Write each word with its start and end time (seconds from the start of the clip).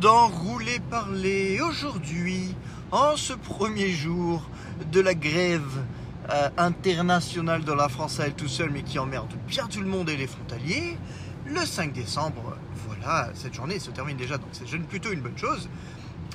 bienvenue 0.00 0.10
dans 0.10 0.28
Rouler 0.28 0.80
Parler 0.90 1.60
aujourd'hui, 1.60 2.54
en 2.90 3.16
ce 3.16 3.32
premier 3.34 3.90
jour 3.90 4.42
de 4.90 5.00
la 5.00 5.14
grève 5.14 5.84
euh, 6.30 6.48
internationale 6.56 7.64
de 7.64 7.72
la 7.72 7.88
France 7.88 8.20
à 8.20 8.26
elle 8.26 8.34
tout 8.34 8.48
seul, 8.48 8.70
mais 8.70 8.82
qui 8.82 8.98
emmerde 8.98 9.32
bien 9.46 9.66
tout 9.66 9.80
le 9.80 9.86
monde 9.86 10.08
et 10.08 10.16
les 10.16 10.26
frontaliers. 10.26 10.96
Le 11.46 11.60
5 11.60 11.92
décembre, 11.92 12.56
voilà, 12.86 13.30
cette 13.34 13.54
journée 13.54 13.78
se 13.78 13.90
termine 13.90 14.16
déjà, 14.16 14.38
donc 14.38 14.48
c'est 14.52 14.64
plutôt 14.88 15.12
une 15.12 15.20
bonne 15.20 15.38
chose. 15.38 15.68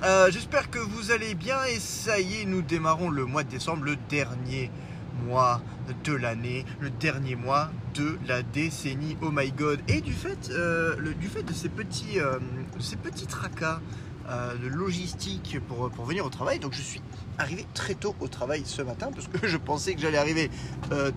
Euh, 0.03 0.29
j'espère 0.31 0.69
que 0.69 0.79
vous 0.79 1.11
allez 1.11 1.35
bien 1.35 1.63
et 1.65 1.79
ça 1.79 2.19
y 2.19 2.41
est, 2.41 2.45
nous 2.45 2.61
démarrons 2.61 3.09
le 3.09 3.25
mois 3.25 3.43
de 3.43 3.49
décembre, 3.49 3.85
le 3.85 3.95
dernier 4.09 4.69
mois 5.25 5.61
de 6.03 6.13
l'année, 6.13 6.65
le 6.79 6.89
dernier 6.89 7.35
mois 7.35 7.69
de 7.95 8.17
la 8.27 8.43
décennie. 8.43 9.17
Oh 9.21 9.29
my 9.31 9.51
god! 9.51 9.79
Et 9.87 10.01
du 10.01 10.13
fait, 10.13 10.49
euh, 10.51 10.95
du 11.19 11.27
fait 11.27 11.43
de 11.43 11.53
ces 11.53 11.69
petits, 11.69 12.19
euh, 12.19 12.39
ces 12.79 12.97
petits 12.97 13.25
tracas 13.25 13.79
euh, 14.29 14.55
de 14.55 14.67
logistique 14.67 15.57
pour, 15.67 15.89
pour 15.89 16.05
venir 16.05 16.25
au 16.25 16.29
travail, 16.29 16.59
donc 16.59 16.73
je 16.73 16.81
suis 16.81 17.01
arrivé 17.37 17.65
très 17.73 17.93
tôt 17.93 18.15
au 18.19 18.27
travail 18.27 18.63
ce 18.65 18.81
matin 18.81 19.09
parce 19.13 19.27
que 19.27 19.47
je 19.47 19.57
pensais 19.57 19.93
que 19.93 20.01
j'allais 20.01 20.17
arriver 20.17 20.49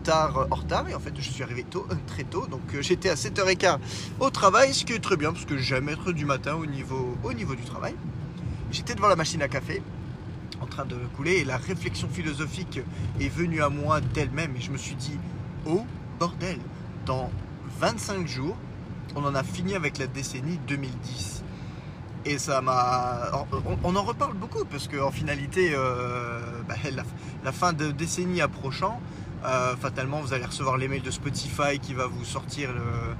tard, 0.05 0.46
en 0.50 0.55
retard, 0.55 0.88
et 0.88 0.95
en 0.95 1.00
fait 1.00 1.12
je 1.16 1.28
suis 1.28 1.42
arrivé 1.42 1.64
tôt, 1.64 1.86
très 2.06 2.24
tôt, 2.24 2.46
donc 2.46 2.60
j'étais 2.80 3.08
à 3.08 3.14
7h15 3.14 3.78
au 4.20 4.30
travail, 4.30 4.74
ce 4.74 4.84
qui 4.84 4.92
est 4.92 4.98
très 4.98 5.17
bien 5.17 5.33
parce 5.33 5.45
que 5.45 5.58
j'aime 5.58 5.89
être 5.89 6.12
du 6.12 6.24
matin 6.24 6.55
au 6.55 6.67
niveau, 6.67 7.17
au 7.24 7.33
niveau 7.33 7.55
du 7.55 7.64
travail. 7.64 7.95
J'étais 8.70 8.95
devant 8.95 9.08
la 9.08 9.17
machine 9.17 9.42
à 9.42 9.48
café 9.48 9.83
en 10.61 10.67
train 10.67 10.84
de 10.84 10.97
couler 11.17 11.39
et 11.39 11.45
la 11.45 11.56
réflexion 11.56 12.08
philosophique 12.08 12.80
est 13.20 13.28
venue 13.28 13.62
à 13.62 13.69
moi 13.69 14.00
d'elle-même 14.00 14.56
et 14.56 14.61
je 14.61 14.70
me 14.70 14.77
suis 14.77 14.97
dit 14.97 15.19
oh 15.67 15.86
bordel 16.19 16.58
dans 17.09 17.31
25 17.81 18.28
jours 18.28 18.56
on 19.17 19.25
en 19.25 19.34
a 19.34 19.42
fini 19.42 19.75
avec 19.75 19.98
la 19.98 20.06
décennie 20.06 20.61
2010 20.69 21.42
et 22.27 22.39
ça 22.39 22.61
m'a 22.61 23.47
on, 23.83 23.97
en 23.97 24.03
reparle 24.03 24.34
beaucoup 24.34 24.64
parce 24.67 24.87
qu'en 24.87 25.11
finalité 25.11 25.73
euh, 25.75 26.41
bah, 26.69 26.75
la, 27.45 27.53
fin 27.53 27.73
de 27.73 27.91
décennie 27.91 28.42
approchant 28.42 29.01
euh, 29.45 29.75
fatalement 29.77 30.20
vous 30.20 30.34
allez 30.34 30.45
recevoir 30.45 30.77
les 30.77 30.86
mails 30.86 31.03
de 31.03 31.11
Spotify 31.11 31.79
qui 31.81 31.95
va 31.95 32.06
vous 32.06 32.25
sortir 32.25 32.73
le 32.73 33.17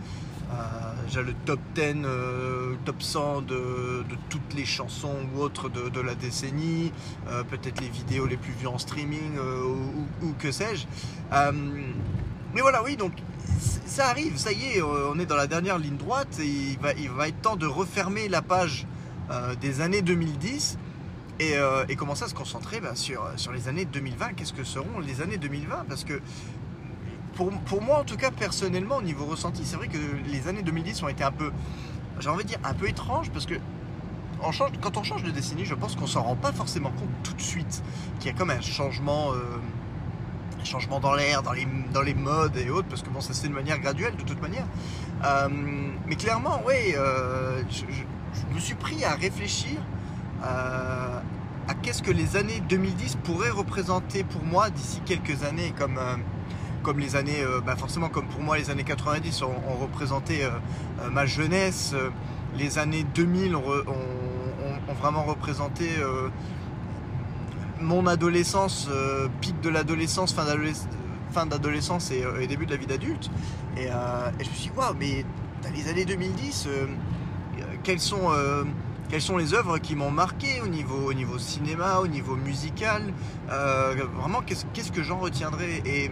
le 1.17 1.35
top 1.45 1.61
10, 1.75 1.83
euh, 2.05 2.75
top 2.85 3.03
100 3.03 3.43
de, 3.43 4.05
toutes 4.29 4.55
les 4.55 4.65
chansons 4.65 5.17
ou 5.35 5.41
autres 5.41 5.69
de, 5.69 6.01
la 6.01 6.15
décennie, 6.15 6.93
euh, 7.29 7.43
peut-être 7.45 7.81
les 7.81 7.89
vidéos 7.89 8.27
les 8.27 8.37
plus 8.37 8.53
vues 8.53 8.67
en 8.67 8.79
streaming 8.79 9.37
euh, 9.39 9.75
ou, 10.23 10.33
que 10.39 10.53
sais-je. 10.53 10.87
mais 12.55 12.61
voilà, 12.61 12.83
oui, 12.83 12.97
donc 12.97 13.13
ça 13.59 14.09
arrive, 14.09 14.37
ça 14.37 14.53
y 14.53 14.65
est, 14.65 14.83
on 14.83 15.19
est 15.19 15.27
dans 15.27 15.37
la 15.37 15.47
dernière 15.47 15.79
ligne 15.79 15.97
droite 15.97 16.39
et 16.41 16.77
il 16.99 17.11
va, 17.11 17.29
être 17.29 17.41
temps 17.41 17.57
de 17.57 17.67
refermer 17.67 18.29
la 18.29 18.43
page 18.43 18.87
des 19.61 19.81
années 19.81 20.03
2010 20.03 20.79
et, 21.41 21.97
commencer 21.97 22.25
à 22.25 22.29
se 22.29 22.35
concentrer 22.35 22.81
bah, 22.81 22.95
sur, 22.95 23.23
les 23.53 23.69
années 23.69 23.85
2020. 23.85 24.35
Qu'est-ce 24.35 24.53
que 24.53 24.65
seront 24.65 25.01
les 25.01 25.21
années 25.21 25.39
2020 25.39 25.87
Parce 25.89 26.05
que 26.05 26.21
pour, 27.35 27.83
moi, 27.83 28.01
en 28.01 28.05
tout 28.05 28.17
cas, 28.17 28.31
personnellement, 28.31 28.97
au 28.97 29.03
niveau 29.03 29.25
ressenti, 29.25 29.65
c'est 29.65 29.77
vrai 29.77 29.89
que 29.89 29.99
les 30.27 30.49
années 30.49 30.63
2010 30.63 31.03
ont 31.05 31.09
été 31.09 31.23
un 31.23 31.31
peu, 31.31 31.53
j'ai 32.19 32.29
envie 32.29 32.43
de 32.43 32.49
dire, 32.49 32.59
un 32.65 32.75
peu 32.75 32.89
étranges 32.89 33.31
parce 33.31 33.47
que 33.47 33.55
quand 34.81 34.97
on 34.97 35.03
change 35.03 35.23
de 35.23 35.31
décennie, 35.31 35.65
je 35.65 35.75
pense 35.75 35.97
qu'on 35.97 36.07
s'en 36.07 36.23
rend 36.23 36.37
pas 36.37 36.53
forcément 36.53 36.91
compte 36.91 37.11
tout 37.23 37.35
de 37.35 37.41
suite 37.41 37.83
qu'il 38.19 38.31
y 38.31 38.35
a 38.35 38.37
comme 38.37 38.51
un 38.51 38.61
changement, 38.61 39.33
euh, 39.33 39.59
changement 40.69 41.01
dans 41.01 41.15
l'air, 41.15 41.43
dans 41.43 41.53
les, 41.53 41.67
dans 41.93 42.03
les 42.03 42.15
modes 42.15 42.57
et 42.57 42.71
autres, 42.71 42.89
parce 42.89 43.03
que 43.03 43.11
bon, 43.11 43.21
ça 43.21 43.33
se 43.33 43.43
fait 43.43 43.49
de 43.49 43.55
manière 43.55 43.79
graduelle 43.79 44.15
de 44.17 44.23
toute 44.23 44.41
manière. 44.41 44.67
Euh, 45.25 45.49
mais 46.07 46.17
clairement, 46.17 46.63
oui, 46.67 46.95
euh, 46.97 47.63
je, 47.71 48.55
me 48.55 48.61
suis 48.61 48.75
pris 48.75 49.05
à 49.05 49.15
réfléchir 49.15 49.79
à 50.43 51.75
qu'est-ce 51.83 52.03
que 52.03 52.13
les 52.13 52.37
années 52.37 52.63
2010 52.69 53.17
pourraient 53.25 53.51
représenter 53.51 54.25
pour 54.25 54.43
moi 54.45 54.71
d'ici 54.71 55.01
quelques 55.05 55.43
années 55.43 55.75
comme 55.77 55.99
comme 56.83 56.99
les 56.99 57.17
années, 57.17 57.43
euh, 57.43 57.61
bah, 57.61 57.77
forcément 57.77 58.09
comme 58.09 58.27
pour 58.27 58.41
moi 58.41 58.57
les 58.57 58.71
années 58.71 58.85
90 58.85 59.43
ont, 59.43 59.53
représenté 59.81 60.45
euh, 60.45 60.51
euh, 61.03 61.11
ma 61.11 61.27
jeunesse, 61.27 61.95
les 62.57 62.79
années 62.79 63.05
2000 63.15 63.57
ont, 63.57 63.63
vraiment 65.01 65.23
représenté 65.23 65.91
mon 67.81 68.07
adolescence, 68.07 68.89
pic 69.41 69.61
de 69.61 69.69
l'adolescence, 69.69 70.35
fin 70.35 71.47
d'adolescence 71.47 72.11
et, 72.11 72.47
début 72.47 72.67
de 72.67 72.73
la 72.73 72.77
vie 72.77 72.87
d'adulte. 72.87 73.31
Et, 73.77 73.87
je 73.87 74.49
me 74.49 74.55
suis 74.55 74.71
dit, 74.71 74.77
waouh, 74.77 74.95
mais 74.99 75.25
dans 75.63 75.71
les 75.75 75.89
années 75.89 76.05
2010, 76.05 76.69
quelles 77.83 78.01
sont 78.01 78.31
quelles 79.09 79.23
sont 79.23 79.39
les 79.39 79.55
œuvres 79.55 79.79
qui 79.79 79.97
m'ont 79.97 80.11
marqué 80.11 80.61
au 80.63 80.69
niveau, 80.69 81.09
au 81.09 81.15
niveau 81.15 81.39
cinéma, 81.39 81.99
au 82.01 82.07
niveau 82.07 82.37
musical. 82.37 83.03
vraiment, 83.49 84.43
qu'est-ce 84.47 84.93
que 84.93 85.03
j'en 85.03 85.19
retiendrai? 85.19 85.83
Et 85.87 86.11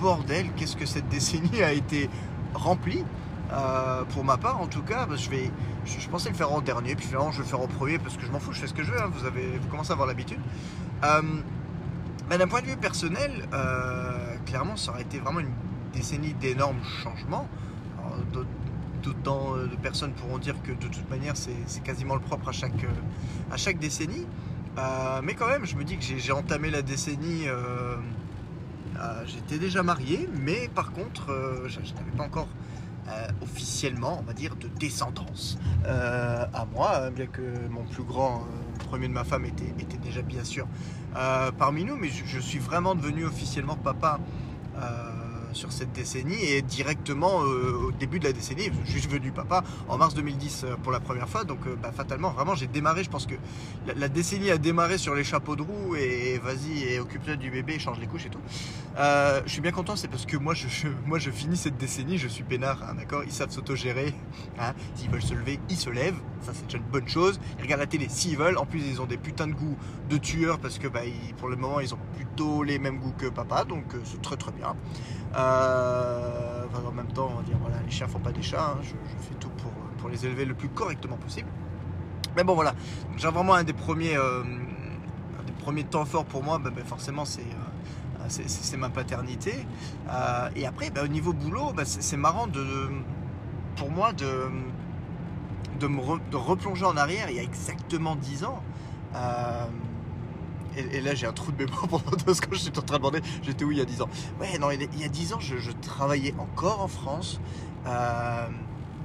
bordel, 0.00 0.46
qu'est-ce 0.56 0.76
que 0.76 0.86
cette 0.86 1.08
décennie 1.08 1.62
a 1.62 1.72
été 1.72 2.08
remplie? 2.54 3.04
Euh, 3.52 4.04
pour 4.12 4.24
ma 4.24 4.36
part, 4.36 4.60
en 4.60 4.66
tout 4.66 4.82
cas, 4.82 5.06
bah, 5.06 5.16
je, 5.16 5.30
vais, 5.30 5.50
je, 5.86 6.08
pensais 6.08 6.28
le 6.28 6.34
faire 6.34 6.52
en 6.52 6.60
dernier, 6.60 6.94
puis 6.94 7.06
finalement 7.06 7.30
je 7.30 7.38
vais 7.38 7.44
le 7.44 7.48
faire 7.48 7.60
en 7.60 7.66
premier 7.66 7.98
parce 7.98 8.16
que 8.16 8.26
je 8.26 8.30
m'en 8.30 8.40
fous, 8.40 8.52
je 8.52 8.60
fais 8.60 8.66
ce 8.66 8.74
que 8.74 8.82
je 8.82 8.92
veux, 8.92 9.00
hein, 9.00 9.10
vous, 9.10 9.24
avez, 9.24 9.58
vous 9.58 9.68
commencez 9.68 9.90
à 9.90 9.94
avoir 9.94 10.06
l'habitude. 10.06 10.38
Euh, 11.04 11.22
d'un 12.36 12.48
point 12.48 12.60
de 12.60 12.66
vue 12.66 12.76
personnel, 12.76 13.30
euh, 13.52 14.36
clairement, 14.46 14.76
ça 14.76 14.92
aurait 14.92 15.02
été 15.02 15.18
vraiment 15.18 15.40
une 15.40 15.52
décennie 15.92 16.34
d'énormes 16.34 16.82
changements. 17.02 17.48
D'autant 19.02 19.54
de 19.56 19.76
personnes 19.76 20.12
pourront 20.12 20.38
dire 20.38 20.56
que 20.62 20.72
de 20.72 20.88
toute 20.88 21.08
manière, 21.08 21.34
c'est 21.36 21.82
quasiment 21.82 22.14
le 22.14 22.20
propre 22.20 22.48
à 22.48 22.52
chaque, 22.52 22.84
à 23.50 23.56
chaque 23.56 23.78
décennie. 23.78 24.26
mais 25.22 25.34
quand 25.34 25.46
même, 25.46 25.64
je 25.64 25.76
me 25.76 25.84
dis 25.84 25.96
que 25.96 26.04
j'ai 26.04 26.32
entamé 26.32 26.70
la 26.70 26.82
décennie 26.82 27.46
euh, 29.00 29.24
j'étais 29.26 29.58
déjà 29.58 29.82
marié, 29.82 30.28
mais 30.42 30.68
par 30.74 30.92
contre, 30.92 31.30
euh, 31.30 31.68
je, 31.68 31.78
n'avais 31.78 32.10
pas 32.16 32.24
encore 32.24 32.48
euh, 33.08 33.28
officiellement, 33.42 34.18
on 34.20 34.22
va 34.22 34.32
dire, 34.32 34.56
de 34.56 34.68
descendance 34.68 35.58
à 35.84 36.66
moi, 36.74 37.10
bien 37.10 37.26
que 37.26 37.42
mon 37.70 37.84
plus 37.84 38.02
grand, 38.02 38.44
premier 38.78 39.08
de 39.08 39.12
ma 39.12 39.24
femme, 39.24 39.44
était, 39.44 39.98
déjà 40.02 40.22
bien 40.22 40.44
sûr 40.44 40.66
parmi 41.58 41.84
nous, 41.84 41.96
mais 41.96 42.08
je, 42.08 42.38
suis 42.38 42.58
vraiment 42.58 42.94
devenu 42.94 43.24
officiellement 43.24 43.76
papa 43.76 44.20
sur 45.52 45.72
cette 45.72 45.92
décennie 45.92 46.42
et 46.42 46.62
directement 46.62 47.42
euh, 47.42 47.88
au 47.88 47.92
début 47.92 48.18
de 48.18 48.24
la 48.24 48.32
décennie, 48.32 48.70
je 48.84 48.98
suis 48.98 49.08
venu 49.08 49.32
papa 49.32 49.64
en 49.88 49.96
mars 49.96 50.14
2010 50.14 50.64
euh, 50.64 50.76
pour 50.82 50.92
la 50.92 51.00
première 51.00 51.28
fois, 51.28 51.44
donc 51.44 51.58
euh, 51.66 51.76
bah, 51.80 51.90
fatalement, 51.94 52.30
vraiment, 52.30 52.54
j'ai 52.54 52.66
démarré, 52.66 53.04
je 53.04 53.10
pense 53.10 53.26
que 53.26 53.34
la, 53.94 54.08
décennie 54.08 54.50
a 54.50 54.58
démarré 54.58 54.98
sur 54.98 55.14
les 55.14 55.24
chapeaux 55.24 55.56
de 55.56 55.62
roue 55.62 55.96
et, 55.96 56.38
vas-y 56.38 56.84
et 56.84 57.00
occupe-toi 57.00 57.36
du 57.36 57.50
bébé, 57.50 57.78
change 57.78 57.98
les 57.98 58.06
couches 58.06 58.26
et 58.26 58.30
tout. 58.30 58.40
je 58.96 59.50
suis 59.50 59.60
bien 59.60 59.72
content, 59.72 59.96
c'est 59.96 60.08
parce 60.08 60.26
que 60.26 60.36
moi 60.36 60.54
je, 60.54 60.66
moi 61.06 61.18
je 61.18 61.30
finis 61.30 61.56
cette 61.56 61.76
décennie, 61.76 62.18
je 62.18 62.28
suis 62.28 62.44
peinard, 62.44 62.82
hein, 62.82 62.94
d'accord? 62.94 63.22
Ils 63.24 63.32
savent 63.32 63.50
s'autogérer, 63.50 64.14
hein. 64.58 64.74
S'ils 64.94 65.10
veulent 65.10 65.22
se 65.22 65.34
lever, 65.34 65.58
ils 65.68 65.76
se 65.76 65.90
lèvent, 65.90 66.20
ça 66.42 66.52
c'est 66.54 66.64
déjà 66.64 66.78
une 66.78 66.84
bonne 66.84 67.08
chose. 67.08 67.40
Ils 67.58 67.62
regardent 67.62 67.80
la 67.80 67.86
télé 67.86 68.06
s'ils 68.08 68.36
veulent, 68.36 68.58
en 68.58 68.66
plus 68.66 68.80
ils 68.80 69.00
ont 69.00 69.06
des 69.06 69.18
putains 69.18 69.46
de 69.46 69.52
goûts 69.52 69.76
de 70.08 70.16
tueurs 70.16 70.58
parce 70.58 70.78
que 70.78 70.88
bah, 70.88 71.00
pour 71.38 71.48
le 71.48 71.56
moment 71.56 71.80
ils 71.80 71.94
ont 71.94 71.98
plutôt 72.16 72.62
les 72.62 72.78
mêmes 72.78 72.98
goûts 72.98 73.14
que 73.16 73.26
papa, 73.26 73.64
donc 73.64 73.84
c'est 74.04 74.22
très 74.22 74.36
très 74.36 74.52
bien. 74.52 74.76
Euh, 75.38 76.64
en 76.86 76.92
même 76.92 77.06
temps, 77.08 77.30
on 77.32 77.36
va 77.36 77.42
dire, 77.42 77.56
voilà, 77.60 77.76
les 77.84 77.90
chiens 77.90 78.08
font 78.08 78.18
pas 78.18 78.32
des 78.32 78.42
chats, 78.42 78.74
hein. 78.74 78.78
je, 78.82 78.88
fais 78.88 79.34
tout 79.38 79.50
pour, 79.98 80.08
les 80.08 80.24
élever 80.26 80.44
le 80.44 80.54
plus 80.54 80.68
correctement 80.68 81.16
possible. 81.16 81.48
Mais 82.36 82.44
bon, 82.44 82.54
voilà, 82.54 82.74
j'ai 83.16 83.28
vraiment 83.28 83.54
un 83.54 83.64
des 83.64 83.72
premiers, 83.72 84.16
euh, 84.16 84.42
des 85.46 85.52
premiers 85.52 85.84
temps 85.84 86.04
forts 86.04 86.24
pour 86.24 86.42
moi, 86.42 86.58
bah, 86.58 86.70
bah, 86.74 86.82
forcément, 86.84 87.24
c'est 87.24 87.40
euh, 87.42 88.28
c'est 88.28 88.76
ma 88.76 88.90
paternité. 88.90 89.54
et 90.54 90.66
après, 90.66 90.90
bah, 90.90 91.02
au 91.04 91.08
niveau 91.08 91.32
boulot, 91.32 91.72
c'est 91.84 92.16
marrant 92.16 92.46
de, 92.46 92.90
pour 93.76 93.90
moi 93.90 94.12
de, 94.12 94.50
de 95.80 95.86
me 95.86 96.00
de 96.30 96.36
replonger 96.36 96.84
en 96.84 96.96
arrière 96.96 97.30
il 97.30 97.36
y 97.36 97.38
a 97.38 97.42
exactement 97.42 98.16
10 98.16 98.44
ans. 98.44 98.62
Et, 100.78 101.00
là, 101.00 101.14
j'ai 101.14 101.26
un 101.26 101.32
trou 101.32 101.52
de 101.52 101.64
mémoire 101.64 101.88
pendant 101.88 102.34
ce 102.34 102.40
que 102.40 102.54
je 102.54 102.60
suis 102.60 102.70
en 102.70 102.82
train 102.82 102.98
de 102.98 103.02
demander. 103.02 103.20
J'étais 103.42 103.64
où 103.64 103.72
il 103.72 103.78
y 103.78 103.80
a 103.80 103.84
10 103.84 104.02
ans? 104.02 104.08
Ouais, 104.40 104.58
non, 104.58 104.70
il 104.70 105.00
y 105.00 105.04
a 105.04 105.08
10 105.08 105.32
ans, 105.32 105.40
je, 105.40 105.72
travaillais 105.82 106.34
encore 106.38 106.80
en 106.80 106.88
France. 106.88 107.40
Euh, 107.86 108.46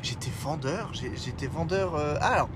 j'étais 0.02 0.32
vendeur. 0.42 0.92
J'étais 0.94 1.48
vendeur. 1.48 1.96
Euh, 1.96 2.18
ah, 2.22 2.34
alors, 2.34 2.50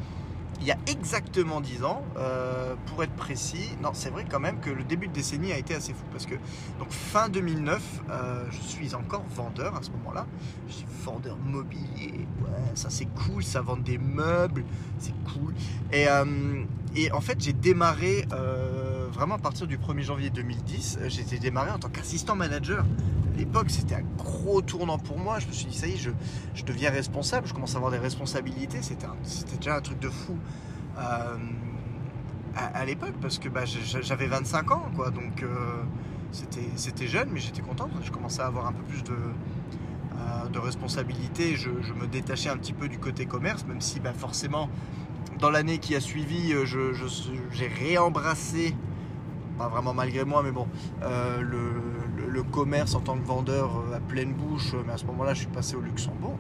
il 0.60 0.68
y 0.68 0.72
a 0.72 0.78
exactement 0.88 1.62
10 1.62 1.84
ans, 1.84 2.04
euh, 2.18 2.76
pour 2.88 3.04
être 3.04 3.14
précis, 3.14 3.70
non, 3.84 3.92
c'est 3.94 4.10
vrai 4.10 4.26
quand 4.28 4.40
même 4.40 4.60
que 4.60 4.72
le 4.72 4.84
début 4.84 5.08
de 5.08 5.14
décennie 5.14 5.54
a 5.54 5.58
été 5.60 5.76
assez 5.76 5.94
fou 5.94 6.04
parce 6.12 6.26
que 6.26 6.34
donc 6.80 6.90
fin 6.90 7.30
2009, 7.30 8.02
je 8.50 8.62
suis 8.68 8.96
encore 8.96 9.24
vendeur 9.36 9.76
à 9.76 9.84
ce 9.84 9.92
moment-là. 9.92 10.26
Je 10.68 10.74
suis 10.74 10.88
vendeur 11.04 11.38
mobilier, 11.38 12.26
ouais, 12.42 12.72
ça 12.74 12.90
c'est 12.90 13.06
cool, 13.06 13.44
ça 13.44 13.62
vend 13.62 13.78
des 13.78 14.00
meubles, 14.00 14.64
c'est 14.98 15.14
cool. 15.32 15.54
Et, 15.94 16.08
et, 16.96 17.12
en 17.12 17.22
fait, 17.22 17.40
j'ai 17.40 17.54
démarré 17.54 18.26
vraiment 19.12 19.36
à 19.36 19.40
partir 19.40 19.68
du 19.68 19.78
1er 19.78 20.02
janvier 20.04 20.30
2010, 20.30 21.00
euh, 21.02 21.10
j'étais 21.10 21.38
démarré 21.40 21.72
en 21.72 21.80
tant 21.80 21.90
qu'assistant 21.90 22.36
manager. 22.36 22.84
À 23.36 23.38
l'époque, 23.38 23.70
c'était 23.70 23.96
un 23.96 24.04
gros 24.18 24.62
tournant 24.62 24.98
pour 24.98 25.18
moi. 25.20 25.40
Je 25.40 25.48
me 25.48 25.52
suis 25.52 25.68
dit, 25.68 25.78
ça 25.78 25.88
y 25.88 25.94
est, 25.94 25.98
je, 25.98 26.10
je 26.56 26.64
deviens 26.64 26.90
responsable, 26.92 27.48
je 27.48 27.54
commence 27.54 27.74
à 27.76 27.78
avoir 27.78 27.92
des 27.92 27.98
responsabilités. 28.00 28.80
C'était 28.82 29.06
déjà 29.58 29.76
un 29.76 29.82
truc 29.82 30.00
de 30.00 30.10
fou 30.10 30.38
euh, 30.98 31.38
à, 32.56 32.86
l'époque, 32.86 33.14
parce 33.22 33.38
que 33.38 33.50
bah, 33.50 33.66
j'ai- 33.66 34.02
j'avais 34.02 34.28
25 34.28 34.72
ans, 34.72 34.90
quoi. 34.96 35.12
Donc 35.12 35.44
euh, 35.44 35.84
c'était 36.32 37.08
jeune, 37.08 37.30
mais 37.32 37.40
j'étais 37.40 37.62
content. 37.62 37.90
Je 38.04 38.12
commençais 38.12 38.42
à 38.42 38.48
avoir 38.48 38.66
un 38.68 38.74
peu 38.74 38.84
plus 38.84 39.04
de, 39.04 39.16
de 40.52 40.60
responsabilité. 40.60 41.56
Je, 41.56 41.70
me 41.70 42.08
détachais 42.08 42.50
un 42.50 42.58
petit 42.58 42.74
peu 42.74 42.88
du 42.88 42.98
côté 42.98 43.26
commerce, 43.26 43.66
même 43.68 43.82
si 43.82 44.00
bah, 44.00 44.14
forcément, 44.14 44.70
dans 45.40 45.50
l'année 45.52 45.78
qui 45.78 45.96
a 45.96 46.00
suivi, 46.00 46.54
euh, 46.54 46.66
je- 46.66 46.94
je- 46.94 47.06
j'ai 47.52 47.68
réembrassé, 47.68 48.76
pas 49.58 49.68
vraiment 49.68 49.94
malgré 49.94 50.24
moi, 50.24 50.44
mais 50.44 50.52
bon, 50.52 50.68
euh, 51.04 51.42
le, 51.42 52.44
commerce 52.52 52.94
en 52.94 53.02
tant 53.02 53.18
que 53.18 53.26
vendeur 53.26 53.72
euh, 53.78 53.98
à 53.98 54.00
pleine 54.00 54.32
bouche. 54.34 54.74
Mais 54.86 54.94
à 54.94 54.98
ce 54.98 55.06
moment-là, 55.06 55.34
je 55.34 55.40
suis 55.40 55.48
passé 55.48 55.76
au 55.76 55.82
Luxembourg. 55.82 56.38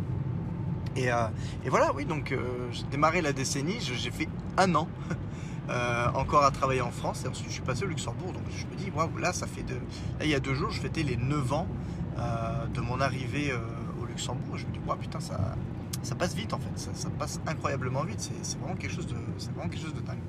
Et, 0.97 1.11
euh, 1.11 1.27
et 1.63 1.69
voilà, 1.69 1.93
oui, 1.93 2.05
donc 2.05 2.31
euh, 2.31 2.69
j'ai 2.71 2.83
démarré 2.83 3.21
la 3.21 3.31
décennie, 3.31 3.77
j'ai 3.79 4.09
fait 4.09 4.27
un 4.57 4.73
an 4.73 4.87
euh, 5.69 6.07
encore 6.15 6.43
à 6.43 6.49
travailler 6.49 6.81
en 6.81 6.89
France 6.89 7.23
et 7.23 7.27
ensuite 7.27 7.49
je 7.49 7.53
suis 7.53 7.61
passé 7.61 7.83
au 7.83 7.87
Luxembourg. 7.87 8.33
Donc 8.33 8.43
je 8.49 8.65
me 8.65 8.75
dis, 8.75 8.91
waouh, 8.95 9.15
là, 9.17 9.31
ça 9.31 9.45
fait 9.45 9.61
de... 9.61 9.75
Là, 9.75 10.25
il 10.25 10.29
y 10.29 10.35
a 10.35 10.39
deux 10.39 10.55
jours, 10.55 10.71
je 10.71 10.81
fêtais 10.81 11.03
les 11.03 11.17
9 11.17 11.53
ans 11.53 11.67
euh, 12.17 12.65
de 12.73 12.81
mon 12.81 12.99
arrivée 12.99 13.51
euh, 13.51 13.59
au 14.01 14.05
Luxembourg. 14.05 14.57
Je 14.57 14.65
me 14.65 14.71
dis, 14.71 14.79
waouh, 14.87 14.97
putain, 14.97 15.19
ça, 15.19 15.55
ça 16.03 16.15
passe 16.15 16.33
vite 16.35 16.53
en 16.53 16.59
fait, 16.59 16.77
ça, 16.93 17.09
passe 17.17 17.39
incroyablement 17.47 18.03
vite. 18.03 18.29
C'est 18.41 18.57
vraiment 18.59 18.75
quelque 18.75 18.93
chose 18.93 19.07
de, 19.07 19.15
vraiment 19.55 19.69
quelque 19.69 19.81
chose 19.83 19.93
de 19.95 20.01
dingue. 20.01 20.19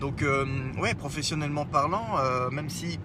Donc, 0.00 0.22
euh, 0.22 0.44
ouais, 0.80 0.94
professionnellement 0.94 1.64
parlant, 1.66 2.06
euh, 2.18 2.50
même 2.50 2.68
si 2.70 2.98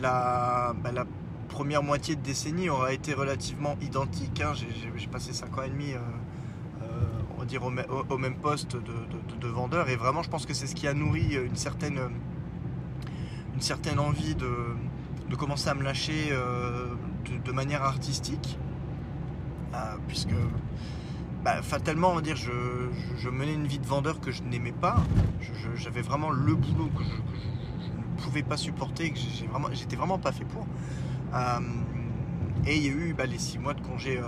la, 0.00 0.74
bah, 0.82 0.92
la 0.92 1.04
première 1.48 1.82
moitié 1.82 2.16
de 2.16 2.20
décennie 2.22 2.68
aura 2.68 2.92
été 2.92 3.14
relativement 3.14 3.76
identique, 3.82 4.40
hein, 4.40 4.52
j'ai- 4.54 5.06
passé 5.08 5.32
5 5.32 5.56
ans 5.58 5.62
et 5.62 5.68
demi. 5.70 5.92
euh, 5.92 5.98
euh, 6.82 6.86
on 7.36 7.40
va 7.40 7.44
dire 7.44 7.62
au, 7.64 7.70
me- 7.70 7.88
au- 7.90 8.04
au 8.08 8.18
même 8.18 8.34
poste 8.36 8.72
de, 8.74 8.80
de- 8.80 9.34
de- 9.34 9.40
de 9.40 9.46
vendeur 9.48 9.88
et 9.88 9.94
vraiment 9.96 10.22
je 10.22 10.30
pense 10.30 10.44
que 10.46 10.54
c'est 10.54 10.66
ce 10.66 10.74
qui 10.74 10.88
a 10.88 10.94
nourri 10.94 11.34
une 11.36 11.54
certaine 11.56 12.00
une 13.54 13.60
certaine 13.60 14.00
envie 14.00 14.34
de, 14.34 14.50
de 15.30 15.36
commencer 15.36 15.68
à 15.68 15.74
me 15.74 15.82
lâcher 15.84 16.30
de 17.44 17.52
manière 17.52 17.82
artistique 17.82 18.58
euh, 19.74 19.96
puisque 20.06 20.34
bah, 21.44 21.60
fatalement 21.62 22.10
on 22.10 22.14
va 22.14 22.20
dire 22.20 22.36
je, 22.36 23.28
menais 23.28 23.54
une 23.54 23.66
vie 23.66 23.78
de 23.78 23.86
vendeur 23.86 24.20
que 24.20 24.30
je 24.30 24.42
n'aimais 24.42 24.72
pas. 24.72 24.96
J'avais 25.76 26.02
vraiment 26.02 26.30
le 26.30 26.54
boulot 26.54 26.88
que 26.96 27.02
je, 27.04 27.10
ne 27.10 28.22
pouvais 28.22 28.42
pas 28.42 28.56
supporter 28.56 29.10
que 29.10 29.18
j'étais 29.72 29.96
vraiment 29.96 30.18
pas 30.18 30.32
fait 30.32 30.44
pour. 30.44 30.66
Euh, 31.34 31.60
et 32.66 32.76
il 32.76 32.82
y 32.84 32.88
a 32.88 32.92
eu 32.92 33.14
bah, 33.16 33.26
les 33.26 33.38
six 33.38 33.58
mois 33.58 33.74
de 33.74 33.80
congé 33.80 34.18
euh, 34.18 34.22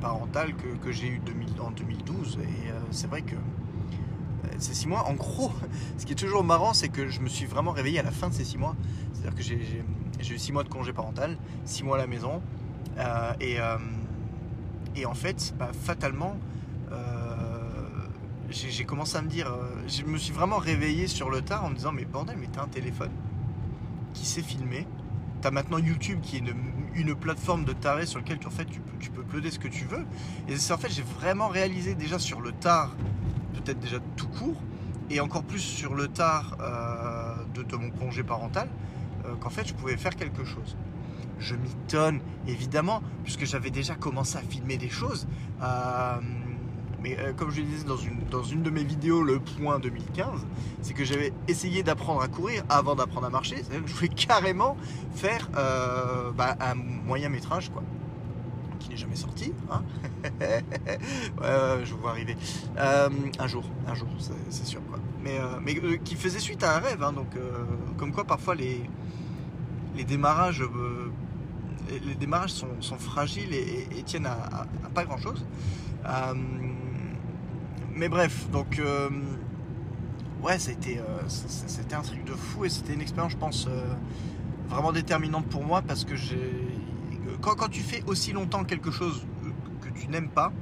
parental 0.00 0.54
que, 0.82 0.92
j'ai 0.92 1.08
eu 1.08 1.18
2000 1.20 1.60
en 1.60 1.70
2012 1.70 2.38
et 2.42 2.70
euh, 2.70 2.72
c'est 2.90 3.06
vrai 3.06 3.22
que 3.22 3.34
euh, 3.34 4.48
ces 4.58 4.74
six 4.74 4.88
mois 4.88 5.08
en 5.08 5.14
gros 5.14 5.50
ce 5.98 6.04
qui 6.04 6.12
est 6.12 6.16
toujours 6.16 6.44
marrant 6.44 6.74
c'est 6.74 6.88
que 6.88 7.08
je 7.08 7.20
me 7.20 7.28
suis 7.28 7.46
vraiment 7.46 7.70
réveillé 7.70 8.00
à 8.00 8.02
la 8.02 8.10
fin 8.10 8.28
de 8.28 8.34
ces 8.34 8.44
six 8.44 8.58
mois. 8.58 8.76
C'est 9.14 9.20
à 9.20 9.30
dire 9.30 9.34
que 9.34 9.42
j'ai- 9.42 10.34
eu 10.34 10.38
six 10.38 10.52
mois 10.52 10.64
de 10.64 10.68
congé 10.68 10.92
parental 10.92 11.38
six 11.64 11.84
mois 11.84 11.96
à 11.96 12.00
la 12.00 12.06
maison 12.06 12.42
euh, 12.98 13.32
et, 13.40 13.60
euh, 13.60 13.78
et 14.96 15.06
en 15.06 15.14
fait 15.14 15.54
bah, 15.58 15.70
fatalement 15.72 16.36
euh, 16.92 16.98
j'ai 18.50 18.84
commencé 18.84 19.16
à 19.16 19.22
me 19.22 19.28
dire 19.28 19.48
euh, 19.48 19.68
je 19.88 20.04
me 20.04 20.16
suis 20.16 20.32
vraiment 20.32 20.58
réveillé 20.58 21.06
sur 21.06 21.30
le 21.30 21.42
tard 21.42 21.64
en 21.64 21.70
me 21.70 21.74
disant 21.74 21.92
mais 21.92 22.04
bordel 22.04 22.36
mais 22.38 22.48
t'as 22.52 22.62
un 22.62 22.68
téléphone 22.68 23.10
qui 24.12 24.26
sait 24.26 24.42
filmer 24.42 24.86
T'as 25.44 25.50
maintenant 25.50 25.76
YouTube 25.76 26.20
qui 26.22 26.36
est 26.36 26.42
une, 26.94 27.14
plateforme 27.14 27.66
de 27.66 27.74
taré 27.74 28.06
sur 28.06 28.18
lequel 28.18 28.38
tu, 28.38 28.46
en 28.46 28.50
tu, 28.50 28.80
peux, 28.80 28.96
tu 28.98 29.10
peux 29.10 29.20
uploader 29.20 29.50
ce 29.50 29.58
que 29.58 29.68
tu 29.68 29.84
veux. 29.84 30.06
Et 30.48 30.56
c'est 30.56 30.72
en 30.72 30.78
fait, 30.78 30.90
j'ai 30.90 31.02
vraiment 31.02 31.48
réalisé 31.48 31.94
déjà 31.94 32.18
sur 32.18 32.40
le 32.40 32.52
tard, 32.52 32.96
peut-être 33.52 33.78
déjà 33.78 33.98
tout 34.16 34.28
court, 34.28 34.56
et 35.10 35.20
encore 35.20 35.42
plus 35.42 35.58
sur 35.58 35.94
le 35.94 36.08
tard 36.08 36.56
euh, 36.62 37.34
de, 37.52 37.76
mon 37.76 37.90
congé 37.90 38.22
parental, 38.22 38.70
qu'en 39.38 39.50
fait, 39.50 39.68
je 39.68 39.74
pouvais 39.74 39.98
faire 39.98 40.16
quelque 40.16 40.44
chose. 40.44 40.78
Je 41.44 41.56
m'étonne, 41.56 42.20
évidemment, 42.48 43.02
puisque 43.22 43.44
j'avais 43.44 43.68
déjà 43.68 43.94
commencé 43.94 44.38
à 44.38 44.40
filmer 44.40 44.78
des 44.78 44.88
choses. 44.88 45.26
Euh, 45.62 46.16
mais 47.02 47.18
euh, 47.18 47.34
comme 47.34 47.50
je 47.50 47.60
le 47.60 47.66
disais 47.66 47.84
dans 47.84 47.98
une, 47.98 48.18
dans 48.30 48.42
une 48.42 48.62
de 48.62 48.70
mes 48.70 48.82
vidéos, 48.82 49.22
le 49.22 49.40
point 49.40 49.78
2015, 49.78 50.26
c'est 50.80 50.94
que 50.94 51.04
j'avais 51.04 51.34
essayé 51.46 51.82
d'apprendre 51.82 52.22
à 52.22 52.28
courir 52.28 52.62
avant 52.70 52.94
d'apprendre 52.94 53.26
à 53.26 53.30
marcher. 53.30 53.56
Je 53.70 53.92
voulais 53.92 54.08
carrément 54.08 54.78
faire 55.14 55.50
euh, 55.54 56.32
bah, 56.32 56.56
un 56.60 56.74
moyen 56.76 57.28
métrage, 57.28 57.70
quoi, 57.70 57.82
qui 58.80 58.88
n'est 58.88 58.96
jamais 58.96 59.16
sorti. 59.16 59.52
Hein 59.70 59.82
je 61.84 61.94
vois 61.94 62.12
arriver. 62.12 62.38
Un 62.78 63.46
jour, 63.46 63.64
un 63.86 63.94
jour, 63.94 64.08
c'est 64.48 64.64
sûr, 64.64 64.80
quoi. 64.88 64.98
Mais, 65.22 65.38
mais 65.62 65.98
qui 65.98 66.16
faisait 66.16 66.38
suite 66.38 66.62
à 66.64 66.76
un 66.76 66.78
rêve, 66.78 67.02
hein, 67.02 67.12
donc 67.12 67.36
comme 67.98 68.12
quoi 68.12 68.24
parfois 68.24 68.54
les, 68.54 68.82
les 69.94 70.04
démarrages. 70.04 70.62
Euh, 71.94 71.98
les- 72.06 72.14
démarrages 72.14 72.52
sont, 72.80 72.98
fragiles 72.98 73.52
et, 73.54 74.02
tiennent 74.04 74.26
à, 74.26 74.66
pas 74.94 75.04
grand 75.04 75.18
chose. 75.18 75.44
mais 77.94 78.08
bref, 78.08 78.48
donc 78.50 78.78
euh, 78.78 79.08
ouais, 80.42 80.58
c'était 80.58 80.98
euh, 80.98 81.22
c'était 81.28 81.94
un 81.94 82.02
truc 82.02 82.24
de 82.24 82.32
fou 82.32 82.64
et 82.64 82.68
c'était 82.68 82.94
une 82.94 83.00
expérience, 83.00 83.32
je 83.32 83.36
pense, 83.38 83.66
euh, 83.68 83.94
vraiment 84.68 84.92
déterminante 84.92 85.46
pour 85.46 85.64
moi 85.64 85.82
parce 85.82 86.04
que 86.04 86.16
j'ai 86.16 86.52
quand, 87.40 87.68
tu 87.68 87.82
fais 87.82 88.02
aussi 88.06 88.32
longtemps 88.32 88.64
quelque 88.64 88.90
chose 88.90 89.26
que 89.82 89.88
tu 89.98 90.08
n'aimes 90.08 90.30
pas, 90.30 90.52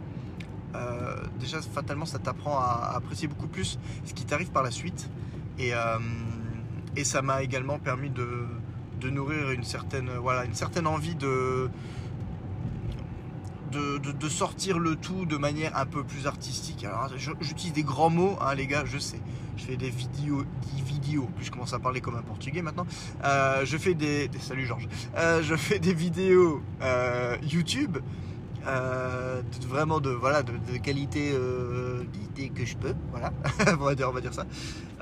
euh, 0.74 1.16
déjà 1.38 1.60
fatalement 1.62 2.06
ça 2.06 2.18
t'apprend 2.18 2.58
à, 2.58 2.92
apprécier 2.96 3.28
beaucoup 3.28 3.46
plus 3.46 3.78
ce 4.04 4.14
qui 4.14 4.24
t'arrive 4.24 4.50
par 4.50 4.62
la 4.62 4.70
suite 4.70 5.08
euh, 5.60 5.98
et 6.96 7.04
ça 7.04 7.22
m'a 7.22 7.42
également 7.42 7.78
permis 7.78 8.10
de, 8.10 8.46
de 9.02 9.10
nourrir 9.10 9.50
une 9.50 9.64
certaine, 9.64 10.10
voilà, 10.20 10.44
une 10.44 10.54
certaine 10.54 10.86
envie 10.86 11.14
de, 11.14 11.68
de, 13.72 13.98
de- 13.98 14.28
sortir 14.28 14.78
le 14.78 14.96
tout 14.96 15.24
de 15.26 15.36
manière 15.36 15.76
un 15.76 15.86
peu 15.86 16.04
plus 16.04 16.26
artistique. 16.26 16.84
Alors 16.84 17.08
j'utilise 17.40 17.72
des 17.72 17.82
grands 17.82 18.10
mots, 18.10 18.36
hein, 18.40 18.54
les 18.54 18.66
gars, 18.66 18.84
je 18.84 18.98
sais. 18.98 19.20
Je 19.56 19.64
fais 19.64 19.76
des 19.76 19.90
vidéos, 19.90 20.44
des 20.74 20.82
vidéos. 20.82 21.28
Puis 21.36 21.46
je 21.46 21.50
commence 21.50 21.72
à 21.74 21.78
parler 21.78 22.00
comme 22.00 22.16
un 22.16 22.22
portugais 22.22 22.62
maintenant. 22.62 22.86
Euh, 23.24 23.64
je 23.64 23.76
fais 23.76 23.94
des, 23.94 24.30
salut 24.40 24.66
Georges. 24.66 24.88
Euh, 25.16 25.42
je 25.42 25.54
fais 25.56 25.78
des 25.78 25.94
vidéos 25.94 26.62
euh, 26.82 27.36
YouTube. 27.42 27.98
euh, 28.66 29.42
vraiment 29.68 30.00
de 30.00 30.10
voilà 30.10 30.42
de, 30.44 30.52
de 30.72 30.78
qualité 30.78 31.32
euh, 31.34 32.04
que 32.54 32.64
je 32.64 32.76
peux 32.76 32.94
voilà 33.10 33.32
on 33.80 33.84
va 33.84 33.94
dire 33.96 34.08
on 34.08 34.12
va 34.12 34.20
dire 34.20 34.32
ça 34.34 34.46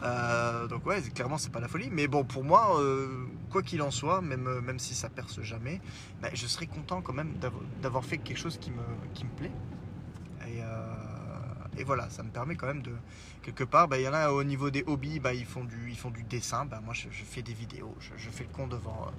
Euh, 0.02 0.66
donc 0.66 0.86
ouais 0.86 1.02
clairement 1.14 1.36
c'est 1.36 1.52
pas 1.52 1.60
la 1.60 1.68
folie 1.68 1.90
mais 1.92 2.08
bon 2.08 2.24
pour 2.24 2.42
moi 2.42 2.80
euh, 2.80 3.26
quoi 3.50 3.62
qu'il 3.62 3.82
en 3.82 3.90
soit 3.90 4.20
même 4.22 4.60
même 4.60 4.78
si 4.78 4.94
ça 4.94 5.08
perce 5.10 5.40
jamais 5.42 5.80
bah, 6.22 6.28
je 6.32 6.46
serais 6.46 6.66
content 6.66 7.02
quand 7.02 7.12
même 7.12 7.34
d'avoir- 7.82 8.04
fait 8.04 8.18
quelque 8.18 8.38
chose 8.38 8.58
qui 8.58 8.70
me, 8.70 8.82
qui 9.14 9.24
me 9.24 9.30
plaît. 9.30 9.52
Et, 10.48 10.62
euh, 10.62 11.78
et 11.78 11.84
voilà, 11.84 12.08
ça 12.10 12.22
me 12.22 12.30
permet 12.30 12.56
quand 12.56 12.66
même 12.66 12.82
de. 12.82 12.92
Quelque 13.42 13.64
part, 13.64 13.88
bah, 13.88 13.98
il 13.98 14.04
y 14.04 14.08
en 14.08 14.14
a 14.14 14.30
au 14.30 14.42
niveau 14.44 14.70
des 14.70 14.84
hobbies, 14.86 15.20
bah, 15.20 15.34
ils, 15.34 15.44
font 15.46 15.64
du, 15.64 15.90
ils 15.90 15.96
font 15.96 16.10
du 16.10 16.22
dessin. 16.22 16.66
Moi, 16.84 16.94
je, 16.94 17.08
fais 17.10 17.42
des 17.42 17.52
vidéos. 17.54 17.94
Je, 18.00 18.10
je 18.16 18.30
fais 18.30 18.44
le 18.44 18.50
con 18.50 18.66
devant. 18.66 19.06
euh, 19.06 19.10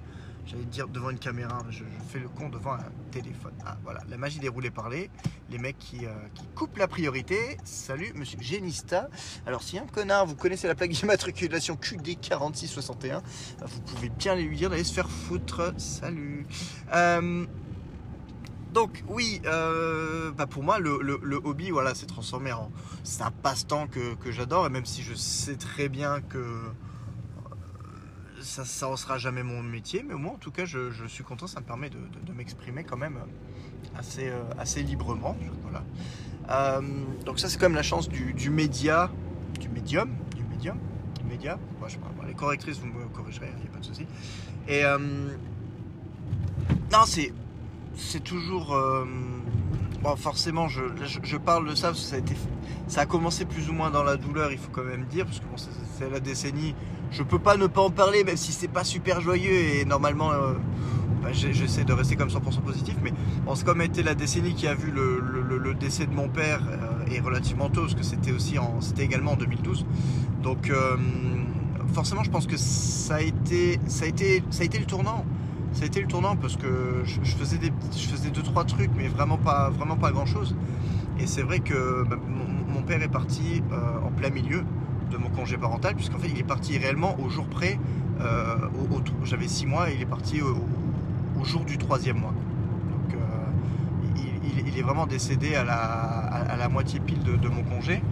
J'allais 0.44 0.64
dire 0.64 0.88
devant 0.88 1.10
une 1.10 1.18
caméra, 1.20 1.62
je, 1.70 1.78
je 1.78 1.84
fais 2.08 2.18
le 2.18 2.28
con 2.28 2.48
devant 2.48 2.72
un 2.72 2.84
téléphone. 3.12 3.52
Ah, 3.64 3.76
voilà, 3.84 4.00
la 4.08 4.16
magie 4.18 4.40
des 4.40 4.48
roulés 4.48 4.70
parlés. 4.72 5.08
Les 5.50 5.58
mecs 5.58 5.78
qui, 5.78 6.04
euh, 6.04 6.10
qui 6.34 6.46
coupent 6.54 6.76
la 6.78 6.88
priorité. 6.88 7.56
Salut, 7.64 8.12
monsieur 8.14 8.38
Génista. 8.40 9.08
Alors, 9.46 9.62
si 9.62 9.78
un 9.78 9.86
connard, 9.86 10.26
vous 10.26 10.34
connaissez 10.34 10.66
la 10.66 10.74
plaque 10.74 10.90
d'immatriculation 10.90 11.76
QD4661, 11.76 13.22
vous 13.64 13.80
pouvez 13.82 14.08
bien 14.08 14.34
lui 14.34 14.56
dire 14.56 14.68
d'aller 14.70 14.84
se 14.84 14.92
faire 14.92 15.08
foutre. 15.08 15.72
Salut. 15.78 16.46
Euh, 16.92 17.46
donc 18.72 19.04
oui, 19.06 19.40
euh, 19.44 20.32
bah 20.32 20.46
pour 20.46 20.62
moi 20.62 20.78
le, 20.78 20.98
le- 21.02 21.40
hobby, 21.44 21.70
voilà, 21.70 21.94
c'est 21.94 22.06
transformé 22.06 22.52
en, 22.52 22.72
c'est 23.04 23.22
un 23.22 23.30
passe-temps 23.30 23.86
que, 23.86 24.14
que 24.14 24.32
j'adore 24.32 24.64
et 24.66 24.70
même 24.70 24.86
si 24.86 25.02
je 25.02 25.12
sais 25.12 25.56
très 25.56 25.90
bien 25.90 26.22
que 26.22 26.42
ça, 28.42 28.64
ça 28.64 28.88
en 28.88 28.96
sera 28.96 29.18
jamais 29.18 29.42
mon 29.42 29.62
métier, 29.62 30.04
mais 30.06 30.14
moi 30.14 30.32
en 30.32 30.38
tout 30.38 30.50
cas 30.50 30.64
je, 30.64 31.06
suis 31.08 31.24
content, 31.24 31.46
ça 31.46 31.60
me 31.60 31.66
permet 31.66 31.90
de, 31.90 32.32
m'exprimer 32.34 32.84
quand 32.84 32.96
même 32.96 33.18
assez, 33.96 34.28
euh, 34.28 34.42
assez 34.58 34.82
librement. 34.82 35.36
Euh, 36.50 36.80
donc 37.24 37.38
ça 37.38 37.48
c'est 37.48 37.58
quand 37.58 37.66
même 37.66 37.74
la 37.76 37.82
chance 37.82 38.08
du, 38.08 38.50
média, 38.50 39.10
du 39.60 39.68
médium, 39.68 40.10
du 40.34 40.44
médium, 40.44 40.78
du 41.18 41.24
média. 41.24 41.58
Les 42.26 42.34
correctrices 42.34 42.78
vous 42.78 42.86
me 42.86 43.06
corrigerez, 43.08 43.50
il 43.56 43.62
n'y 43.62 43.68
a 43.68 43.72
pas 43.72 43.80
de 43.80 43.84
souci. 43.84 44.06
Et 44.68 44.84
euh, 44.84 44.98
non 46.92 47.04
c'est 47.06 47.32
c'est 47.96 48.22
toujours. 48.22 48.74
euh, 48.74 49.04
forcément, 50.16 50.68
je, 50.68 51.36
parle 51.36 51.68
de 51.68 51.74
ça 51.74 51.88
parce 51.88 52.00
que 52.00 52.06
ça 52.06 52.16
a, 52.16 52.18
été, 52.18 52.34
ça 52.88 53.02
a 53.02 53.06
commencé 53.06 53.44
plus 53.44 53.68
ou 53.68 53.72
moins 53.72 53.90
dans 53.90 54.02
la 54.02 54.16
douleur, 54.16 54.50
il 54.52 54.58
faut 54.58 54.70
quand 54.70 54.84
même 54.84 55.04
dire, 55.06 55.24
parce 55.24 55.38
que 55.38 55.44
c'est 55.98 56.10
la 56.10 56.20
décennie 56.20 56.74
je 57.12 57.22
peux 57.22 57.38
pas 57.38 57.56
ne 57.56 57.66
pas 57.66 57.82
en 57.82 57.90
parler, 57.90 58.24
même 58.24 58.36
si 58.36 58.52
c'est 58.52 58.68
pas 58.68 58.84
super 58.84 59.20
joyeux 59.20 59.52
et 59.52 59.84
normalement. 59.84 60.30
Bah, 61.22 61.28
j'essaie 61.32 61.84
de 61.84 61.92
rester 61.92 62.16
comme 62.16 62.30
100% 62.30 62.62
positif, 62.62 62.96
mais 63.00 63.12
bon, 63.46 63.54
c'est 63.54 63.64
comme 63.64 63.80
été 63.80 64.02
la 64.02 64.16
décennie 64.16 64.54
qui 64.54 64.66
a 64.66 64.74
vu 64.74 64.90
le, 64.90 65.74
décès 65.74 66.06
de 66.06 66.12
mon 66.12 66.28
père 66.28 66.60
et 67.12 67.20
relativement 67.20 67.68
tôt, 67.68 67.82
parce 67.82 67.94
que 67.94 68.02
c'était 68.02 68.32
aussi 68.32 68.58
en, 68.58 68.80
c'était 68.80 69.04
également 69.04 69.32
en 69.32 69.36
2012. 69.36 69.86
Donc 70.42 70.72
forcément, 71.92 72.24
je 72.24 72.30
pense 72.30 72.46
que 72.46 72.56
ça 72.56 73.16
a 73.16 73.20
été, 73.20 73.78
ça 73.86 74.04
a 74.04 74.08
été, 74.08 74.42
ça 74.50 74.62
a 74.62 74.64
été 74.64 74.78
le 74.78 74.86
tournant. 74.86 75.24
Ça 75.72 75.84
a 75.84 75.86
été 75.86 76.00
le 76.00 76.06
tournant 76.06 76.36
parce 76.36 76.56
que 76.56 77.02
je, 77.04 77.20
faisais 77.20 77.56
des, 77.56 77.72
je 77.96 78.08
faisais 78.08 78.30
deux 78.30 78.42
trois 78.42 78.64
trucs, 78.64 78.90
mais 78.96 79.08
vraiment 79.08 79.38
pas, 79.38 79.70
vraiment 79.70 79.96
pas 79.96 80.10
grand 80.10 80.26
chose. 80.26 80.54
Et 81.18 81.26
c'est 81.26 81.42
vrai 81.42 81.60
que 81.60 82.04
bah, 82.04 82.16
mon, 82.68 82.82
père 82.82 83.00
est 83.00 83.08
parti 83.08 83.62
euh, 83.70 84.06
en 84.06 84.10
plein 84.10 84.30
milieu 84.30 84.64
de 85.12 85.18
mon 85.18 85.28
congé 85.28 85.56
parental, 85.56 85.94
puisqu'en 85.94 86.18
fait, 86.18 86.28
il 86.28 86.38
est 86.38 86.44
parti 86.44 86.78
réellement 86.78 87.16
au 87.20 87.28
jour 87.28 87.46
près. 87.46 87.78
Euh, 88.20 88.56
J'avais 89.24 89.48
six 89.48 89.66
mois 89.66 89.90
et 89.90 89.94
il 89.94 90.02
est 90.02 90.06
parti 90.06 90.40
au, 90.40 91.44
jour 91.44 91.64
du 91.64 91.76
troisième 91.76 92.18
mois. 92.18 92.34
Donc, 92.90 93.14
euh, 93.14 94.16
il, 94.66 94.78
est 94.78 94.82
vraiment 94.82 95.06
décédé 95.06 95.54
à 95.54 95.64
la, 95.64 96.68
moitié 96.68 97.00
pile 97.00 97.22
de, 97.22 97.48
mon 97.48 97.62
congé. 97.62 98.02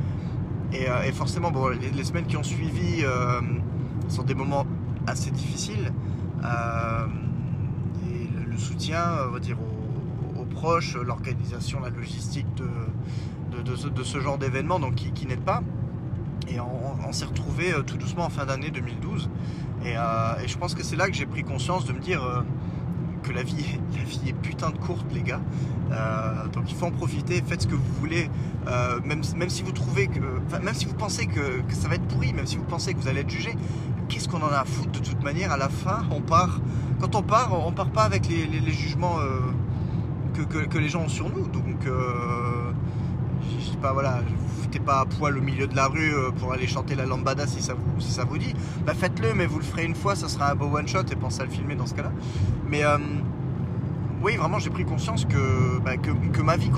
Et, 0.73 0.87
et 1.07 1.13
forcément, 1.13 1.53
les, 1.71 2.05
semaines 2.05 2.27
qui 2.27 2.37
ont 2.37 2.43
suivi 2.43 3.05
sont 4.09 4.25
des 4.25 4.35
moments 4.35 4.67
assez 5.07 5.31
difficiles. 5.31 5.93
Euh, 6.45 7.07
et 8.11 8.49
le, 8.51 8.57
soutien, 8.57 9.03
on 9.29 9.33
va 9.33 9.39
dire, 9.39 9.57
aux, 10.39 10.45
proches, 10.45 10.97
l'organisation, 10.97 11.81
la 11.81 11.91
logistique 11.91 12.47
de, 12.57 14.03
ce, 14.05 14.21
genre 14.21 14.39
d'événement, 14.39 14.81
donc 14.81 14.95
qui 14.97 15.27
n'aide 15.27 15.41
pas. 15.41 15.63
Et 16.51 16.59
on, 16.61 17.13
s'est 17.13 17.25
retrouvé 17.25 17.73
euh, 17.73 17.83
tout 17.83 17.97
doucement 17.97 18.25
en 18.25 18.31
fin 18.31 18.45
d'année 18.45 18.71
2012. 18.71 19.29
Et, 19.85 19.95
euh, 19.97 20.01
et, 20.45 20.49
je 20.49 20.59
pense 20.59 20.75
que 20.75 20.83
c'est 20.83 20.97
là 20.97 21.09
que 21.09 21.15
j'ai 21.15 21.27
pris 21.27 21.43
conscience 21.43 21.85
de 21.85 21.93
me 21.93 22.01
dire 22.01 22.23
que 23.23 23.33
la 23.33 23.43
vie, 23.43 23.79
la 23.97 24.05
vie 24.05 24.21
est 24.29 24.33
putain 24.33 24.71
de 24.71 24.79
courte, 24.79 25.07
les 25.13 25.23
gars. 25.23 25.41
donc 26.53 26.65
il 26.69 26.77
faut 26.77 26.87
en 26.87 26.91
profiter, 26.91 27.43
faites 27.47 27.63
ce 27.63 27.67
que 27.67 27.75
vous 27.75 27.93
voulez, 27.99 28.31
même, 29.05 29.23
même 29.37 29.51
si 29.51 29.63
vous 29.63 29.73
trouvez 29.73 30.09
que, 30.09 30.21
même 30.63 30.75
si 30.75 30.85
vous 30.85 30.95
pensez 30.95 31.27
que, 31.27 31.61
que, 31.63 31.75
ça 31.75 31.89
va 31.89 31.95
être 31.97 32.07
pourri, 32.07 32.33
même 32.33 32.47
si 32.47 32.57
vous 32.57 32.65
pensez 32.65 32.95
que 32.95 33.01
vous 33.01 33.09
allez 33.09 33.21
être 33.21 33.31
jugé, 33.31 33.57
qu'est-ce 34.11 34.29
qu'on 34.29 34.43
en 34.43 34.49
a 34.49 34.59
à 34.59 34.65
foutre 34.65 35.01
de 35.01 35.07
toute 35.07 35.23
manière? 35.23 35.53
À 35.53 35.57
la 35.57 35.69
fin, 35.69 36.05
on 36.11 36.21
part. 36.21 36.61
Quand 37.01 37.15
on 37.15 37.23
part, 37.23 37.67
on 37.67 37.73
part 37.73 37.91
pas 37.91 38.03
avec 38.03 38.29
les, 38.29 38.73
jugements 38.73 39.19
euh, 39.21 39.41
que, 40.45 40.79
les 40.79 40.89
gens 40.89 41.03
ont 41.03 41.09
sur 41.09 41.31
nous. 41.31 41.47
Donc, 41.47 41.87
euh, 41.87 42.73
je 43.59 43.71
sais 43.71 43.79
pas, 43.79 43.93
voilà, 43.93 44.21
pas 44.79 45.01
à 45.01 45.07
poil 45.07 45.37
au 45.37 45.41
milieu 45.41 45.67
de 45.67 45.75
la 45.75 45.87
rue 45.87 46.15
euh, 46.15 46.31
pour 46.31 46.53
aller 46.53 46.67
chanter 46.67 46.95
la 46.95 47.07
lambada 47.07 47.47
si 47.47 47.63
ça 47.63 47.75
vous, 47.75 48.01
si 48.01 48.13
ça 48.13 48.25
vous 48.25 48.39
dit. 48.39 48.55
Bah 48.87 48.95
faites-le, 48.95 49.35
mais 49.35 49.47
vous 49.47 49.59
le 49.59 49.65
ferez 49.65 49.85
une 49.85 49.95
fois, 49.95 50.15
ça 50.15 50.29
sera 50.29 50.53
un 50.53 50.55
beau 50.55 50.67
one 50.67 50.87
shot 50.87 51.03
et 51.11 51.17
pensez 51.17 51.41
à 51.41 51.45
le 51.45 51.51
filmer 51.51 51.75
dans 51.75 51.87
ce 51.87 51.95
cas-là. 51.95 52.13
Mais 52.69 52.83
oui, 54.23 54.37
vraiment, 54.37 54.59
j'ai 54.59 54.71
pris 54.71 54.85
conscience 54.85 55.25
que, 55.25 55.79
bah, 55.81 55.97
que, 55.97 56.43
ma 56.43 56.57
vie, 56.57 56.71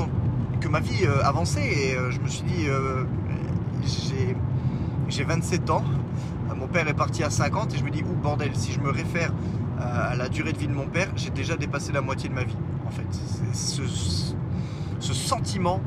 que 0.60 0.68
ma 0.68 0.80
vie 0.80 1.04
avançait 1.24 1.66
et 1.66 1.96
je 2.10 2.20
me 2.20 2.28
suis 2.28 2.44
dit, 2.44 2.66
j'ai 5.08 5.24
27 5.24 5.70
ans 5.70 5.84
mon 6.62 6.68
père 6.68 6.86
est 6.86 6.94
parti 6.94 7.24
à 7.24 7.30
50 7.30 7.74
et 7.74 7.78
je 7.78 7.82
me 7.82 7.90
dis, 7.90 8.02
ouh 8.02 8.14
bordel, 8.14 8.54
si 8.54 8.70
je 8.70 8.78
me 8.78 8.90
réfère 8.90 9.32
à 9.80 10.14
la 10.14 10.28
durée 10.28 10.52
de 10.52 10.58
vie 10.58 10.68
de 10.68 10.72
mon 10.72 10.86
père, 10.86 11.08
j'ai 11.16 11.30
déjà 11.30 11.56
dépassé 11.56 11.90
la 11.92 12.00
moitié 12.00 12.28
de 12.28 12.34
ma 12.34 12.44
vie. 12.44 12.56
En 12.86 12.90
fait, 12.90 13.06
ce, 13.52 13.82
ce, 15.00 15.12
sentiment 15.12 15.80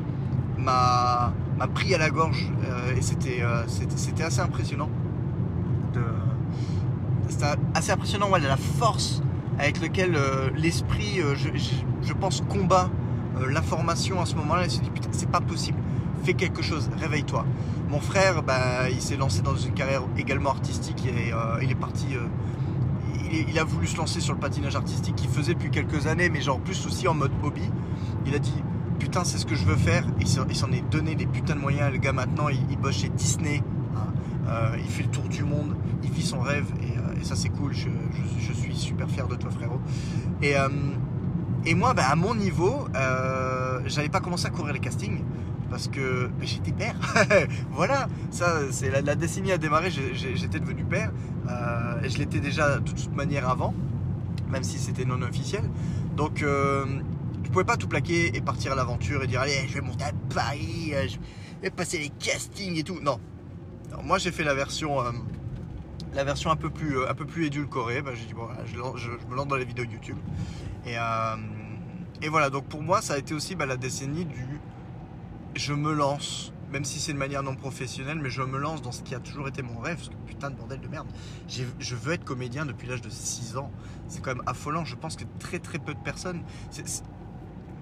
m'a 0.57 1.31
pris 1.73 1.93
à 1.95 1.97
la 1.97 2.09
gorge 2.09 2.49
euh, 2.65 2.91
et 2.91 3.41
euh, 3.41 3.63
c'était 3.67 4.23
assez 4.23 4.39
impressionnant. 4.39 4.89
C'était 7.27 7.45
assez 7.73 7.91
impressionnant, 7.91 8.29
ouais, 8.29 8.39
la 8.39 8.57
force 8.57 9.23
avec 9.57 9.81
laquelle 9.81 10.15
euh, 10.15 10.49
l'esprit, 10.55 11.21
je, 12.03 12.13
pense, 12.13 12.41
combat 12.41 12.89
l'information 13.49 14.21
à 14.21 14.25
ce 14.25 14.35
moment-là. 14.35 14.65
Il 14.65 14.71
s'est 14.71 14.81
dit, 14.81 14.89
putain, 14.89 15.09
c'est 15.11 15.29
pas 15.29 15.41
possible 15.41 15.79
fais 16.23 16.33
quelque 16.33 16.63
chose, 16.63 16.89
réveille-toi. 16.99 17.45
Mon 17.89 17.99
frère, 17.99 18.41
bah, 18.41 18.89
il 18.89 18.99
s'est 18.99 19.15
lancé 19.15 19.43
dans 19.43 19.55
une 19.55 19.73
carrière 19.75 20.01
également 20.17 20.49
artistique 20.49 21.05
et 21.05 21.31
il 21.61 21.69
est 21.69 21.75
parti. 21.75 22.07
Il, 23.31 23.59
a 23.59 23.63
voulu 23.63 23.85
se 23.85 23.95
lancer 23.95 24.19
sur 24.21 24.33
le 24.33 24.39
patinage 24.39 24.75
artistique 24.75 25.15
qu'il 25.15 25.29
faisait 25.29 25.53
depuis 25.53 25.69
quelques 25.69 26.07
années, 26.07 26.29
mais 26.29 26.41
genre 26.41 26.59
plus 26.59 26.83
aussi 26.87 27.07
en 27.07 27.13
mode 27.13 27.31
hobby. 27.43 27.69
Il 28.25 28.33
a 28.33 28.39
dit 28.39 28.63
putain, 28.99 29.23
c'est 29.23 29.37
ce 29.37 29.45
que 29.45 29.55
je 29.55 29.65
veux 29.65 29.75
faire. 29.75 30.05
Il 30.19 30.27
s'en 30.27 30.71
est 30.71 30.89
donné 30.89 31.15
des 31.15 31.25
putains 31.25 31.55
de 31.55 31.59
moyens. 31.59 31.91
Le 31.91 31.97
gars 31.97 32.13
maintenant, 32.13 32.49
il, 32.49 32.77
bosse 32.77 32.97
chez 32.97 33.09
Disney. 33.09 33.61
Hein. 33.95 34.07
Euh, 34.47 34.77
il 34.77 34.89
fait 34.89 35.03
le 35.03 35.09
tour 35.09 35.23
du 35.23 35.43
monde. 35.43 35.75
Il 36.03 36.11
vit 36.11 36.23
son 36.23 36.39
rêve 36.39 36.65
et, 36.81 37.23
ça 37.23 37.35
c'est 37.35 37.49
cool. 37.49 37.73
Je, 37.73 37.89
suis 38.53 38.75
super 38.75 39.09
fier 39.09 39.27
de 39.27 39.35
toi, 39.35 39.49
frérot. 39.49 39.79
Et, 40.41 40.53
et 41.65 41.75
moi, 41.75 41.93
bah, 41.93 42.03
à 42.09 42.15
mon 42.15 42.35
niveau, 42.35 42.87
j'avais 43.85 44.09
pas 44.09 44.19
commencé 44.19 44.45
à 44.45 44.49
courir 44.49 44.73
les 44.73 44.79
castings 44.79 45.21
parce 45.69 45.87
que 45.87 46.29
j'étais 46.41 46.71
père. 46.71 46.95
voilà, 47.71 48.07
ça, 48.31 48.71
c'est 48.71 48.89
la, 48.89 49.15
décennie 49.15 49.51
a 49.51 49.57
démarré, 49.57 49.89
j'étais 49.91 50.59
devenu 50.59 50.83
père. 50.83 51.11
Euh, 51.49 52.01
je 52.03 52.17
l'étais 52.17 52.39
déjà 52.39 52.77
de 52.77 52.89
toute 52.89 53.15
manière 53.15 53.49
avant, 53.49 53.73
même 54.49 54.63
si 54.63 54.79
c'était 54.79 55.05
non 55.05 55.21
officiel. 55.21 55.63
Donc, 56.15 56.43
euh, 56.43 56.85
pouvais 57.55 57.63
pas 57.63 57.77
tout 57.77 57.87
plaquer 57.87 58.35
et 58.35 58.41
partir 58.41 58.73
à 58.73 58.75
l'aventure 58.75 59.23
et 59.23 59.27
dire 59.27 59.39
allez, 59.39 59.65
je 59.69 59.75
vais 59.75 59.81
monter 59.81 60.03
à 60.03 60.11
Paris, 60.33 60.91
euh, 60.93 61.07
je 61.07 61.17
vais 61.61 61.69
passer 61.69 61.97
les 61.97 62.09
castings 62.09 62.77
et 62.77 62.83
tout. 62.83 62.99
Non. 62.99 63.17
moi, 64.03 64.17
j'ai 64.17 64.33
fait 64.33 64.43
la 64.43 64.53
version. 64.53 64.99
Euh, 64.99 65.11
la 66.13 66.25
version 66.25 66.51
un 66.51 66.57
peu 66.57 66.69
plus, 66.69 67.05
un 67.05 67.13
peu 67.13 67.25
plus 67.25 67.45
édulcorée, 67.45 68.01
bah, 68.01 68.11
j'ai 68.13 68.25
dit 68.25 68.33
bon, 68.33 68.49
je, 68.65 69.09
me 69.29 69.35
lance 69.35 69.47
dans 69.47 69.55
les 69.55 69.63
vidéos 69.63 69.85
YouTube. 69.85 70.17
Et, 70.85 70.95
et 72.21 72.29
voilà, 72.29 72.49
donc 72.49 72.65
pour 72.67 72.81
moi, 72.81 73.01
ça 73.01 73.13
a 73.13 73.17
été 73.17 73.33
aussi 73.33 73.55
bah, 73.55 73.65
la 73.65 73.77
décennie 73.77 74.25
du 74.25 74.59
je 75.55 75.73
me 75.73 75.93
lance, 75.93 76.51
même 76.71 76.83
si 76.83 76.99
c'est 76.99 77.13
de 77.13 77.17
manière 77.17 77.41
non 77.41 77.55
professionnelle, 77.55 78.19
mais 78.21 78.29
je 78.29 78.41
me 78.41 78.57
lance 78.57 78.81
dans 78.81 78.91
ce 78.91 79.01
qui 79.01 79.15
a 79.15 79.19
toujours 79.19 79.47
été 79.47 79.61
mon 79.61 79.79
rêve, 79.79 79.95
parce 79.95 80.09
que 80.09 80.15
putain 80.27 80.51
de 80.51 80.55
bordel 80.55 80.81
de 80.81 80.87
merde. 80.87 81.07
Je 81.47 81.95
veux 81.95 82.13
être 82.13 82.25
comédien 82.25 82.65
depuis 82.65 82.87
l'âge 82.87 83.01
de 83.01 83.09
6 83.09 83.57
ans. 83.57 83.71
C'est 84.09 84.21
quand 84.21 84.35
même 84.35 84.43
affolant. 84.45 84.83
Je 84.83 84.95
pense 84.95 85.15
que 85.15 85.23
très 85.39 85.59
très 85.59 85.79
peu 85.79 85.93
de 85.93 85.99
personnes. 85.99 86.43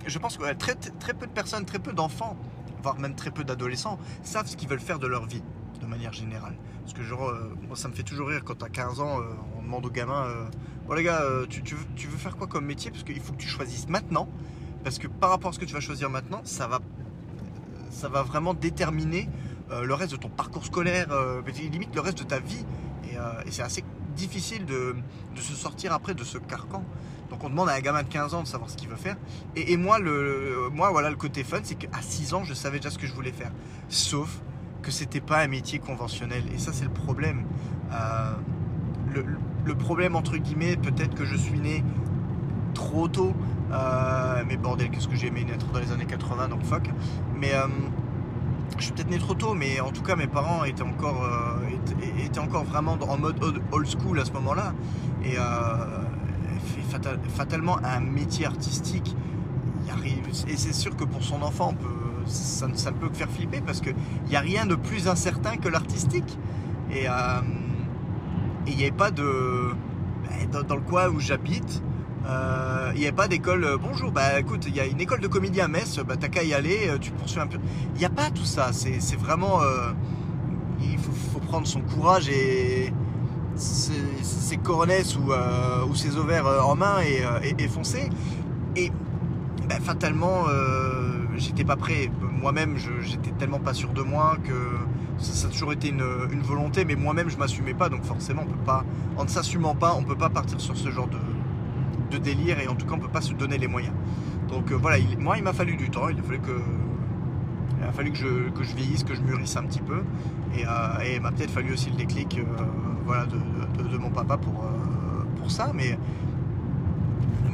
Je 0.06 0.20
pense 0.20 0.38
que 0.38 0.54
très, 0.54 0.76
très 0.76 1.14
peu 1.14 1.28
de 1.28 1.32
personnes, 1.32 1.66
très 1.66 1.80
peu 1.80 1.94
d'enfants, 1.94 2.36
voire 2.82 3.00
même 3.00 3.16
très 3.16 3.32
peu 3.32 3.44
d'adolescents, 3.44 3.98
savent 4.24 4.48
ce 4.48 4.58
qu'ils 4.58 4.70
veulent 4.70 4.80
faire 4.80 5.00
de 5.00 5.08
leur 5.08 5.26
vie, 5.26 5.44
de 5.82 5.86
manière 5.86 6.14
générale. 6.14 6.56
Parce 6.84 6.94
que 6.94 7.04
genre, 7.04 7.30
euh, 7.30 7.56
moi, 7.68 7.76
ça 7.76 7.88
me 7.88 7.94
fait 7.94 8.04
toujours 8.04 8.28
rire 8.28 8.44
quand 8.44 8.56
t'as 8.56 8.70
15 8.70 9.00
ans, 9.00 9.20
euh, 9.20 9.24
on 9.58 9.62
demande 9.62 9.86
aux 9.86 9.92
gamins 9.92 10.26
euh, 10.26 10.46
Bon, 10.86 10.94
les 10.96 11.04
gars, 11.04 11.24
tu, 11.50 11.76
veux, 11.76 12.18
faire 12.18 12.36
quoi 12.36 12.46
comme 12.46 12.66
métier? 12.66 12.92
Parce 12.92 13.04
qu'il 13.06 13.22
faut 13.22 13.32
que 13.32 13.38
tu 13.38 13.48
choisisses 13.48 13.88
maintenant. 13.88 14.28
Parce 14.84 15.00
que 15.00 15.08
par 15.08 15.30
rapport 15.30 15.52
à 15.52 15.54
ce 15.54 15.60
que 15.60 15.64
tu 15.64 15.74
vas 15.74 15.80
choisir 15.80 16.10
maintenant, 16.10 16.42
ça 16.44 16.68
va 16.68 18.24
vraiment 18.24 18.54
déterminer 18.54 19.30
le 19.72 19.94
reste 19.94 20.12
de 20.12 20.18
ton 20.18 20.28
parcours 20.28 20.66
scolaire, 20.66 21.08
limite 21.72 21.96
le 21.96 22.02
reste 22.02 22.18
de 22.18 22.26
ta 22.26 22.40
vie. 22.40 22.66
Et, 23.06 23.16
c'est 23.50 23.62
assez 23.62 23.86
difficile 24.18 24.66
de, 24.66 24.94
se 25.38 25.54
sortir 25.54 25.94
après 25.94 26.16
de 26.16 26.26
ce 26.26 26.38
carcan. 26.38 26.84
Donc 27.34 27.44
on 27.44 27.50
demande 27.50 27.68
à 27.68 27.74
un 27.74 27.80
gamin 27.80 28.04
de 28.04 28.08
15 28.08 28.36
ans 28.36 28.44
de 28.44 28.48
savoir 28.48 28.70
ce 28.70 28.78
qu'il 28.78 28.88
veut 28.88 28.96
faire. 28.96 29.18
Et, 29.56 29.76
moi, 29.76 29.98
le, 29.98 30.70
moi, 30.72 30.92
voilà, 30.92 31.10
le 31.10 31.16
côté 31.16 31.44
fun, 31.44 31.62
c'est 31.64 31.74
qu'à 31.74 32.00
6 32.00 32.36
ans, 32.36 32.44
je 32.44 32.54
savais 32.54 32.78
déjà 32.78 32.92
ce 32.92 33.00
que 33.00 33.08
je 33.08 33.14
voulais 33.14 33.32
faire. 33.32 33.52
Sauf 33.90 34.40
que 34.84 34.92
c'était 34.92 35.20
pas 35.20 35.40
un 35.40 35.48
métier 35.48 35.80
conventionnel. 35.80 36.44
Et 36.54 36.60
ça, 36.60 36.72
c'est 36.72 36.84
le 36.84 36.92
problème. 36.92 37.46
le, 39.12 39.26
le, 39.66 39.76
problème, 39.76 40.16
entre 40.16 40.38
guillemets, 40.38 40.78
peut-être 40.78 41.16
que 41.16 41.26
je 41.26 41.36
suis 41.36 41.60
né 41.60 41.84
trop 42.76 43.08
tôt. 43.08 43.34
Euh, 43.72 44.44
mais 44.48 44.56
bordel, 44.56 44.92
qu'est-ce 44.92 45.08
que 45.08 45.16
j'ai 45.16 45.28
aimé 45.28 45.44
naître 45.44 45.66
dans 45.72 45.80
les 45.80 45.92
années 45.92 46.06
80, 46.06 46.50
donc 46.50 46.64
fuck. 46.64 46.88
Mais 47.36 47.56
euh, 47.56 47.66
je 48.78 48.84
suis 48.84 48.94
peut-être 48.94 49.10
né 49.10 49.18
trop 49.18 49.34
tôt, 49.34 49.56
mais 49.56 49.80
en 49.80 49.92
tout 49.92 50.04
cas, 50.04 50.16
mes 50.16 50.28
parents 50.28 50.64
étaient 50.66 50.84
encore, 50.84 51.24
euh, 51.24 52.24
étaient, 52.24 52.40
encore 52.40 52.64
vraiment 52.64 52.96
en 53.08 53.18
mode 53.18 53.44
old 53.72 53.88
school 53.88 54.20
à 54.20 54.26
ce 54.26 54.32
moment-là. 54.34 54.74
Et, 55.26 55.38
fatalement, 57.30 57.78
un 57.84 58.00
métier 58.00 58.46
artistique, 58.46 59.16
et 60.48 60.58
c'est 60.58 60.74
sûr 60.74 60.96
que 60.96 61.04
pour 61.04 61.24
son 61.24 61.42
enfant, 61.42 61.74
ça, 62.26 62.68
ne 62.68 62.98
peut 62.98 63.10
que 63.10 63.16
faire 63.16 63.30
flipper 63.30 63.62
parce 63.62 63.82
qu'il 63.82 63.96
n'y 64.30 64.36
a 64.36 64.40
rien 64.40 64.66
de 64.66 64.76
plus 64.76 65.08
incertain 65.08 65.58
que 65.58 65.70
l'artistique. 65.70 66.38
Et 66.92 67.08
il 68.68 68.76
n'y 68.76 68.84
avait 68.84 68.92
pas 68.92 69.12
de. 69.12 69.74
Ben, 70.24 70.64
dans 70.68 70.76
le 70.76 70.82
coin 70.82 71.10
où 71.10 71.20
j'habite, 71.20 71.82
il 72.24 72.30
euh, 72.30 72.94
n'y 72.94 73.08
a 73.08 73.12
pas 73.12 73.28
d'école. 73.28 73.66
Euh, 73.66 73.78
bonjour, 73.78 74.12
bah 74.12 74.40
écoute, 74.40 74.64
il 74.68 74.76
y 74.76 74.80
a 74.80 74.86
une 74.86 75.02
école 75.02 75.20
de 75.20 75.28
comédie 75.28 75.60
à 75.60 75.68
Metz, 75.68 76.00
bah 76.08 76.16
t'as 76.18 76.30
qu'à 76.30 76.44
y 76.44 76.54
aller, 76.54 76.88
euh, 76.88 76.98
tu 76.98 77.12
poursuis 77.12 77.40
un 77.40 77.48
peu. 77.48 77.58
Il 77.96 78.00
n'y 78.00 78.06
a 78.06 78.10
pas 78.10 78.30
tout 78.30 78.46
ça, 78.46 78.72
c'est 78.72 79.18
vraiment. 79.18 79.60
il 80.82 80.98
faut, 80.98 81.40
prendre 81.40 81.68
son 81.68 81.82
courage 81.82 82.30
et 82.30 82.92
ses, 83.56 84.58
coronesses 84.58 85.18
ou, 85.18 85.96
ses 85.96 86.18
ovaires 86.18 86.48
en 86.68 86.76
main 86.76 86.98
et, 87.02 87.68
foncer. 87.68 88.10
Et 88.76 88.92
bah, 89.68 89.76
fatalement, 89.82 90.46
j'étais 91.38 91.64
pas 91.64 91.76
prêt. 91.76 92.10
Moi-même, 92.22 92.78
j'étais 93.02 93.32
tellement 93.32 93.60
pas 93.60 93.74
sûr 93.74 93.94
de 93.94 94.02
moi 94.02 94.38
que 94.44 94.54
ça, 95.18 95.48
a 95.48 95.50
toujours 95.50 95.74
été 95.74 95.90
une, 95.90 96.04
volonté, 96.42 96.86
mais 96.86 96.96
moi-même 96.96 97.30
je 97.30 97.38
m'assumais 97.38 97.74
pas, 97.74 97.90
donc 97.90 98.04
forcément 98.04 98.44
on 98.44 98.52
peut 98.52 98.66
pas, 98.66 98.84
en 99.18 99.24
ne 99.24 99.30
s'assumant 99.30 99.76
pas, 99.76 99.96
on 99.96 100.04
peut 100.04 100.16
pas 100.16 100.30
partir 100.30 100.60
sur 100.60 100.76
ce 100.76 100.90
genre 100.92 101.08
de, 101.08 101.18
délire 102.20 102.60
et 102.60 102.68
en 102.68 102.76
tout 102.76 102.86
cas 102.86 102.94
on 102.94 103.00
peut 103.00 103.08
pas 103.08 103.22
se 103.22 103.34
donner 103.34 103.58
les 103.58 103.68
moyens. 103.68 103.96
Donc 104.48 104.72
euh, 104.72 104.76
voilà, 104.76 105.04
moi 105.18 105.36
il 105.38 105.44
m'a 105.44 105.52
fallu 105.52 105.76
du 105.76 105.90
temps, 105.90 106.10
il 106.10 106.20
a 106.20 106.22
fallu 106.22 106.40
que, 106.40 106.62
il 107.84 107.90
a 107.90 107.92
fallu 107.92 108.12
que 108.12 108.18
je, 108.18 108.50
que 108.50 108.64
je 108.64 108.76
vieillisse, 108.76 109.04
que 109.04 109.14
je 109.14 109.22
mûrisse 109.22 109.56
un 109.58 109.64
petit 109.64 109.82
peu, 109.82 110.04
et, 110.58 110.66
euh, 110.66 111.14
il 111.16 111.22
m'a 111.22 111.32
peut-être 111.32 111.52
fallu 111.52 111.74
aussi 111.74 111.90
le 111.90 111.98
déclic, 111.98 112.40
euh, 112.40 112.44
voilà, 113.06 113.26
de, 113.26 113.98
mon 113.98 114.10
papa 114.10 114.38
pour, 114.38 114.66
pour 115.38 115.52
ça, 115.52 115.72
mais 115.74 115.98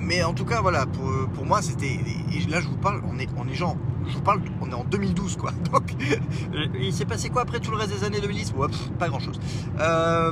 mais 0.09 0.23
en 0.23 0.33
tout 0.33 0.45
cas, 0.45 0.59
voilà, 0.59 0.87
pour, 0.87 1.11
pour 1.35 1.45
moi, 1.45 1.61
c'était. 1.61 1.99
Là, 2.49 2.61
je 2.61 2.67
vous 2.67 2.77
parle, 2.77 3.01
on 3.07 3.19
est, 3.19 3.29
on 3.37 3.47
est 3.47 3.53
genre. 3.53 3.75
Je 4.07 4.15
vous 4.15 4.21
parle, 4.21 4.41
on 4.59 4.69
est 4.71 4.73
en 4.73 4.83
2012, 4.83 5.37
quoi. 5.37 5.51
Donc, 5.71 5.93
il 6.79 6.91
s'est 6.91 7.05
passé 7.05 7.29
quoi 7.29 7.43
après 7.43 7.59
tout 7.59 7.69
le 7.69 7.77
reste 7.77 7.91
des 7.93 8.03
années 8.03 8.19
2010 8.19 8.53
ouais, 8.57 8.67
Pas 8.97 9.07
grand 9.07 9.19
chose. 9.19 9.39
Euh, 9.79 10.31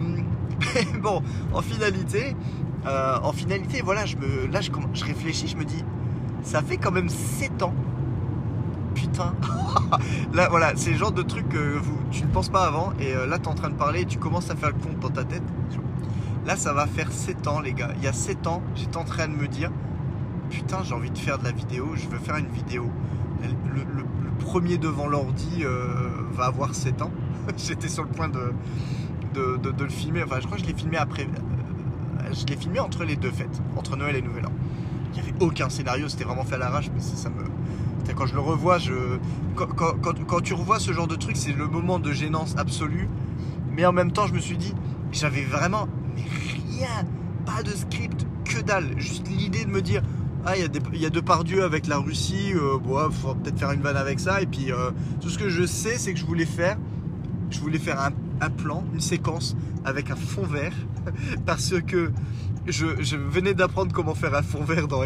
bon, 1.01 1.21
en 1.53 1.61
finalité, 1.61 2.35
euh, 2.87 3.19
en 3.21 3.31
finalité, 3.33 3.81
voilà, 3.83 4.07
je 4.07 4.15
me, 4.17 4.47
là, 4.47 4.61
je, 4.61 4.71
je 4.93 5.05
réfléchis, 5.05 5.47
je 5.47 5.57
me 5.57 5.63
dis, 5.63 5.83
ça 6.41 6.63
fait 6.63 6.77
quand 6.77 6.91
même 6.91 7.09
7 7.09 7.61
ans. 7.61 7.73
Putain. 8.97 9.33
là, 10.33 10.47
voilà, 10.49 10.73
c'est 10.75 10.91
le 10.91 10.97
genre 10.97 11.11
de 11.11 11.21
truc 11.21 11.47
que 11.49 11.77
vous, 11.77 11.99
tu 12.09 12.23
ne 12.23 12.29
penses 12.29 12.49
pas 12.49 12.65
avant. 12.65 12.93
Et 12.99 13.13
euh, 13.13 13.27
là, 13.27 13.37
tu 13.37 13.45
es 13.45 13.47
en 13.47 13.53
train 13.53 13.69
de 13.69 13.75
parler 13.75 14.01
et 14.01 14.05
tu 14.05 14.17
commences 14.17 14.49
à 14.49 14.55
faire 14.55 14.69
le 14.69 14.75
compte 14.75 14.99
dans 14.99 15.09
ta 15.09 15.23
tête. 15.23 15.43
Là, 16.47 16.55
ça 16.55 16.73
va 16.73 16.87
faire 16.87 17.11
7 17.11 17.47
ans, 17.47 17.59
les 17.59 17.73
gars. 17.73 17.91
Il 17.97 18.03
y 18.03 18.07
a 18.07 18.13
7 18.13 18.47
ans, 18.47 18.63
j'étais 18.75 18.97
en 18.97 19.03
train 19.03 19.27
de 19.27 19.33
me 19.33 19.47
dire 19.47 19.69
Putain, 20.49 20.77
j'ai 20.83 20.93
envie 20.93 21.11
de 21.11 21.17
faire 21.17 21.37
de 21.37 21.43
la 21.43 21.51
vidéo, 21.51 21.89
je 21.95 22.07
veux 22.07 22.19
faire 22.19 22.37
une 22.37 22.47
vidéo. 22.47 22.89
Le, 23.41 24.03
premier 24.39 24.77
devant 24.77 25.07
l'ordi 25.07 25.63
euh, 25.65 26.09
va 26.31 26.45
avoir 26.45 26.73
7 26.73 27.01
ans. 27.01 27.11
j'étais 27.57 27.89
sur 27.89 28.03
le 28.03 28.09
point 28.09 28.29
de, 28.29 28.53
le 29.35 29.89
filmer. 29.89 30.23
Enfin, 30.23 30.37
je 30.39 30.45
crois 30.45 30.57
que 30.57 30.63
je 30.63 30.67
l'ai 30.67 30.75
filmé 30.75 30.97
après. 30.97 31.23
Euh, 31.23 32.33
je 32.33 32.45
l'ai 32.45 32.55
filmé 32.55 32.79
entre 32.79 33.03
les 33.03 33.17
deux 33.17 33.31
fêtes, 33.31 33.61
entre 33.75 33.97
Noël 33.97 34.15
et 34.15 34.21
Nouvel 34.21 34.45
An. 34.45 34.51
Il 35.13 35.21
n'y 35.21 35.29
avait 35.29 35.43
aucun 35.43 35.69
scénario, 35.69 36.07
c'était 36.07 36.23
vraiment 36.23 36.43
fait 36.43 36.55
à 36.55 36.59
l'arrache, 36.59 36.89
mais 36.93 37.01
ça, 37.01 37.29
me. 37.29 37.43
Quand 38.15 38.25
je 38.25 38.33
le 38.33 38.41
revois. 38.41 38.77
Quand, 39.55 40.41
tu 40.41 40.53
revois 40.53 40.79
ce 40.79 40.91
genre 40.91 41.07
de 41.07 41.15
truc, 41.15 41.35
c'est 41.35 41.53
le 41.53 41.67
moment 41.67 41.99
de 41.99 42.11
gênance 42.11 42.55
absolue. 42.57 43.09
Mais 43.75 43.85
en 43.85 43.91
même 43.91 44.11
temps, 44.11 44.27
je 44.27 44.33
me 44.33 44.39
suis 44.39 44.57
dit, 44.57 44.73
j'avais 45.11 45.43
vraiment 45.43 45.87
rien, 46.15 47.05
pas 47.45 47.63
de 47.63 47.71
script, 47.71 48.25
que 48.45 48.61
dalle. 48.61 48.97
Juste 48.97 49.27
l'idée 49.27 49.65
de 49.65 49.69
me 49.69 49.81
dire, 49.81 50.01
ah, 50.45 50.55
il 50.55 50.61
y, 50.61 51.05
a 51.05 51.09
deux 51.09 51.21
y 51.21 51.59
avec 51.59 51.87
la 51.87 51.97
Russie, 51.97 52.53
euh, 52.55 52.77
bon, 52.77 53.11
faut 53.11 53.35
peut-être 53.35 53.59
faire 53.59 53.71
une 53.71 53.81
vanne 53.81 53.97
avec 53.97 54.19
ça. 54.19 54.41
Et 54.41 54.45
puis, 54.45 54.71
euh, 54.71 54.91
tout 55.19 55.29
ce 55.29 55.37
que 55.37 55.49
je 55.49 55.65
sais, 55.65 55.97
c'est 55.97 56.13
que 56.13 56.19
je 56.19 56.25
voulais 56.25 56.45
faire, 56.45 56.77
je 57.49 57.59
voulais 57.59 57.79
faire 57.79 57.99
un, 57.99 58.49
plan, 58.49 58.83
une 58.93 59.01
séquence 59.01 59.57
avec 59.83 60.09
un 60.09 60.15
fond 60.15 60.43
vert, 60.43 60.73
parce 61.45 61.73
que 61.81 62.11
je, 62.65 63.15
venais 63.15 63.53
d'apprendre 63.53 63.91
comment 63.91 64.15
faire 64.15 64.35
un 64.35 64.41
fond 64.41 64.63
vert 64.63 64.87
dans 64.87 65.01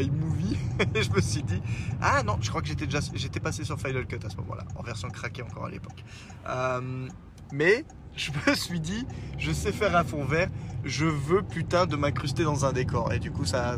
et 0.95 1.03
je 1.03 1.11
me 1.11 1.21
suis 1.21 1.43
dit, 1.43 1.61
ah 2.01 2.23
non, 2.23 2.37
je 2.41 2.49
crois 2.49 2.61
que 2.61 2.67
j'étais 2.67 2.85
déjà, 2.85 2.99
passé 3.41 3.63
sur 3.63 3.79
Final 3.79 4.05
Cut 4.05 4.19
à 4.25 4.29
ce 4.29 4.37
moment-là, 4.37 4.63
en 4.75 4.83
version 4.83 5.09
craquée 5.09 5.41
encore 5.41 5.65
à 5.65 5.69
l'époque. 5.69 6.03
Euh, 6.47 7.07
mais 7.51 7.85
je 8.15 8.31
me 8.47 8.55
suis 8.55 8.79
dit, 8.79 9.05
je 9.37 9.51
sais 9.51 9.71
faire 9.71 9.95
un 9.95 10.03
fond 10.03 10.25
vert, 10.25 10.49
je 10.83 11.05
veux 11.05 11.41
putain 11.41 11.85
de 11.85 11.95
m'incruster 11.95 12.43
dans 12.43 12.65
un 12.65 12.73
décor. 12.73 13.13
Et 13.13 13.19
du 13.19 13.31
coup, 13.31 13.45
ça 13.45 13.77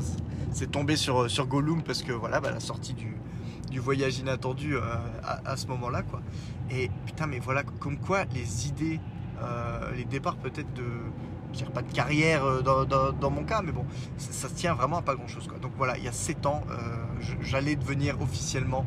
c'est 0.51 0.71
tombé 0.71 0.95
sur, 0.95 1.29
sur 1.29 1.47
Gollum 1.47 1.81
parce 1.81 2.03
que 2.03 2.11
voilà, 2.11 2.39
bah, 2.39 2.51
la 2.51 2.59
sortie 2.59 2.93
du, 2.93 3.15
du 3.73 3.79
voyage 3.79 4.19
inattendu 4.19 4.75
euh, 4.75 4.81
à, 5.23 5.57
ce 5.57 5.67
moment-là, 5.67 6.03
quoi. 6.03 6.21
Et 6.69 6.89
putain, 7.05 7.25
mais 7.25 7.39
voilà, 7.39 7.63
comme 7.63 7.97
quoi 7.97 8.25
les 8.25 8.67
idées, 8.67 8.99
euh, 9.41 9.91
les 9.95 10.05
départs 10.05 10.37
peut-être 10.37 10.71
de, 10.73 10.83
pas 11.73 11.81
de 11.81 11.91
carrière 11.91 12.43
euh, 12.45 12.61
dans, 12.61 13.29
mon 13.29 13.43
cas, 13.43 13.61
mais 13.61 13.71
bon, 13.71 13.85
ça, 14.17 14.49
se 14.49 14.53
tient 14.53 14.73
vraiment 14.73 14.97
à 14.97 15.01
pas 15.01 15.15
grand-chose, 15.15 15.47
quoi. 15.47 15.57
Donc 15.59 15.71
voilà, 15.77 15.97
il 15.97 16.03
y 16.03 16.07
a 16.07 16.11
7 16.11 16.45
ans, 16.45 16.63
j'allais 17.41 17.75
devenir 17.75 18.21
officiellement 18.21 18.85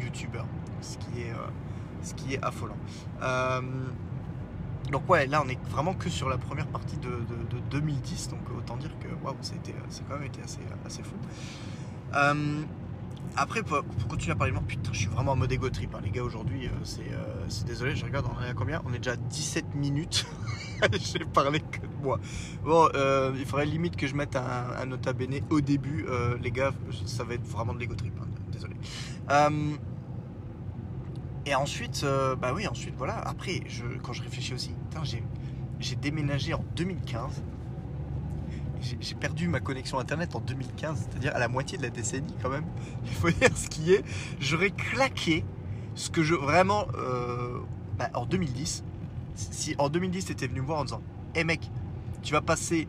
youtubeur, 0.00 0.46
ce 0.80 0.98
qui 0.98 1.22
est, 1.22 1.32
ce 2.02 2.14
qui 2.14 2.34
est 2.34 2.44
affolant. 2.44 2.76
Donc 4.90 5.08
ouais, 5.08 5.26
là 5.26 5.42
on 5.42 5.48
est 5.48 5.58
vraiment 5.70 5.94
que 5.94 6.10
sur 6.10 6.28
la 6.28 6.36
première 6.36 6.66
partie 6.66 6.98
de, 6.98 7.20
2010, 7.70 8.28
donc 8.28 8.40
autant 8.56 8.76
dire 8.76 8.90
que 9.00 9.08
waouh, 9.24 9.36
ça 9.40 9.54
c'est 9.88 10.06
quand 10.06 10.16
même 10.16 10.26
été 10.26 10.42
assez, 10.42 10.60
assez 10.84 11.02
fou. 11.02 11.14
Euh, 12.14 12.62
après, 13.36 13.62
pour, 13.62 13.82
continuer 14.08 14.32
à 14.32 14.36
parler 14.36 14.52
de 14.52 14.58
moi, 14.58 14.64
putain, 14.66 14.92
je 14.92 14.98
suis 14.98 15.08
vraiment 15.08 15.32
en 15.32 15.36
mode 15.36 15.50
ego 15.50 15.70
trip, 15.70 15.94
hein, 15.94 16.00
les 16.04 16.10
gars, 16.10 16.22
aujourd'hui, 16.22 16.66
euh, 16.66 16.70
euh, 16.70 17.44
c'est 17.48 17.66
désolé, 17.66 17.96
je 17.96 18.04
regarde, 18.04 18.26
on 18.36 18.42
est 18.44 18.50
à 18.50 18.54
combien? 18.54 18.82
On 18.84 18.92
est 18.92 18.98
déjà 18.98 19.12
à 19.12 19.16
17 19.16 19.74
minutes, 19.74 20.26
j'ai 20.92 21.24
parlé 21.24 21.60
que 21.60 21.80
de 21.80 22.02
moi. 22.02 22.18
Bon, 22.64 22.88
il 23.34 23.44
faudrait 23.46 23.66
limite 23.66 23.96
que 23.96 24.06
je 24.06 24.14
mette 24.14 24.36
un, 24.36 24.66
un 24.78 24.86
nota 24.86 25.12
bene 25.12 25.40
au 25.50 25.60
début, 25.60 26.06
les 26.40 26.50
gars, 26.50 26.72
ça 27.06 27.24
va 27.24 27.34
être 27.34 27.46
vraiment 27.46 27.74
de 27.74 27.78
l'ego 27.78 27.94
trip, 27.94 28.14
hein, 28.20 28.26
désolé. 28.50 28.74
Et 31.44 31.54
ensuite, 31.54 32.02
euh, 32.04 32.36
bah 32.36 32.52
oui, 32.54 32.66
ensuite, 32.68 32.94
voilà. 32.96 33.18
Après, 33.18 33.60
quand 34.02 34.12
je 34.12 34.22
réfléchis 34.22 34.54
aussi, 34.54 34.74
j'ai 35.80 35.96
déménagé 35.96 36.54
en 36.54 36.64
2015. 36.76 37.42
J'ai 39.00 39.14
perdu 39.14 39.46
ma 39.48 39.60
connexion 39.60 39.98
internet 39.98 40.34
en 40.34 40.40
2015, 40.40 41.08
c'est-à-dire 41.08 41.34
à 41.36 41.38
la 41.38 41.48
moitié 41.48 41.78
de 41.78 41.82
la 41.84 41.90
décennie 41.90 42.34
quand 42.42 42.48
même. 42.48 42.64
Il 43.04 43.12
faut 43.12 43.30
dire 43.30 43.56
ce 43.56 43.68
qui 43.68 43.92
est. 43.92 44.04
J'aurais 44.40 44.70
claqué 44.70 45.44
ce 45.94 46.10
que 46.10 46.22
je 46.22 46.34
vraiment 46.34 46.86
euh, 46.96 47.58
bah, 47.98 48.10
en 48.14 48.26
2010. 48.26 48.84
Si 49.34 49.74
en 49.78 49.88
2010 49.88 50.26
tu 50.26 50.32
étais 50.32 50.46
venu 50.46 50.60
me 50.60 50.66
voir 50.66 50.80
en 50.80 50.84
disant, 50.84 51.02
hé 51.34 51.40
hey 51.40 51.44
mec, 51.44 51.70
tu 52.22 52.32
vas 52.32 52.40
passer 52.42 52.88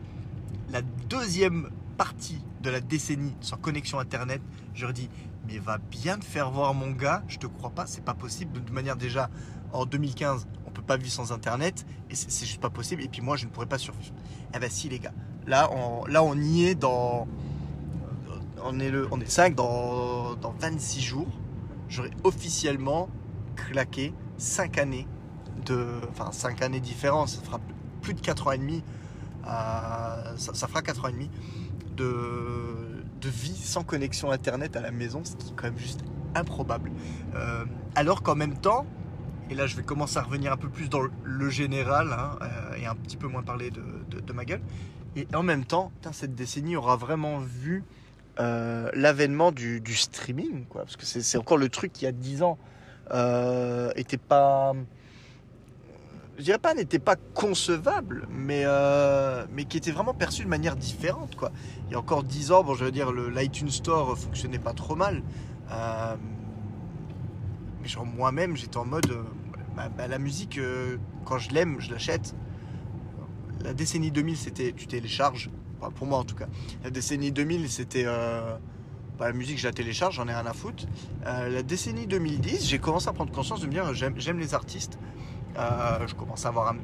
la 0.70 0.82
deuxième 0.82 1.70
partie 1.96 2.42
de 2.62 2.70
la 2.70 2.80
décennie 2.80 3.34
sans 3.40 3.56
connexion 3.56 3.98
internet, 3.98 4.40
j'aurais 4.74 4.92
dit 4.92 5.08
mais 5.46 5.58
va 5.58 5.78
bien 5.78 6.18
te 6.18 6.24
faire 6.24 6.50
voir 6.50 6.74
mon 6.74 6.90
gars, 6.90 7.22
je 7.28 7.38
te 7.38 7.46
crois 7.46 7.70
pas, 7.70 7.86
c'est 7.86 8.04
pas 8.04 8.14
possible. 8.14 8.64
De 8.64 8.72
manière 8.72 8.96
déjà, 8.96 9.30
en 9.72 9.84
2015, 9.86 10.46
on 10.66 10.70
peut 10.70 10.82
pas 10.82 10.96
vivre 10.96 11.12
sans 11.12 11.32
internet, 11.32 11.84
et 12.10 12.14
c'est 12.14 12.46
juste 12.46 12.60
pas 12.60 12.70
possible, 12.70 13.02
et 13.02 13.08
puis 13.08 13.20
moi 13.20 13.36
je 13.36 13.46
ne 13.46 13.50
pourrais 13.50 13.66
pas 13.66 13.78
survivre. 13.78 14.14
Eh 14.54 14.58
ben 14.58 14.70
si 14.70 14.88
les 14.88 14.98
gars, 14.98 15.12
là 15.46 15.70
on, 15.72 16.06
là, 16.06 16.22
on 16.22 16.36
y 16.36 16.64
est 16.64 16.74
dans... 16.74 17.28
On 18.66 18.80
est, 18.80 18.90
le, 18.90 19.06
on 19.10 19.20
est 19.20 19.30
5 19.30 19.54
dans, 19.54 20.36
dans 20.36 20.52
26 20.52 21.02
jours, 21.02 21.28
j'aurai 21.88 22.10
officiellement 22.22 23.10
claqué 23.56 24.14
5 24.38 24.78
années 24.78 25.06
de... 25.66 25.86
Enfin 26.10 26.32
5 26.32 26.62
années 26.62 26.80
différentes, 26.80 27.28
ça 27.28 27.42
fera 27.42 27.60
plus 28.04 28.14
de 28.14 28.20
4 28.20 28.46
ans 28.46 28.52
et 28.52 28.58
demi, 28.58 28.82
euh, 29.46 30.36
ça, 30.36 30.68
fera 30.68 30.82
4 30.82 31.04
ans 31.04 31.08
et 31.08 31.12
demi 31.12 31.30
de 31.96 33.02
de 33.20 33.28
vie 33.30 33.56
sans 33.56 33.84
connexion 33.84 34.30
internet 34.30 34.76
à 34.76 34.82
la 34.82 34.90
maison, 34.90 35.22
ce 35.24 35.34
qui 35.36 35.48
est 35.48 35.54
quand 35.56 35.64
même 35.64 35.78
juste 35.78 36.04
improbable. 36.34 36.92
Euh, 37.34 37.64
alors 37.94 38.22
qu'en 38.22 38.34
même 38.34 38.58
temps, 38.58 38.84
et 39.48 39.54
là 39.54 39.66
je 39.66 39.76
vais 39.76 39.82
commencer 39.82 40.18
à 40.18 40.22
revenir 40.22 40.52
un 40.52 40.58
peu 40.58 40.68
plus 40.68 40.90
dans 40.90 41.00
le 41.22 41.48
général 41.48 42.12
hein, 42.12 42.38
euh, 42.42 42.76
et 42.76 42.84
un 42.84 42.94
petit 42.94 43.16
peu 43.16 43.26
moins 43.26 43.42
parler 43.42 43.70
de, 43.70 44.32
ma 44.34 44.44
gueule, 44.44 44.60
et 45.16 45.26
en 45.34 45.42
même 45.42 45.64
temps, 45.64 45.90
cette 46.12 46.34
décennie 46.34 46.76
aura 46.76 46.96
vraiment 46.96 47.38
vu 47.38 47.82
l'avènement 48.36 49.52
du, 49.52 49.80
streaming, 49.94 50.66
quoi, 50.66 50.82
parce 50.82 50.96
que 50.96 51.06
c'est 51.06 51.38
encore 51.38 51.56
le 51.56 51.70
truc 51.70 51.92
qui, 51.94 52.02
il 52.02 52.06
y 52.06 52.08
a 52.08 52.12
10 52.12 52.42
ans, 52.42 52.58
était 53.96 54.18
pas 54.18 54.74
je 56.38 56.42
dirais 56.42 56.58
pas 56.58 56.74
n'était 56.74 56.98
pas 56.98 57.16
concevable, 57.16 58.26
mais, 58.30 58.62
euh, 58.64 59.46
mais 59.52 59.64
qui 59.64 59.76
était 59.76 59.92
vraiment 59.92 60.14
perçu 60.14 60.42
de 60.42 60.48
manière 60.48 60.76
différente. 60.76 61.36
Quoi. 61.36 61.52
Il 61.86 61.92
y 61.92 61.94
a 61.94 61.98
encore 61.98 62.24
10 62.24 62.52
ans, 62.52 62.64
bon, 62.64 62.74
je 62.74 62.84
veux 62.84 62.90
dire, 62.90 63.12
l'iTunes 63.12 63.70
Store 63.70 64.16
fonctionnait 64.18 64.58
pas 64.58 64.72
trop 64.72 64.96
mal. 64.96 65.22
Euh, 65.70 66.16
mais 67.80 67.88
genre 67.88 68.06
moi-même, 68.06 68.56
j'étais 68.56 68.78
en 68.78 68.84
mode, 68.84 69.10
euh, 69.10 69.22
bah, 69.76 69.88
bah, 69.96 70.08
la 70.08 70.18
musique, 70.18 70.58
quand 71.24 71.38
je 71.38 71.50
l'aime, 71.50 71.80
je 71.80 71.90
l'achète. 71.90 72.34
La 73.62 73.72
décennie 73.72 74.10
2000, 74.10 74.36
c'était 74.36 74.72
tu 74.72 74.86
télécharges, 74.86 75.50
pour 75.94 76.06
moi 76.06 76.18
en 76.18 76.24
tout 76.24 76.34
cas. 76.34 76.48
La 76.82 76.90
décennie 76.90 77.30
2000, 77.30 77.70
c'était 77.70 78.04
bah, 78.04 79.28
la 79.28 79.32
musique, 79.32 79.58
je 79.58 79.66
la 79.66 79.72
télécharge, 79.72 80.16
j'en 80.16 80.26
ai 80.26 80.34
rien 80.34 80.46
à 80.46 80.52
foutre. 80.52 80.84
la 81.24 81.62
décennie 81.62 82.06
2010, 82.06 82.66
j'ai 82.66 82.78
commencé 82.78 83.08
à 83.08 83.12
prendre 83.12 83.32
conscience 83.32 83.60
de 83.60 83.66
me 83.66 83.72
dire, 83.72 83.94
j'aime 83.94 84.38
les 84.38 84.54
artistes. 84.54 84.98
Euh, 85.56 86.06
je 86.06 86.14
commence 86.14 86.44
à 86.46 86.48
avoir 86.48 86.72
un, 86.72 86.76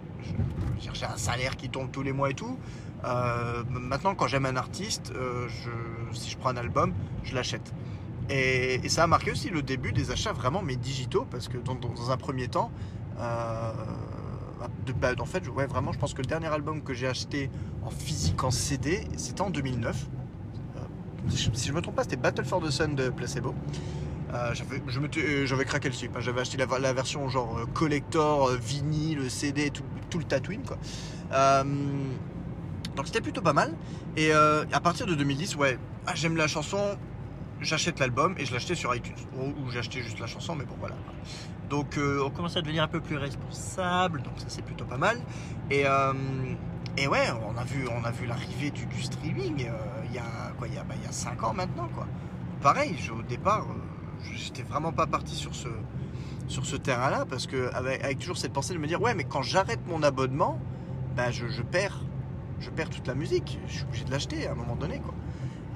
salaire 1.16 1.56
qui 1.56 1.68
tombe 1.68 1.90
tous 1.90 2.02
les 2.02 2.12
mois 2.12 2.30
et 2.30 2.34
tout. 2.34 2.58
Euh, 3.04 3.64
maintenant, 3.68 4.14
quand 4.14 4.28
j'aime 4.28 4.46
un 4.46 4.56
artiste, 4.56 5.12
euh, 5.14 5.48
si 6.12 6.30
je 6.30 6.38
prends 6.38 6.50
un 6.50 6.56
album, 6.56 6.92
je 7.22 7.34
l'achète. 7.34 7.72
Et, 8.28 8.88
ça 8.88 9.04
a 9.04 9.06
marqué 9.06 9.32
aussi 9.32 9.50
le 9.50 9.62
début 9.62 9.92
des 9.92 10.10
achats 10.10 10.32
vraiment 10.32 10.62
mais 10.62 10.76
digitaux 10.76 11.26
parce 11.30 11.48
que 11.48 11.58
dans, 11.58 12.10
un 12.10 12.16
premier 12.16 12.48
temps, 12.48 12.70
de, 14.86 14.92
bah, 14.92 15.12
en 15.18 15.24
fait, 15.24 15.44
vraiment, 15.44 15.92
je 15.92 15.98
pense 15.98 16.14
que 16.14 16.22
le 16.22 16.26
dernier 16.26 16.46
album 16.48 16.82
que 16.82 16.94
j'ai 16.94 17.08
acheté 17.08 17.50
en 17.84 17.90
physique 17.90 18.42
en 18.44 18.50
CD, 18.50 19.06
c'était 19.16 19.42
en 19.42 19.50
2009. 19.50 20.08
si 21.28 21.50
je 21.66 21.72
me 21.72 21.80
trompe 21.80 21.96
pas, 21.96 22.04
c'était 22.04 22.16
Battle 22.16 22.44
for 22.44 22.60
the 22.62 22.70
Sun 22.70 22.94
de 22.94 23.10
Placebo. 23.10 23.54
Euh, 24.32 24.54
euh, 25.16 25.46
j'avais 25.46 25.64
craqué 25.64 25.88
le 25.88 25.94
slip. 25.94 26.16
hein. 26.16 26.20
J'avais 26.20 26.40
acheté 26.40 26.56
la, 26.56 26.92
version 26.92 27.28
genre 27.28 27.58
euh, 27.58 27.66
collector, 27.74 28.48
euh, 28.48 28.56
vinyle, 28.56 29.30
CD, 29.30 29.70
tout, 29.70 29.82
tout 30.08 30.18
le 30.18 30.24
tatouine 30.24 30.62
quoi. 30.62 30.78
Donc 32.96 33.06
c'était 33.06 33.20
plutôt 33.20 33.42
pas 33.42 33.52
mal. 33.52 33.74
Et 34.16 34.32
à 34.32 34.80
partir 34.82 35.06
de 35.06 35.14
2010, 35.14 35.56
ouais, 35.56 35.78
ah, 36.06 36.12
j'aime 36.14 36.36
la 36.36 36.48
chanson, 36.48 36.98
j'achète 37.60 37.98
l'album 37.98 38.34
et 38.38 38.44
je 38.44 38.52
l'achetais 38.52 38.74
sur 38.74 38.94
iTunes. 38.94 39.14
Ou, 39.38 39.70
j'achetais 39.70 40.02
juste 40.02 40.18
la 40.18 40.26
chanson, 40.26 40.54
mais 40.54 40.64
bon 40.64 40.74
voilà. 40.78 40.96
Donc 41.68 41.98
on 41.98 42.30
commence 42.30 42.56
à 42.56 42.62
devenir 42.62 42.82
un 42.82 42.88
peu 42.88 43.00
plus 43.00 43.16
responsable, 43.16 44.22
donc 44.22 44.34
ça 44.38 44.46
c'est 44.48 44.62
plutôt 44.64 44.84
pas 44.84 44.96
mal. 44.98 45.18
Et, 45.70 45.84
et 46.96 47.06
ouais, 47.06 47.28
on 47.48 47.56
a 47.56 47.64
vu, 47.64 47.84
vu 48.20 48.26
l'arrivée 48.26 48.70
du, 48.72 49.02
streaming 49.02 49.54
il 50.08 50.14
y 50.14 50.18
a 50.18 50.52
y 50.66 50.78
a, 50.78 50.82
bah, 50.84 50.94
il 50.96 51.04
y 51.04 51.08
a 51.08 51.12
5 51.12 51.42
ans 51.44 51.54
maintenant 51.54 51.88
quoi. 51.94 52.06
Pareil, 52.60 52.96
je- 52.98 53.12
au 53.12 53.22
départ, 53.22 53.66
j'étais 54.34 54.62
vraiment 54.62 54.92
pas 54.92 55.06
parti 55.06 55.34
sur 55.34 55.54
ce, 55.54 56.76
terrain-là 56.76 57.26
parce 57.28 57.46
que 57.46 57.72
avec, 57.74 58.18
toujours 58.18 58.36
cette 58.36 58.52
pensée 58.52 58.74
de 58.74 58.78
me 58.78 58.86
dire 58.86 59.00
ouais, 59.00 59.14
mais 59.14 59.24
quand 59.24 59.42
j'arrête 59.42 59.80
mon 59.86 60.02
abonnement, 60.02 60.58
bah, 61.16 61.30
je, 61.30 61.62
perds, 61.62 62.00
je 62.60 62.70
perds 62.70 62.90
toute 62.90 63.06
la 63.06 63.14
musique. 63.14 63.58
Je 63.66 63.72
suis 63.72 63.84
obligé 63.84 64.04
de 64.04 64.10
l'acheter 64.10 64.46
à 64.46 64.52
un 64.52 64.54
moment 64.54 64.76
donné. 64.76 65.00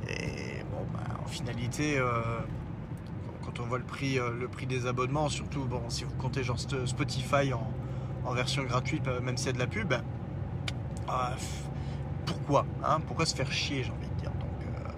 Et 0.08 0.62
bon, 0.70 0.84
bah, 0.92 1.20
en 1.22 1.28
finalité. 1.28 1.98
euh, 1.98 2.22
quand 3.44 3.60
on 3.60 3.66
voit 3.66 3.78
le 3.78 3.84
prix, 3.84 4.18
euh, 4.18 4.30
le 4.30 4.48
prix 4.48 4.66
des 4.66 4.86
abonnements, 4.86 5.28
surtout 5.28 5.64
bon, 5.64 5.82
si 5.88 6.04
vous 6.04 6.14
comptez 6.14 6.42
genre 6.42 6.58
Spotify 6.58 7.52
en, 7.52 8.32
version 8.32 8.64
gratuite, 8.64 9.06
euh, 9.06 9.20
même 9.20 9.36
si 9.36 9.44
c'est 9.44 9.52
de 9.52 9.58
la 9.58 9.66
pub, 9.66 9.88
ben, 9.88 10.02
ah, 11.08 11.34
pourquoi 12.24 12.64
hein 12.82 13.00
Pourquoi 13.06 13.26
se 13.26 13.34
faire 13.34 13.52
chier, 13.52 13.80
envie 13.80 14.08
de 14.08 14.20
dire. 14.20 14.30
Donc, 14.30 14.62
euh, 14.62 14.90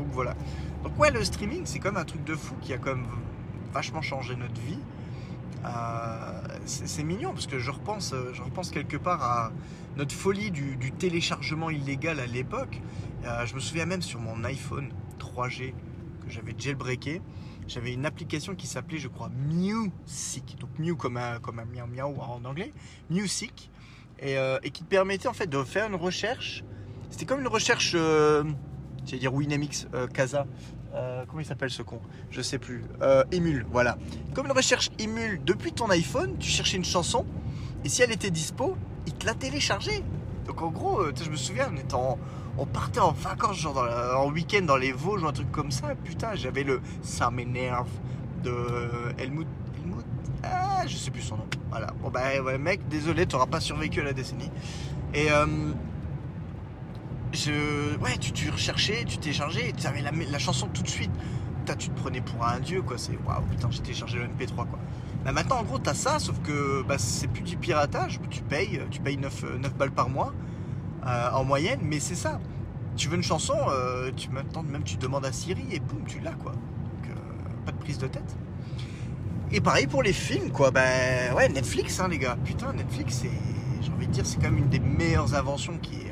donc 0.00 0.08
voilà. 0.12 0.34
Donc 0.82 0.98
ouais, 0.98 1.10
le 1.10 1.22
streaming, 1.22 1.62
c'est 1.66 1.78
comme 1.78 1.98
un 1.98 2.04
truc 2.04 2.24
de 2.24 2.34
fou 2.34 2.54
qui 2.62 2.72
a 2.72 2.78
même 2.78 3.06
vachement 3.72 4.00
changé 4.00 4.34
notre 4.34 4.60
vie. 4.62 4.78
Euh, 5.64 6.42
c'est 6.64 7.02
mignon 7.02 7.32
parce 7.34 7.46
que 7.46 7.58
je 7.58 7.70
repense, 7.70 8.14
je 8.32 8.42
repense 8.42 8.70
quelque 8.70 8.96
part 8.96 9.22
à 9.22 9.52
notre 9.96 10.14
folie 10.14 10.50
du, 10.50 10.92
téléchargement 10.92 11.68
illégal 11.68 12.18
à 12.18 12.26
l'époque. 12.26 12.80
Euh, 13.24 13.44
je 13.44 13.54
me 13.54 13.60
souviens 13.60 13.84
même 13.84 14.00
sur 14.00 14.20
mon 14.20 14.42
iPhone 14.44 14.90
3G 15.18 15.74
que 16.24 16.30
j'avais 16.30 16.54
jailbreaké, 16.56 17.20
j'avais 17.68 17.92
une 17.92 18.06
application 18.06 18.54
qui 18.54 18.66
s'appelait, 18.66 18.98
je 18.98 19.08
crois, 19.08 19.28
Music. 19.28 20.56
Donc 20.58 20.70
Mew 20.78 20.96
comme 20.96 21.18
un, 21.18 21.40
comme 21.40 21.58
un 21.58 21.66
miaou 21.66 22.16
en 22.20 22.42
anglais, 22.46 22.72
Music, 23.10 23.70
et, 24.18 24.38
euh, 24.38 24.58
qui 24.60 24.82
permettait 24.82 25.28
en 25.28 25.34
fait 25.34 25.46
de 25.46 25.62
faire 25.62 25.86
une 25.88 25.94
recherche. 25.94 26.64
C'était 27.10 27.26
comme 27.26 27.40
une 27.40 27.48
recherche, 27.48 27.94
j'allais 29.10 29.20
dire 29.20 29.34
Winamix, 29.34 29.86
euh, 29.94 30.06
Casa. 30.06 30.46
Euh, 30.94 31.24
comment 31.28 31.40
il 31.40 31.44
s'appelle 31.46 31.70
ce 31.70 31.82
con? 31.82 32.00
Je 32.30 32.40
sais 32.42 32.58
plus. 32.58 32.84
Euh, 33.02 33.24
Emule, 33.32 33.66
voilà. 33.70 33.96
Comme 34.34 34.46
une 34.46 34.52
recherche 34.52 34.90
Emule 34.98 35.40
depuis 35.44 35.72
ton 35.72 35.88
iPhone, 35.90 36.36
tu 36.38 36.48
cherchais 36.48 36.76
une 36.76 36.84
chanson 36.84 37.24
et 37.84 37.88
si 37.88 38.02
elle 38.02 38.12
était 38.12 38.30
dispo, 38.30 38.76
il 39.06 39.14
te 39.14 39.26
la 39.26 39.34
téléchargeait. 39.34 40.02
Donc 40.46 40.62
en 40.62 40.70
gros, 40.70 41.02
je 41.22 41.30
me 41.30 41.36
souviens, 41.36 41.68
on, 41.72 41.76
était 41.76 41.94
en- 41.94 42.18
on 42.58 42.66
partait 42.66 42.98
en 43.00 43.12
vacances, 43.12 43.58
genre 43.58 43.86
en 44.16 44.28
week-end 44.30 44.62
dans 44.62 44.76
les 44.76 44.90
Vosges 44.92 45.22
ou 45.22 45.26
un 45.28 45.32
truc 45.32 45.50
comme 45.52 45.70
ça. 45.70 45.94
Putain, 46.04 46.34
j'avais 46.34 46.64
le 46.64 46.80
Ça 47.02 47.30
m'énerve 47.30 47.88
de 48.42 48.52
Helmut. 49.18 49.46
Helmut 49.82 50.04
Ah, 50.42 50.82
je 50.86 50.96
sais 50.96 51.10
plus 51.12 51.22
son 51.22 51.36
nom. 51.36 51.46
Voilà. 51.70 51.88
Bon 52.02 52.10
bah 52.10 52.20
ouais, 52.42 52.58
mec, 52.58 52.88
désolé, 52.88 53.26
t'auras 53.26 53.46
pas 53.46 53.60
survécu 53.60 54.00
à 54.00 54.04
la 54.04 54.12
décennie. 54.12 54.50
Et 55.14 55.30
euh, 55.30 55.46
je, 57.32 57.96
ouais, 57.98 58.16
tu, 58.18 58.32
tu 58.32 58.50
recherchais, 58.50 59.04
tu 59.04 59.18
téléchargeais, 59.18 59.72
tu 59.76 59.86
avais 59.86 60.02
la, 60.02 60.38
chanson 60.38 60.68
tout 60.68 60.82
de 60.82 60.88
suite. 60.88 61.12
Putain, 61.60 61.76
tu 61.76 61.90
te 61.90 62.00
prenais 62.00 62.20
pour 62.20 62.44
un 62.46 62.60
dieu, 62.60 62.82
quoi. 62.82 62.98
C'est 62.98 63.18
waouh, 63.26 63.42
putain, 63.50 63.70
j'ai 63.70 63.80
téléchargé 63.80 64.18
le 64.18 64.24
MP3, 64.24 64.54
quoi. 64.54 64.78
Bah, 65.24 65.32
maintenant, 65.32 65.58
en 65.58 65.64
gros, 65.64 65.78
t'as 65.78 65.94
ça, 65.94 66.18
sauf 66.18 66.40
que 66.40 66.82
bah, 66.82 66.96
c'est 66.98 67.28
plus 67.28 67.42
du 67.42 67.56
piratage. 67.56 68.20
Tu 68.30 68.42
payes, 68.42 68.80
tu 68.90 69.00
payes 69.00 69.16
9, 69.18 69.44
euh, 69.44 69.58
9 69.58 69.74
balles 69.76 69.90
par 69.90 70.08
mois 70.08 70.32
euh, 71.06 71.30
en 71.32 71.44
moyenne, 71.44 71.80
mais 71.82 72.00
c'est 72.00 72.14
ça. 72.14 72.40
Tu 72.96 73.08
veux 73.08 73.16
une 73.16 73.22
chanson, 73.22 73.56
euh, 73.68 74.10
tu 74.14 74.28
maintenant 74.30 74.62
même 74.62 74.82
tu 74.82 74.96
demandes 74.96 75.24
à 75.24 75.32
Siri 75.32 75.64
et 75.72 75.80
boum, 75.80 76.04
tu 76.06 76.20
l'as, 76.20 76.32
quoi. 76.32 76.52
Donc, 76.52 77.08
euh, 77.08 77.14
pas 77.64 77.72
de 77.72 77.78
prise 77.78 77.98
de 77.98 78.06
tête. 78.06 78.36
Et 79.52 79.60
pareil 79.60 79.86
pour 79.86 80.02
les 80.02 80.12
films, 80.12 80.50
quoi. 80.50 80.70
Ben 80.70 81.32
ouais, 81.34 81.48
Netflix, 81.48 82.00
hein, 82.00 82.08
les 82.08 82.18
gars. 82.18 82.36
Putain, 82.44 82.72
Netflix, 82.72 83.22
j'ai 83.80 83.92
envie 83.92 84.06
de 84.06 84.12
dire, 84.12 84.26
c'est 84.26 84.36
quand 84.36 84.50
même 84.50 84.58
une 84.58 84.68
des 84.68 84.80
meilleures 84.80 85.34
inventions 85.34 85.78
qui 85.78 85.94
est. 85.96 86.09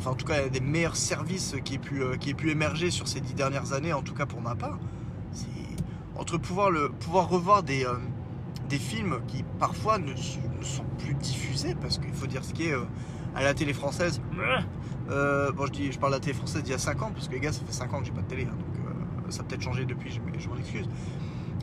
enfin, 0.00 0.10
en 0.10 0.14
tout 0.14 0.26
cas, 0.26 0.48
des 0.48 0.60
meilleurs 0.60 0.96
services 0.96 1.54
qui 1.64 1.74
ait 1.74 1.78
pu, 1.78 2.02
euh, 2.02 2.16
qui 2.16 2.30
ait 2.30 2.34
pu 2.34 2.50
émerger 2.50 2.90
sur 2.90 3.06
ces 3.06 3.20
dix 3.20 3.34
dernières 3.34 3.74
années, 3.74 3.92
en 3.92 4.02
tout 4.02 4.14
cas 4.14 4.26
pour 4.26 4.40
ma 4.40 4.54
part. 4.54 4.78
C'est 5.32 5.46
entre 6.16 6.38
pouvoir, 6.38 6.70
le, 6.70 6.88
pouvoir 6.88 7.28
revoir 7.28 7.62
des, 7.62 7.84
euh, 7.84 7.94
des 8.68 8.78
films 8.78 9.20
qui 9.28 9.44
parfois 9.58 9.98
ne, 9.98 10.14
sont 10.16 10.84
plus 10.98 11.14
diffusés, 11.14 11.74
parce 11.80 11.98
qu'il 11.98 12.14
faut 12.14 12.26
dire 12.26 12.44
ce 12.44 12.54
qui 12.54 12.68
est 12.68 12.72
euh, 12.72 12.84
à 13.34 13.42
la 13.42 13.52
télé 13.52 13.74
française. 13.74 14.20
Bon, 14.36 15.66
je, 15.66 15.72
dis, 15.72 15.92
je 15.92 15.98
parle 15.98 16.12
de 16.12 16.16
la 16.16 16.20
télé 16.20 16.34
française 16.34 16.62
d'il 16.62 16.72
y 16.72 16.74
a 16.74 16.78
5 16.78 17.02
ans, 17.02 17.10
parce 17.12 17.28
que 17.28 17.34
les 17.34 17.40
gars, 17.40 17.52
ça 17.52 17.60
fait 17.64 17.72
5 17.72 17.92
ans 17.92 18.00
que 18.00 18.06
j'ai 18.06 18.12
pas 18.12 18.22
de 18.22 18.28
télé, 18.28 18.44
hein, 18.44 18.56
donc 18.56 19.32
ça 19.32 19.42
a 19.42 19.44
peut-être 19.44 19.62
changé 19.62 19.84
depuis, 19.84 20.10
je, 20.10 20.20
je 20.38 20.48
m'en 20.48 20.56
excuse. 20.56 20.88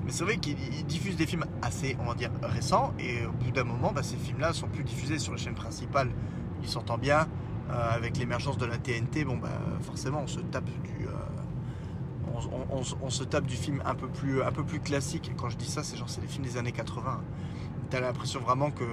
Mais 0.06 0.12
c'est 0.12 0.23
vrai 0.23 0.38
qu'ils 0.38 0.58
ils 0.60 0.86
diffusent 0.86 1.17
des 1.17 1.26
films 1.26 1.45
assez, 1.62 1.97
on 2.00 2.06
va 2.06 2.13
dire, 2.13 2.30
récents, 2.43 2.93
et 3.00 3.26
au 3.26 3.32
bout 3.32 3.52
d'un 3.52 3.63
moment, 3.63 3.91
bah, 3.91 4.04
ces 4.04 4.15
films-là 4.15 4.54
sont 4.54 4.67
plus 4.67 4.84
diffusés 4.84 5.17
sur 5.17 5.34
les 5.34 5.39
chaînes 5.39 5.56
principales. 5.56 6.10
Ils 6.62 6.69
s'entendent 6.69 7.02
bien, 7.02 7.28
euh, 7.69 7.91
avec 7.91 8.17
l'émergence 8.17 8.58
de 8.58 8.65
la 8.65 8.77
TNT, 8.77 9.25
bon, 9.25 9.38
bah, 9.38 9.49
forcément, 9.82 10.21
on 10.23 10.27
se 10.27 10.39
tape 10.39 10.65
du. 10.65 11.06
euh, 11.08 11.12
on, 13.01 13.10
se 13.10 13.23
tape 13.23 13.45
du 13.45 13.56
film 13.56 13.82
un 13.86 13.95
peu 13.95 14.08
plus, 14.08 14.43
un 14.43 14.51
peu 14.51 14.63
plus 14.63 14.80
classique. 14.80 15.32
Quand 15.38 15.49
je 15.49 15.58
dis 15.58 15.69
ça, 15.69 15.84
c'est 15.84 15.97
genre 15.97 16.10
c'est 16.10 16.21
les 16.21 16.27
films 16.27 16.45
des 16.45 16.58
années 16.58 16.71
80. 16.71 17.21
T'as 17.89 17.99
l'impression 17.99 18.39
vraiment 18.39 18.69
que 18.69 18.84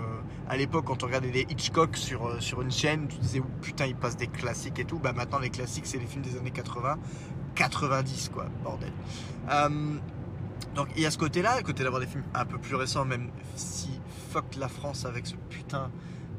à 0.49 0.57
l'époque, 0.57 0.87
quand 0.87 1.03
on 1.03 1.07
regardait 1.07 1.31
des 1.31 1.43
Hitchcock 1.43 1.97
sur, 1.97 2.27
euh, 2.27 2.41
sur 2.41 2.63
une 2.63 2.71
chaîne, 2.71 3.07
tu 3.07 3.19
disais 3.19 3.43
putain, 3.61 3.87
il 3.87 3.97
passe 3.97 4.17
des 4.17 4.29
classiques 4.29 4.79
et 4.79 4.85
tout. 4.85 4.99
Bah 4.99 5.13
maintenant, 5.13 5.39
les 5.39 5.51
classiques, 5.51 5.87
c'est 5.87 5.99
les 5.99 6.07
films 6.07 6.23
des 6.23 6.37
années 6.37 6.51
80, 6.51 6.99
90, 7.55 8.31
quoi, 8.33 8.47
bordel. 8.63 8.93
Donc 10.75 10.89
il 10.97 11.03
y 11.03 11.07
a 11.07 11.11
ce 11.11 11.19
côté-là, 11.19 11.59
le 11.59 11.63
côté 11.63 11.85
d'avoir 11.85 12.01
des 12.01 12.09
films 12.09 12.25
un 12.35 12.45
peu 12.45 12.59
plus 12.59 12.75
récents, 12.75 13.05
même 13.05 13.29
si 13.55 14.01
fuck 14.31 14.57
la 14.57 14.69
France 14.69 15.05
avec 15.05 15.27
ce 15.27 15.37
putain 15.49 15.91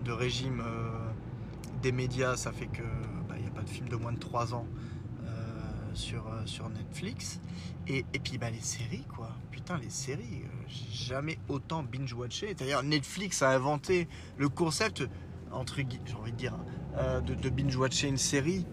de 0.03 0.11
régime 0.11 0.61
des 1.85 1.91
médias, 1.91 2.35
ça 2.35 2.51
fait 2.51 2.65
que 2.65 2.81
bah, 3.29 3.35
il 3.37 3.43
n'y 3.43 3.47
a 3.47 3.51
pas 3.51 3.61
de 3.61 3.69
film 3.69 3.87
de 3.87 3.95
moins 3.95 4.11
de 4.11 4.17
3 4.17 4.55
ans 4.55 4.65
euh, 5.23 5.29
sur, 5.93 6.25
euh, 6.25 6.41
sur 6.45 6.67
Netflix. 6.69 7.39
Et, 7.87 8.03
et 8.11 8.17
puis 8.17 8.39
bah, 8.39 8.49
les 8.49 8.59
séries, 8.59 9.05
quoi. 9.15 9.29
Putain, 9.51 9.77
les 9.77 9.91
séries, 9.91 10.41
euh, 10.45 10.67
jamais 10.91 11.37
autant 11.47 11.83
binge-watché. 11.83 12.55
D'ailleurs, 12.55 12.81
Netflix 12.81 13.43
a 13.43 13.51
inventé 13.51 14.07
le 14.39 14.49
concept, 14.49 15.03
entre 15.51 15.79
gui- 15.81 16.01
j'ai 16.07 16.15
envie 16.15 16.31
de 16.31 16.37
dire, 16.37 16.55
hein, 16.97 17.21
de, 17.21 17.49
binge-watcher 17.49 18.07
une 18.07 18.17
série. 18.17 18.65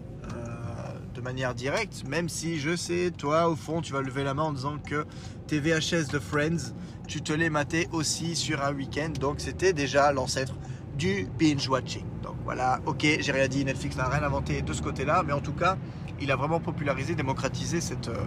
de 1.13 1.21
manière 1.21 1.53
directe, 1.53 2.05
même 2.07 2.27
si 2.27 2.57
je 2.59 2.75
sais, 2.75 3.11
toi 3.15 3.47
au 3.47 3.55
fond, 3.55 3.81
tu 3.81 3.93
vas 3.93 4.01
lever 4.01 4.23
la 4.23 4.33
main 4.33 4.43
en 4.43 4.51
disant 4.51 4.79
que 4.79 5.05
tes 5.45 5.59
VHS 5.59 6.07
de 6.11 6.17
Friends, 6.17 6.73
tu 7.07 7.21
te 7.21 7.31
les 7.31 7.51
matais 7.51 7.87
aussi 7.91 8.35
sur 8.35 8.63
un 8.63 8.73
week-end, 8.73 9.11
donc 9.19 9.39
c'était 9.39 9.73
déjà 9.73 10.11
l'ancêtre 10.11 10.55
du 10.97 11.27
binge-watching. 11.39 12.05
Donc 12.21 12.35
voilà, 12.43 12.79
ok, 12.85 13.05
j'ai 13.19 13.31
rien 13.31 13.47
dit, 13.47 13.65
Netflix 13.65 13.95
n'a 13.95 14.07
rien 14.07 14.23
inventé 14.23 14.61
de 14.61 14.73
ce 14.73 14.81
côté-là, 14.81 15.23
mais 15.25 15.33
en 15.33 15.39
tout 15.39 15.53
cas, 15.53 15.77
il 16.21 16.31
a 16.31 16.35
vraiment 16.35 16.59
popularisé, 16.59 17.15
démocratisé 17.15 17.81
cette, 17.81 18.07
euh, 18.07 18.25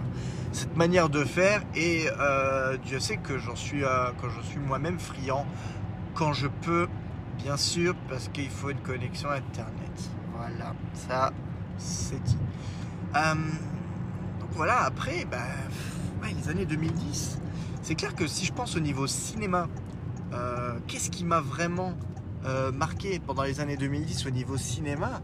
manière 0.75 1.09
de 1.09 1.23
faire, 1.23 1.63
et 1.75 2.05
euh, 2.19 2.77
Dieu 2.77 2.99
sait 2.99 3.17
que 3.17 3.33
euh, 3.33 4.11
quand 4.21 4.29
je 4.29 4.41
suis 4.47 4.59
moi-même 4.59 4.99
friand, 4.99 5.45
quand 6.13 6.33
je 6.33 6.47
peux, 6.47 6.87
bien 7.37 7.57
sûr, 7.57 7.95
parce 8.09 8.29
qu'il 8.29 8.49
faut 8.49 8.69
une 8.69 8.79
connexion 8.79 9.29
Internet. 9.29 10.09
Voilà, 10.35 10.75
ça, 10.93 11.31
c'est 11.77 12.21
dit. 12.23 12.37
Donc 13.13 14.49
voilà, 14.51 14.83
après, 14.83 15.25
ouais, 16.21 16.33
les 16.35 16.49
années 16.49 16.65
2010, 16.65 17.39
c'est 17.81 17.95
clair 17.95 18.13
que 18.13 18.27
si 18.27 18.45
je 18.45 18.53
pense 18.53 18.75
au 18.75 18.79
niveau 18.79 19.07
cinéma, 19.07 19.67
qu'est-ce 20.87 21.09
qui 21.09 21.25
m'a 21.25 21.39
vraiment 21.39 21.93
euh, 22.47 22.71
marqué 22.71 23.19
pendant 23.25 23.43
les 23.43 23.59
années 23.59 23.77
2010 23.77 24.25
au 24.25 24.29
niveau 24.29 24.57
cinéma 24.57 25.21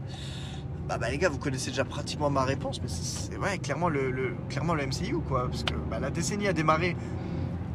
bah, 0.88 0.98
bah, 0.98 1.08
les 1.10 1.16
gars, 1.16 1.30
vous 1.30 1.38
connaissez 1.38 1.70
déjà 1.70 1.84
pratiquement 1.86 2.28
ma 2.28 2.44
réponse, 2.44 2.78
mais 2.82 2.88
c'est 2.88 3.38
ouais, 3.38 3.56
clairement 3.56 3.88
le, 3.88 4.10
le- 4.10 4.36
clairement 4.50 4.74
le 4.74 4.84
MCU, 4.86 5.16
quoi. 5.26 5.48
Parce 5.48 5.64
que 5.64 5.72
bah, 5.90 5.98
la 5.98 6.10
décennie 6.10 6.46
a 6.46 6.52
démarré 6.52 6.94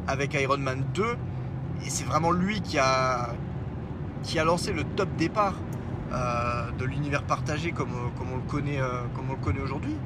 avec 0.06 0.34
Iron 0.34 0.58
Man 0.58 0.84
2, 0.94 1.04
et 1.84 1.90
c'est 1.90 2.04
vraiment 2.04 2.30
lui 2.30 2.60
qui 2.60 2.78
a, 2.78 3.30
qui 4.22 4.38
a 4.38 4.44
lancé 4.44 4.72
le 4.72 4.84
top 4.84 5.08
départ 5.18 5.54
euh, 6.12 6.70
de 6.78 6.84
l'univers 6.84 7.24
partagé 7.24 7.72
comme, 7.72 7.90
comme 8.16 8.32
on 8.32 8.36
le 8.36 8.42
connaît, 8.42 8.80
euh, 8.80 9.02
comme 9.16 9.28
on 9.30 9.34
le 9.34 9.40
connaît 9.42 9.60
aujourd'hui. 9.60 9.96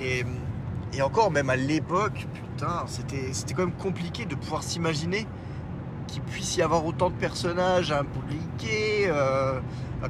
Et, 0.00 0.24
et 0.92 1.02
encore, 1.02 1.30
même 1.30 1.50
à 1.50 1.56
l'époque, 1.56 2.26
putain, 2.34 2.82
c'était 2.88 3.32
c'était 3.32 3.54
quand 3.54 3.66
même 3.66 3.76
compliqué 3.76 4.24
de 4.24 4.34
pouvoir 4.34 4.64
s'imaginer 4.64 5.28
qu'il 6.10 6.22
puisse 6.22 6.56
y 6.56 6.62
avoir 6.62 6.84
autant 6.84 7.10
de 7.10 7.14
personnages 7.14 7.92
impliqués. 7.92 9.04
euh, 9.08 9.60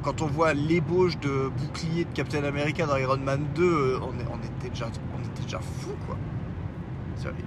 quand 0.03 0.21
on 0.21 0.25
voit 0.27 0.53
l'ébauche 0.53 1.17
de 1.19 1.49
bouclier 1.49 2.05
de 2.05 2.09
Captain 2.13 2.43
America 2.43 2.85
dans 2.85 2.95
Iron 2.97 3.17
Man 3.17 3.45
2, 3.55 3.63
euh, 3.63 3.99
on, 4.01 4.11
est- 4.19 4.25
on 4.31 4.37
était 4.37 4.69
déjà, 4.69 4.87
on 4.87 5.41
déjà 5.43 5.59
fou, 5.59 5.91
quoi. 6.07 6.15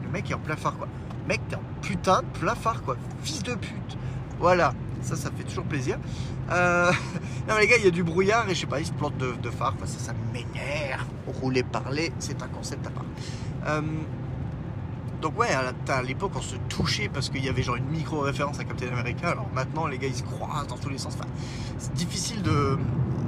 Le 0.04 0.10
mec 0.10 0.30
est 0.30 0.34
en 0.34 0.38
plein 0.38 0.56
phare, 0.56 0.76
quoi. 0.76 0.88
Mec, 1.28 1.40
t'es 1.48 1.56
en 1.56 1.60
putain 1.80 2.20
de 2.22 2.38
plein 2.38 2.54
phare, 2.54 2.82
quoi. 2.82 2.96
Fils 3.22 3.42
de 3.42 3.54
pute. 3.54 3.96
Voilà. 4.38 4.74
Ça, 5.00 5.16
ça 5.16 5.30
fait 5.36 5.42
toujours 5.44 5.64
plaisir. 5.64 5.98
Euh, 6.50 6.90
non, 7.48 7.54
mais 7.54 7.62
les 7.62 7.66
gars, 7.66 7.76
il 7.78 7.84
y 7.84 7.88
a 7.88 7.90
du 7.90 8.02
brouillard 8.04 8.48
et 8.48 8.54
je 8.54 8.60
sais 8.60 8.66
pas, 8.66 8.80
ils 8.80 8.86
se 8.86 8.92
plantent 8.92 9.16
de, 9.18 9.32
de 9.42 9.50
phare. 9.50 9.74
Enfin, 9.76 9.86
ça, 9.86 9.98
ça 9.98 10.12
m'énerve. 10.32 11.04
Rouler, 11.40 11.62
parler, 11.62 12.12
c'est 12.18 12.42
un 12.42 12.46
concept 12.48 12.86
à 12.86 12.90
part. 12.90 13.04
Donc, 15.24 15.38
ouais, 15.38 15.48
à 15.88 16.02
l'époque, 16.02 16.32
on 16.34 16.42
se 16.42 16.56
touchait 16.68 17.08
parce 17.08 17.30
qu'il 17.30 17.42
y 17.42 17.48
avait 17.48 17.62
genre 17.62 17.76
une 17.76 17.86
micro-référence 17.86 18.60
à 18.60 18.64
Captain 18.64 18.88
America. 18.92 19.30
Alors 19.30 19.48
maintenant, 19.54 19.86
les 19.86 19.96
gars, 19.96 20.06
ils 20.06 20.14
se 20.14 20.22
croisent 20.22 20.66
dans 20.66 20.76
tous 20.76 20.90
les 20.90 20.98
sens. 20.98 21.16
C'est 21.78 21.94
difficile 21.94 22.42
de. 22.42 22.76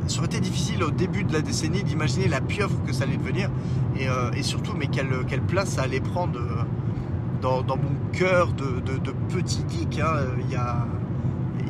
Ça 0.06 0.18
aurait 0.18 0.26
été 0.26 0.40
difficile 0.40 0.84
au 0.84 0.90
début 0.90 1.24
de 1.24 1.32
la 1.32 1.40
décennie 1.40 1.82
d'imaginer 1.82 2.28
la 2.28 2.42
pieuvre 2.42 2.76
que 2.86 2.92
ça 2.92 3.04
allait 3.04 3.16
devenir 3.16 3.48
et, 3.98 4.10
euh, 4.10 4.30
surtout, 4.42 4.74
mais 4.78 4.88
quelle, 4.88 5.08
place 5.48 5.70
ça 5.70 5.82
allait 5.82 6.00
prendre 6.00 6.38
dans, 7.40 7.62
dans 7.62 7.76
mon 7.78 8.10
cœur 8.12 8.52
de, 8.52 8.78
petit 9.30 9.64
geek. 9.66 9.98
Hein. 9.98 10.16
Il 10.44 10.52
y 10.52 10.54
a 10.54 10.86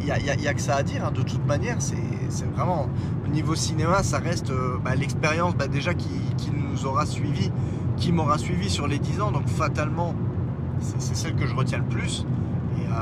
n'y 0.04 0.48
a, 0.48 0.54
que 0.54 0.60
ça 0.60 0.76
à 0.76 0.82
dire. 0.82 1.04
Hein. 1.04 1.12
De 1.12 1.22
toute 1.22 1.46
manière, 1.46 1.76
c'est 1.80 2.46
vraiment 2.56 2.88
au 3.24 3.28
niveau 3.28 3.54
cinéma, 3.54 4.02
ça 4.02 4.18
reste 4.18 4.50
euh, 4.50 4.78
bah, 4.84 4.94
l'expérience 4.94 5.54
bah, 5.54 5.68
déjà 5.68 5.94
qui, 5.94 6.08
nous 6.52 6.84
aura 6.84 7.06
suivi, 7.06 7.50
qui 7.96 8.12
m'aura 8.12 8.38
suivi 8.38 8.70
sur 8.70 8.86
les 8.86 8.98
10 8.98 9.20
ans. 9.20 9.30
Donc 9.30 9.48
fatalement, 9.48 10.14
c'est 10.80 11.16
celle 11.16 11.34
que 11.34 11.46
je 11.46 11.54
retiens 11.54 11.78
le 11.78 11.84
plus. 11.84 12.26
Et, 12.78 12.86
euh, 12.86 12.92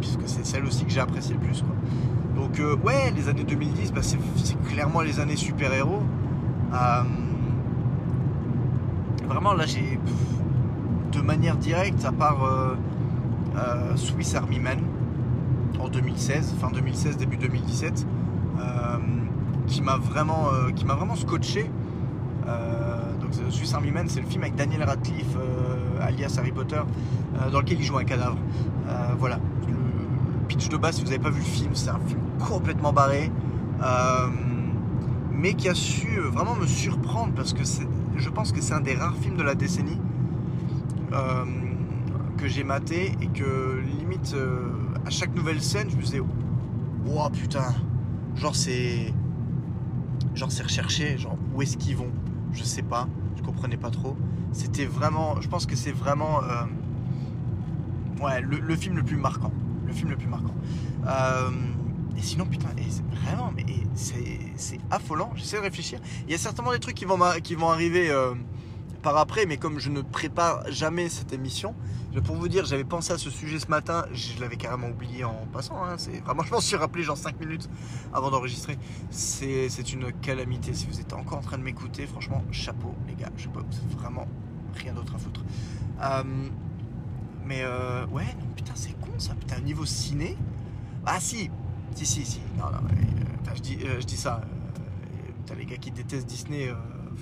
puisque 0.00 0.26
c'est 0.26 0.46
celle 0.46 0.64
aussi 0.64 0.84
que 0.84 0.90
j'ai 0.90 1.00
apprécié 1.00 1.34
le 1.34 1.40
plus. 1.40 1.64
Donc 2.36 2.60
euh, 2.60 2.76
ouais, 2.84 3.12
les 3.16 3.28
années 3.28 3.44
2010, 3.44 3.92
bah, 3.92 4.02
c'est 4.02 4.18
clairement 4.68 5.00
les 5.00 5.20
années 5.20 5.36
super-héros. 5.36 6.02
vraiment 9.26 9.52
là, 9.54 9.66
j'ai 9.66 9.98
de 11.12 11.20
manière 11.20 11.56
directe, 11.56 12.04
à 12.04 12.12
part 12.12 12.38
Swiss 13.96 14.34
Army 14.34 14.60
Man 14.60 14.78
en 15.80 15.88
2016, 15.88 16.54
fin 16.60 16.70
2016, 16.70 17.16
début 17.16 17.36
2017, 17.36 18.06
euh, 18.58 18.62
qui 19.66 19.82
m'a 19.82 19.96
vraiment, 19.96 20.48
euh, 20.52 20.70
qui 20.70 20.84
m'a 20.84 20.94
vraiment 20.94 21.16
scotché. 21.16 21.70
Euh, 22.46 22.87
donc 23.36 23.52
Swiss 23.52 23.74
Army 23.74 23.90
Man, 23.90 24.08
c'est 24.08 24.20
le 24.20 24.26
film 24.26 24.42
avec 24.42 24.54
Daniel 24.54 24.82
Radcliffe, 24.84 25.36
alias 26.00 26.36
Harry 26.38 26.52
Potter, 26.52 26.80
dans 27.52 27.60
lequel 27.60 27.78
il 27.80 27.84
joue 27.84 27.98
un 27.98 28.04
cadavre. 28.04 28.38
voilà. 29.18 29.38
Le 29.66 30.46
pitch 30.46 30.68
de 30.68 30.76
base, 30.76 30.96
si 30.96 31.02
vous 31.02 31.10
n'avez 31.10 31.22
pas 31.22 31.30
vu 31.30 31.40
le 31.40 31.44
film, 31.44 31.70
c'est 31.74 31.90
un 31.90 32.00
film 32.06 32.20
complètement 32.38 32.92
barré, 32.92 33.30
mais 35.32 35.54
qui 35.54 35.68
a 35.68 35.74
su 35.74 36.18
vraiment 36.18 36.54
me 36.54 36.66
surprendre 36.66 37.32
parce 37.34 37.52
que 37.52 37.62
je 38.16 38.28
pense 38.30 38.52
que 38.52 38.60
c'est 38.60 38.74
un 38.74 38.80
des 38.80 38.94
rares 38.94 39.16
films 39.16 39.36
de 39.36 39.42
la 39.42 39.54
décennie 39.54 39.98
que 42.36 42.46
j'ai 42.46 42.64
maté 42.64 43.12
et 43.20 43.26
que 43.26 43.80
limite 43.98 44.34
à 45.04 45.10
chaque 45.10 45.34
nouvelle 45.34 45.60
scène, 45.62 45.90
je 45.90 45.96
me 45.96 46.02
disais, 46.02 46.20
oh 46.20 47.28
putain, 47.30 47.74
genre 48.36 48.56
c'est. 48.56 49.12
Genre 50.34 50.52
c'est 50.52 50.62
recherché, 50.62 51.18
genre 51.18 51.36
où 51.54 51.62
est-ce 51.62 51.76
qu'ils 51.76 51.96
vont? 51.96 52.10
Je 52.52 52.62
sais 52.62 52.82
pas, 52.82 53.08
comprenais 53.48 53.76
pas 53.76 53.90
trop. 53.90 54.16
C'était 54.52 54.84
vraiment. 54.84 55.40
Je 55.40 55.48
pense 55.48 55.66
que 55.66 55.76
c'est 55.76 55.92
vraiment. 55.92 56.42
Euh, 56.42 56.64
ouais, 58.22 58.40
le, 58.42 58.76
film 58.76 58.96
le 58.96 59.02
plus 59.02 59.16
marquant. 59.16 59.52
Le 59.86 59.92
film 59.92 60.10
le 60.10 60.16
plus 60.16 60.28
marquant. 60.28 60.54
Euh, 61.06 61.50
et 62.16 62.22
sinon, 62.22 62.46
putain, 62.46 62.68
vraiment, 63.24 63.52
mais 63.56 63.64
c'est 63.94 64.78
affolant. 64.90 65.32
J'essaie 65.34 65.56
de 65.56 65.62
réfléchir. 65.62 65.98
Il 66.26 66.32
y 66.32 66.34
a 66.34 66.38
certainement 66.38 66.72
des 66.72 66.80
trucs 66.80 66.96
qui 66.96 67.04
vont, 67.04 67.18
qui 67.42 67.54
vont 67.54 67.70
arriver. 67.70 68.10
Euh, 68.10 68.34
par 69.00 69.16
après, 69.16 69.46
mais 69.46 69.58
comme 69.58 69.78
je 69.78 69.90
ne 69.90 70.00
prépare 70.00 70.68
jamais 70.70 71.08
cette 71.08 71.32
émission, 71.32 71.74
pour 72.24 72.36
vous 72.36 72.48
dire, 72.48 72.64
j'avais 72.64 72.84
pensé 72.84 73.12
à 73.12 73.18
ce 73.18 73.30
sujet 73.30 73.58
ce 73.58 73.68
matin, 73.68 74.04
je 74.12 74.40
l'avais 74.40 74.56
carrément 74.56 74.88
oublié 74.88 75.24
en 75.24 75.46
passant. 75.52 75.84
Hein, 75.84 75.96
c'est 75.98 76.20
vraiment, 76.20 76.42
je 76.42 76.52
m'en 76.52 76.60
suis 76.60 76.76
rappelé 76.76 77.04
genre 77.04 77.16
5 77.16 77.38
minutes 77.38 77.68
avant 78.12 78.30
d'enregistrer. 78.30 78.78
C'est, 79.10 79.68
une 79.92 80.12
calamité. 80.12 80.72
Si 80.74 80.86
vous 80.86 81.00
êtes 81.00 81.12
encore 81.12 81.38
en 81.38 81.42
train 81.42 81.58
de 81.58 81.62
m'écouter, 81.62 82.06
franchement, 82.06 82.42
chapeau, 82.50 82.94
les 83.06 83.14
gars. 83.14 83.30
Je 83.36 83.48
c'est 83.70 83.98
vraiment 83.98 84.26
rien 84.74 84.94
d'autre 84.94 85.14
à 85.14 85.18
foutre. 85.18 85.44
Euh, 86.00 86.22
mais 87.44 87.62
euh, 87.62 88.06
ouais, 88.06 88.24
non, 88.40 88.46
putain, 88.56 88.72
c'est 88.74 88.98
con 89.00 89.18
ça. 89.18 89.34
Putain, 89.34 89.60
niveau 89.60 89.84
ciné. 89.84 90.36
Ah 91.06 91.20
si, 91.20 91.50
si, 91.94 92.06
si, 92.06 92.24
si. 92.24 92.40
Non, 92.58 92.66
non, 92.66 92.78
euh, 92.90 93.54
je, 93.54 93.60
dis, 93.60 93.78
je 93.80 94.04
dis 94.04 94.16
ça. 94.16 94.40
T'as 95.46 95.54
les 95.54 95.64
gars 95.64 95.76
qui 95.76 95.90
détestent 95.90 96.26
Disney 96.26 96.70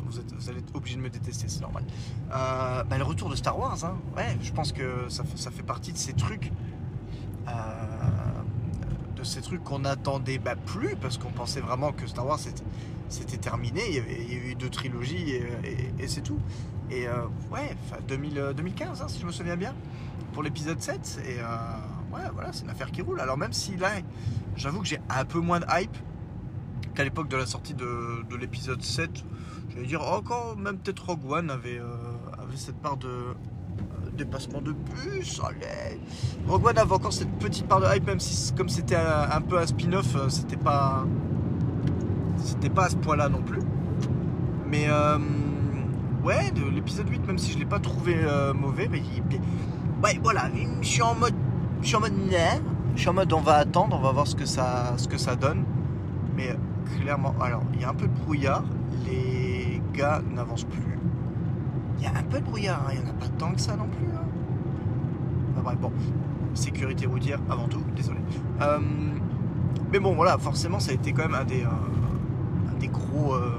vous, 0.05 0.49
allez 0.49 0.59
être 0.59 0.75
obligé 0.75 0.97
de 0.97 1.01
me 1.01 1.11
détester, 1.11 1.49
c'est 1.49 1.61
normal. 1.61 1.85
Euh, 2.31 2.85
bah, 2.85 2.99
le 2.99 3.05
retour 3.05 3.29
de 3.29 3.37
Star 3.37 3.59
Wars, 3.59 3.85
hein. 3.85 3.97
ouais, 4.17 4.37
je 4.43 4.53
pense 4.53 4.73
que 4.73 5.09
ça, 5.09 5.25
fait 5.51 5.63
partie 5.63 5.93
de 5.93 5.99
ces 5.99 6.13
trucs. 6.13 6.53
Euh, 7.49 7.53
de 9.15 9.25
ces 9.25 9.41
trucs 9.41 9.65
qu'on 9.65 9.85
attendait 9.85 10.39
bah, 10.39 10.57
plus 10.57 10.97
parce 10.97 11.17
qu'on 11.17 11.31
pensait 11.31 11.61
vraiment 11.61 11.93
que 11.93 12.07
Star 12.07 12.27
Wars 12.27 12.39
c'était 13.09 13.39
terminé. 13.39 13.81
Il 13.89 13.95
y, 13.95 14.37
a 14.37 14.51
eu 14.51 14.55
deux 14.57 14.69
trilogies 14.69 15.31
et, 15.99 16.09
c'est 16.09 16.23
tout. 16.23 16.39
Et 16.91 17.09
euh, 17.09 17.27
ouais, 17.51 17.77
2015, 18.09 19.03
hein, 19.03 19.09
si 19.09 19.21
je 19.21 19.27
me 19.27 19.33
souviens 19.33 19.57
bien, 19.57 19.75
pour 20.33 20.43
l'épisode 20.43 20.81
7. 20.81 21.23
Et 21.29 21.37
ouais, 21.37 22.29
voilà, 22.35 22.53
c'est 22.53 22.65
une 22.65 22.71
affaire 22.71 22.91
qui 22.91 23.01
roule. 23.01 23.21
Alors 23.21 23.39
même 23.39 23.53
si 23.53 23.77
là, 23.77 23.93
j'avoue 24.57 24.81
que 24.81 24.87
j'ai 24.87 25.01
un 25.09 25.25
peu 25.25 25.41
moins 25.41 25.61
de 25.61 25.67
hype 25.71 25.97
qu'à 26.95 27.05
l'époque 27.05 27.29
de 27.29 27.37
la 27.37 27.47
sortie 27.47 27.75
de, 27.75 28.25
de 28.29 28.37
l'épisode 28.37 28.83
7 28.83 29.25
J'allais 29.71 29.87
dire 29.87 30.03
encore, 30.03 30.57
même 30.57 30.79
peut-être 30.79 31.05
Rogue 31.07 31.31
One 31.31 31.51
avait, 31.51 31.79
euh, 31.79 31.87
avait 32.39 32.57
cette 32.57 32.77
part 32.77 32.97
de 32.97 33.09
euh, 33.09 33.35
dépassement 34.17 34.61
de 34.61 34.73
bus. 34.73 35.41
Allez. 35.45 36.01
Rogue 36.47 36.67
One 36.67 36.79
avait 36.79 36.93
encore 36.93 37.13
cette 37.13 37.33
petite 37.39 37.67
part 37.67 37.81
de 37.81 37.87
hype, 37.95 38.07
même 38.07 38.21
si 38.21 38.53
comme 38.55 38.69
c'était 38.69 38.97
un, 38.97 39.41
peu 39.41 39.59
un 39.59 39.67
spin-off, 39.67 40.15
euh, 40.17 40.29
c'était 40.29 40.57
pas 40.57 41.05
c'était 42.39 42.71
pas 42.71 42.85
à 42.85 42.89
ce 42.91 42.97
point-là 42.97 43.29
non 43.29 43.43
plus. 43.43 43.61
Mais 44.69 44.89
ouais, 46.25 46.51
de 46.51 46.69
l'épisode 46.69 47.09
8, 47.09 47.27
même 47.27 47.39
si 47.39 47.53
je 47.53 47.59
l'ai 47.59 47.65
pas 47.65 47.79
trouvé 47.79 48.17
mauvais, 48.55 48.89
mais 48.91 49.03
ouais, 50.03 50.21
voilà, 50.23 50.51
je 50.81 50.87
suis 50.87 51.03
en 51.03 51.15
mode, 51.15 51.35
je 51.83 51.87
suis 51.87 51.97
en 51.97 52.01
mode, 52.01 52.13
je 52.95 53.01
suis 53.01 53.09
en 53.09 53.15
mode, 53.15 53.33
on 53.33 53.41
va 53.41 53.55
attendre, 53.55 53.97
on 53.97 54.03
va 54.03 54.13
voir 54.13 54.27
ce 54.27 54.35
que 54.35 54.45
ça, 54.45 54.95
ce 54.97 55.09
que 55.09 55.19
ça 55.19 55.37
donne. 55.37 55.65
Mais 56.37 56.57
clairement, 57.01 57.35
alors 57.41 57.63
il 57.75 57.81
y 57.81 57.85
a 57.85 57.91
un 57.91 57.95
peu 57.95 58.07
de 58.07 58.13
brouillard, 58.25 58.65
les 59.07 59.36
n'avance 60.35 60.65
plus. 60.65 60.99
Il 61.99 62.05
y 62.05 62.07
a 62.07 62.11
un 62.11 62.23
peu 62.23 62.39
de 62.39 62.45
brouillard, 62.45 62.85
hein. 62.87 62.93
il 62.93 63.01
n'y 63.01 63.07
en 63.07 63.11
a 63.11 63.15
pas 63.15 63.29
tant 63.39 63.53
que 63.53 63.61
ça 63.61 63.77
non 63.77 63.89
plus. 63.89 64.09
Hein. 64.15 65.75
bon, 65.81 65.93
sécurité 66.55 67.07
routière 67.07 67.39
avant 67.49 67.69
tout, 67.69 67.83
désolé. 67.95 68.19
Euh, 68.61 68.79
mais 69.93 69.99
bon, 69.99 70.15
voilà, 70.15 70.37
forcément, 70.39 70.81
ça 70.81 70.91
a 70.91 70.95
été 70.95 71.13
quand 71.13 71.23
même 71.23 71.35
un 71.35 71.45
des, 71.45 71.63
euh, 71.63 72.89
gros, 72.89 73.35
euh, 73.35 73.59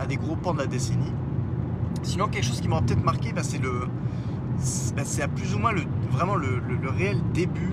un 0.00 0.06
des 0.06 0.16
gros 0.16 0.36
pans 0.36 0.54
de 0.54 0.58
la 0.58 0.66
décennie. 0.66 1.12
Sinon, 2.02 2.28
quelque 2.28 2.44
chose 2.44 2.60
qui 2.60 2.68
m'aura 2.68 2.82
peut-être 2.82 3.04
marqué, 3.04 3.32
bah, 3.32 3.42
c'est 3.42 3.58
le, 3.58 3.80
bah, 4.96 5.02
c'est 5.04 5.22
à 5.22 5.28
plus 5.28 5.54
ou 5.54 5.58
moins 5.58 5.72
vraiment 6.10 6.36
le 6.36 6.88
réel 6.88 7.18
début 7.34 7.72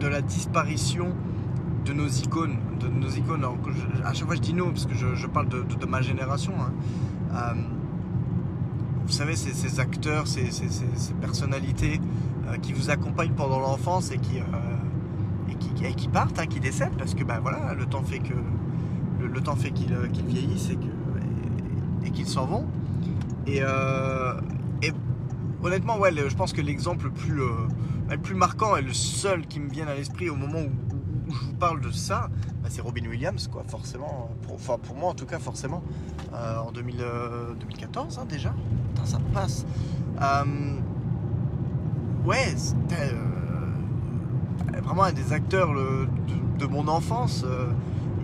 de 0.00 0.08
la 0.08 0.22
disparition 0.22 1.14
de 1.84 1.92
nos 1.92 2.08
icônes, 2.08 2.56
de 2.78 2.88
nos 2.88 3.08
icônes. 3.08 3.44
à 4.04 4.12
chaque 4.12 4.26
fois 4.26 4.34
je 4.34 4.40
dis 4.40 4.54
nous 4.54 4.66
parce 4.66 4.86
que 4.86 4.94
je, 4.94 5.26
parle 5.26 5.48
de, 5.48 5.86
ma 5.86 6.02
génération. 6.02 6.52
Hein. 6.60 6.72
Euh, 7.34 7.54
vous 9.06 9.12
savez, 9.12 9.34
ces, 9.34 9.80
acteurs, 9.80 10.26
ces, 10.26 10.50
personnalités 11.20 12.00
euh, 12.46 12.56
qui 12.58 12.72
vous 12.72 12.90
accompagnent 12.90 13.32
pendant 13.32 13.58
l'enfance 13.58 14.12
et 14.12 14.18
qui, 14.18 14.38
euh, 14.38 15.52
et 15.82 15.94
qui, 15.94 16.08
partent, 16.08 16.38
hein, 16.38 16.46
qui 16.46 16.60
décèdent 16.60 16.96
parce 16.96 17.14
que 17.14 17.24
ben 17.24 17.40
voilà, 17.40 17.74
le 17.74 17.86
temps 17.86 18.02
fait 18.02 18.18
que 18.18 18.34
le, 19.20 19.40
temps 19.40 19.56
fait 19.56 19.70
qu'ils 19.70 19.94
vieillissent 20.26 20.70
et 20.70 20.78
et, 22.06 22.10
qu'ils 22.10 22.26
s'en 22.26 22.46
vont. 22.46 22.66
Et, 23.46 23.62
honnêtement, 25.62 25.98
ouais, 25.98 26.12
je 26.14 26.34
pense 26.34 26.52
que 26.52 26.60
l'exemple 26.60 27.06
le 27.06 27.10
plus, 27.10 27.34
le 28.10 28.18
plus 28.18 28.34
marquant 28.34 28.76
et 28.76 28.82
le 28.82 28.92
seul 28.92 29.46
qui 29.46 29.60
me 29.60 29.68
vient 29.70 29.86
à 29.86 29.94
l'esprit 29.94 30.30
au 30.30 30.36
moment 30.36 30.60
où 30.60 30.70
je 30.88 30.89
parle 31.60 31.80
de 31.82 31.90
ça, 31.90 32.30
bah, 32.62 32.68
c'est 32.70 32.80
Robin 32.80 33.06
Williams, 33.06 33.48
quoi, 33.52 33.62
forcément. 33.68 34.30
Pour, 34.42 34.54
enfin, 34.54 34.78
pour 34.82 34.96
moi, 34.96 35.10
en 35.10 35.14
tout 35.14 35.26
cas, 35.26 35.38
forcément. 35.38 35.82
Euh, 36.32 36.58
en 36.58 36.72
2014, 36.72 38.18
euh, 38.18 38.20
hein, 38.20 38.26
déjà. 38.28 38.54
ça 39.04 39.18
passe. 39.32 39.66
Euh, 40.20 40.44
ouais, 42.24 42.54
c'était 42.56 43.14
vraiment 44.82 45.04
un 45.04 45.12
des 45.12 45.32
acteurs 45.32 45.72
de, 46.58 46.66
mon 46.66 46.88
enfance. 46.88 47.44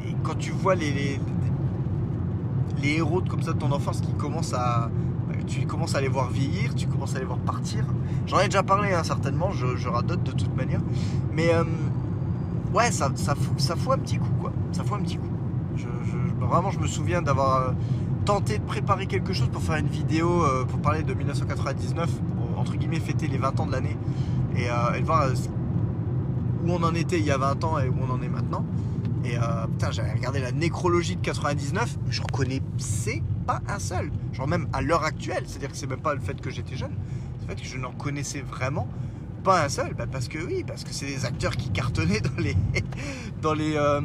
et 0.06 0.14
quand 0.22 0.36
tu 0.36 0.50
vois 0.50 0.74
les, 0.74 1.20
héros 2.82 3.22
comme 3.22 3.42
ça 3.42 3.52
de 3.52 3.58
ton 3.58 3.70
enfance 3.70 4.00
qui 4.00 4.12
commencent 4.14 4.54
à. 4.54 4.90
Tu 5.46 5.64
commences 5.64 5.94
à 5.94 6.00
les 6.00 6.08
voir 6.08 6.30
vieillir, 6.30 6.74
tu 6.74 6.88
commences 6.88 7.14
à 7.14 7.20
les 7.20 7.24
voir 7.24 7.38
partir. 7.38 7.84
J'en 8.26 8.40
ai 8.40 8.46
déjà 8.46 8.64
parlé, 8.64 8.92
hein, 8.92 9.04
certainement, 9.04 9.52
je, 9.52 9.76
je, 9.76 9.88
radote 9.88 10.24
de 10.24 10.32
toute 10.32 10.56
manière. 10.56 10.80
Mais 11.32 11.52
ouais, 12.76 12.92
ça, 12.92 13.10
ça, 13.16 13.34
fout, 13.34 13.92
un 13.92 13.98
petit 13.98 14.18
coup, 14.18 14.32
quoi. 14.40 14.52
Ça 14.72 14.84
fout 14.84 14.98
un 14.98 15.02
petit 15.02 15.16
coup. 15.16 15.30
Je, 15.76 15.86
vraiment, 16.44 16.70
je 16.70 16.78
me 16.78 16.86
souviens 16.86 17.22
d'avoir 17.22 17.74
tenté 18.24 18.58
de 18.58 18.64
préparer 18.64 19.06
quelque 19.06 19.32
chose 19.32 19.48
pour 19.48 19.62
faire 19.62 19.76
une 19.76 19.88
vidéo 19.88 20.44
pour 20.68 20.80
parler 20.80 21.02
de 21.02 21.14
1999, 21.14 22.10
pour, 22.10 22.58
entre 22.58 22.76
guillemets 22.76 23.00
fêter 23.00 23.28
les 23.28 23.38
20 23.38 23.60
ans 23.60 23.66
de 23.66 23.72
l'année 23.72 23.96
et, 24.56 24.64
et 24.64 25.02
voir 25.02 25.28
où 26.64 26.70
on 26.70 26.82
en 26.82 26.94
était 26.94 27.18
il 27.18 27.24
y 27.24 27.30
a 27.30 27.38
20 27.38 27.64
ans 27.64 27.78
et 27.78 27.88
où 27.88 27.94
on 28.00 28.10
en 28.10 28.22
est 28.22 28.28
maintenant. 28.28 28.64
Et 29.26 29.36
euh, 29.36 29.66
putain, 29.66 29.90
j'avais 29.90 30.12
regardé 30.12 30.40
la 30.40 30.52
nécrologie 30.52 31.16
de 31.16 31.22
99, 31.22 31.98
je 32.10 32.22
ne 32.22 32.26
connaissais 32.26 33.22
pas 33.46 33.60
un 33.68 33.78
seul. 33.78 34.10
Genre 34.32 34.46
même 34.46 34.68
à 34.72 34.82
l'heure 34.82 35.02
actuelle, 35.02 35.44
c'est-à-dire 35.46 35.70
que 35.70 35.76
c'est 35.76 35.88
même 35.88 36.00
pas 36.00 36.14
le 36.14 36.20
fait 36.20 36.40
que 36.40 36.50
j'étais 36.50 36.76
jeune, 36.76 36.92
c'est 37.38 37.48
le 37.48 37.54
fait 37.54 37.62
que 37.62 37.68
je 37.68 37.78
n'en 37.78 37.90
connaissais 37.90 38.40
vraiment 38.40 38.86
pas 39.46 39.64
un 39.64 39.68
seul. 39.68 39.94
Bah, 39.94 40.06
parce 40.10 40.26
que 40.26 40.38
oui, 40.38 40.64
parce 40.66 40.82
que 40.82 40.92
c'est 40.92 41.06
des 41.06 41.24
acteurs 41.24 41.56
qui 41.56 41.70
cartonnaient 41.70 42.20
dans 42.20 42.42
les, 42.42 42.56
dans 43.42 43.54
les, 43.54 43.76
euh, 43.76 44.00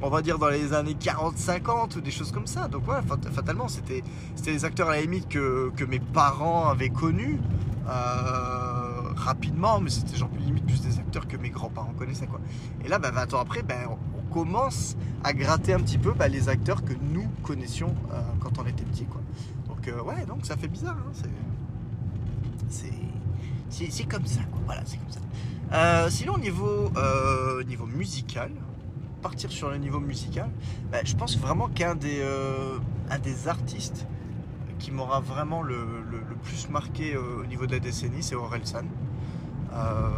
on 0.00 0.08
va 0.08 0.22
dire 0.22 0.38
dans 0.38 0.48
les 0.48 0.72
années 0.72 0.94
40-50 0.94 1.98
ou 1.98 2.00
des 2.00 2.12
choses 2.12 2.30
comme 2.30 2.46
ça. 2.46 2.68
Donc 2.68 2.86
ouais, 2.86 3.00
fatalement, 3.32 3.66
c'était, 3.66 4.04
des 4.44 4.64
acteurs 4.64 4.88
à 4.90 4.94
la 4.94 5.02
limite 5.02 5.28
que, 5.28 5.72
que 5.76 5.84
mes 5.84 5.98
parents 5.98 6.68
avaient 6.68 6.90
connus. 6.90 7.40
Euh, 7.86 9.12
rapidement, 9.16 9.78
mais 9.80 9.90
c'était 9.90 10.16
genre 10.16 10.30
limite 10.38 10.64
plus 10.64 10.80
des 10.80 10.98
acteurs 10.98 11.28
que 11.28 11.36
mes 11.36 11.50
grands-parents 11.50 11.92
connaissaient 11.98 12.26
quoi. 12.26 12.40
Et 12.82 12.88
là, 12.88 12.98
20 12.98 13.10
bah, 13.10 13.26
ans 13.36 13.40
après, 13.40 13.62
ben, 13.62 13.88
on 14.16 14.32
commence 14.32 14.96
à 15.22 15.34
gratter 15.34 15.74
un 15.74 15.80
petit 15.80 15.98
peu 15.98 16.12
bah, 16.12 16.28
les 16.28 16.48
acteurs 16.48 16.82
que 16.82 16.94
nous 16.94 17.28
connaissions 17.42 17.94
euh, 18.12 18.22
quand 18.40 18.58
on 18.58 18.66
était 18.66 18.84
petit 18.84 19.04
quoi. 19.04 19.20
Donc 19.66 20.06
ouais, 20.06 20.24
donc 20.24 20.46
ça 20.46 20.56
fait 20.56 20.68
bizarre. 20.68 20.96
Hein, 20.96 21.12
c'est 22.70 23.03
comme 24.08 24.26
ça 24.26 24.40
quoi. 24.50 24.60
Voilà, 24.66 24.82
c'est 24.84 24.98
comme 24.98 25.10
ça. 25.10 25.20
Euh, 25.72 26.10
sinon 26.10 26.38
niveau 26.38 26.90
niveau 27.66 27.86
musical, 27.86 28.50
partir 29.22 29.50
sur 29.50 29.70
le 29.70 29.78
niveau 29.78 30.00
musical, 30.00 30.50
bah, 30.90 30.98
je 31.04 31.14
pense 31.14 31.38
vraiment 31.38 31.68
qu'un 31.68 31.94
des 31.94 32.22
un 33.10 33.18
des 33.18 33.48
artistes 33.48 34.06
qui 34.78 34.90
m'aura 34.90 35.20
vraiment 35.20 35.62
le, 35.62 35.76
plus 36.42 36.68
marqué 36.68 37.16
au 37.16 37.46
niveau 37.46 37.66
de 37.66 37.72
la 37.72 37.78
décennie, 37.78 38.22
c'est 38.22 38.34
Orelsan. 38.34 38.84
Euh, 39.72 40.08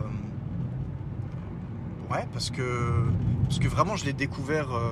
ouais, 2.11 2.27
parce 2.33 2.51
que, 2.51 3.05
parce 3.45 3.59
que 3.59 3.69
vraiment, 3.69 3.97
je 3.97 4.05
l'ai 4.05 4.12
découvert, 4.12 4.75
euh, 4.75 4.90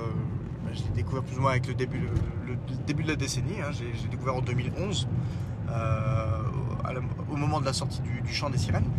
bah, 0.63 0.71
je 0.73 0.81
l'ai 0.83 1.03
découvert 1.03 1.23
plus 1.23 1.37
ou 1.37 1.41
moins 1.41 1.51
avec 1.51 1.67
le 1.67 1.73
début, 1.73 2.07
le, 2.47 2.55
début 2.87 3.03
de 3.03 3.09
la 3.09 3.15
décennie. 3.15 3.61
Hein. 3.61 3.71
J'ai 3.73 4.07
découvert 4.07 4.35
en 4.35 4.41
2011, 4.41 5.07
euh, 5.69 6.41
au 7.31 7.35
moment 7.35 7.59
de 7.59 7.65
la 7.65 7.73
sortie 7.73 8.01
du, 8.01 8.33
Chant 8.33 8.49
des 8.49 8.57
Sirènes. 8.57 8.89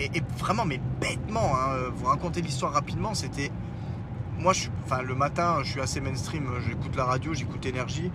Et, 0.00 0.10
vraiment, 0.38 0.64
mais 0.64 0.80
bêtement, 1.00 1.52
hein, 1.54 1.90
vous 1.94 2.06
raconter 2.06 2.42
l'histoire 2.42 2.72
rapidement, 2.72 3.14
c'était. 3.14 3.50
Moi, 4.38 4.52
je, 4.52 4.68
le 5.04 5.14
matin, 5.14 5.58
je 5.62 5.70
suis 5.70 5.80
assez 5.80 6.00
mainstream, 6.00 6.48
j'écoute 6.66 6.96
la 6.96 7.04
radio, 7.04 7.32
j'écoute 7.34 7.64
Énergie. 7.66 8.10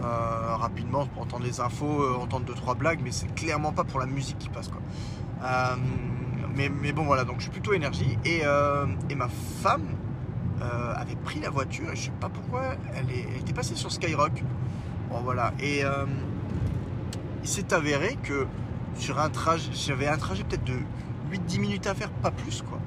rapidement 0.00 1.06
pour 1.06 1.22
entendre 1.22 1.44
les 1.44 1.60
infos, 1.60 2.16
entendre 2.20 2.44
deux 2.44 2.54
trois 2.54 2.74
blagues, 2.74 3.00
mais 3.04 3.12
c'est 3.12 3.32
clairement 3.34 3.72
pas 3.72 3.84
pour 3.84 4.00
la 4.00 4.06
musique 4.06 4.38
qui 4.38 4.48
passe 4.48 4.68
quoi 4.68 4.80
mais, 6.56 6.92
bon, 6.92 7.04
voilà, 7.04 7.24
donc 7.24 7.36
je 7.38 7.42
suis 7.42 7.50
plutôt 7.50 7.72
énergie. 7.72 8.18
Et, 8.24 8.40
euh, 8.44 8.86
ma 9.16 9.28
femme 9.28 9.86
euh, 10.60 10.94
avait 10.94 11.16
pris 11.16 11.40
la 11.40 11.50
voiture, 11.50 11.90
et 11.92 11.96
je 11.96 12.02
sais 12.02 12.12
pas 12.20 12.28
pourquoi, 12.28 12.74
elle, 12.94 13.38
était 13.40 13.52
passée 13.52 13.74
sur 13.74 13.90
Skyrock. 13.90 14.42
Bon, 15.10 15.20
voilà. 15.22 15.52
Et 15.60 15.84
euh, 15.84 16.06
il 17.42 17.48
s'est 17.48 17.72
avéré 17.74 18.16
que 18.22 18.46
sur 18.96 19.18
un 19.18 19.30
trajet, 19.30 19.70
j'avais 19.72 20.06
un 20.06 20.16
trajet 20.16 20.44
peut-être 20.44 20.64
de 20.64 20.78
8-10 21.32 21.60
minutes 21.60 21.86
à 21.86 21.94
faire, 21.94 22.10
pas 22.10 22.30
plus, 22.30 22.62
quoi. 22.62 22.78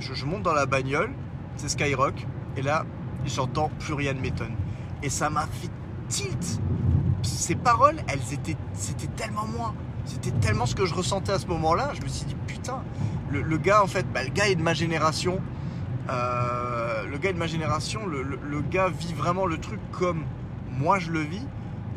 Je, 0.00 0.24
monte 0.24 0.42
dans 0.42 0.52
la 0.52 0.66
bagnole, 0.66 1.12
c'est 1.56 1.68
Skyrock, 1.68 2.26
et 2.56 2.62
là, 2.62 2.84
j'entends 3.24 3.70
plus 3.78 3.94
rien 3.94 4.14
de 4.14 4.20
m'étonne. 4.20 4.54
Et 5.02 5.08
ça 5.08 5.30
m'a 5.30 5.46
fait 5.46 5.70
tilt. 6.08 6.60
Ces 7.22 7.54
paroles, 7.54 7.96
elles 8.08 8.34
étaient, 8.34 8.56
c'était 8.74 9.06
tellement 9.06 9.46
moi. 9.46 9.74
C'était 10.04 10.32
tellement 10.32 10.66
ce 10.66 10.74
que 10.74 10.86
je 10.86 10.94
ressentais 10.94 11.32
à 11.32 11.38
ce 11.38 11.46
moment-là. 11.46 11.92
Je 11.94 12.02
me 12.02 12.08
suis 12.08 12.26
dit, 12.26 12.36
putain, 12.48 12.82
le, 13.30 13.58
gars, 13.58 13.82
en 13.82 13.86
fait, 13.86 14.04
bah, 14.12 14.24
le 14.24 14.30
gars 14.30 14.48
est 14.48 14.56
de 14.56 14.62
ma 14.62 14.74
génération. 14.74 15.40
Euh, 16.10 17.06
le 17.06 17.18
gars 17.18 17.30
est 17.30 17.34
de 17.34 17.38
ma 17.38 17.46
génération. 17.46 18.04
Le, 18.06 18.60
gars 18.62 18.88
vit 18.88 19.14
vraiment 19.14 19.46
le 19.46 19.58
truc 19.58 19.80
comme 19.92 20.24
moi 20.70 20.98
je 20.98 21.10
le 21.10 21.20
vis. 21.20 21.46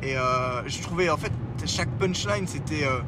Et 0.04 0.16
euh, 0.18 0.68
je 0.68 0.82
trouvais, 0.82 1.10
en 1.10 1.18
fait, 1.18 1.32
chaque 1.66 1.90
punchline, 1.98 2.48
c'était. 2.48 2.86
Euh, 2.86 3.00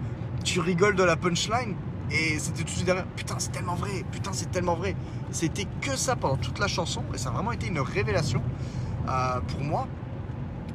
tu 0.43 0.59
rigoles 0.59 0.95
de 0.95 1.03
la 1.03 1.15
punchline. 1.15 1.75
Et 2.09 2.39
c'était 2.39 2.59
tout 2.59 2.65
de 2.65 2.69
suite 2.69 2.85
derrière. 2.85 3.05
Putain, 3.15 3.35
c'est 3.37 3.51
tellement 3.51 3.75
vrai. 3.75 4.05
Putain, 4.11 4.31
c'est 4.33 4.49
tellement 4.49 4.75
vrai. 4.75 4.95
C'était 5.31 5.67
que 5.81 5.95
ça 5.97 6.15
pendant 6.15 6.37
toute 6.37 6.59
la 6.59 6.67
chanson. 6.67 7.03
Et 7.13 7.17
ça 7.17 7.29
a 7.29 7.31
vraiment 7.33 7.51
été 7.51 7.67
une 7.67 7.79
révélation 7.79 8.41
pour 9.47 9.61
moi. 9.61 9.87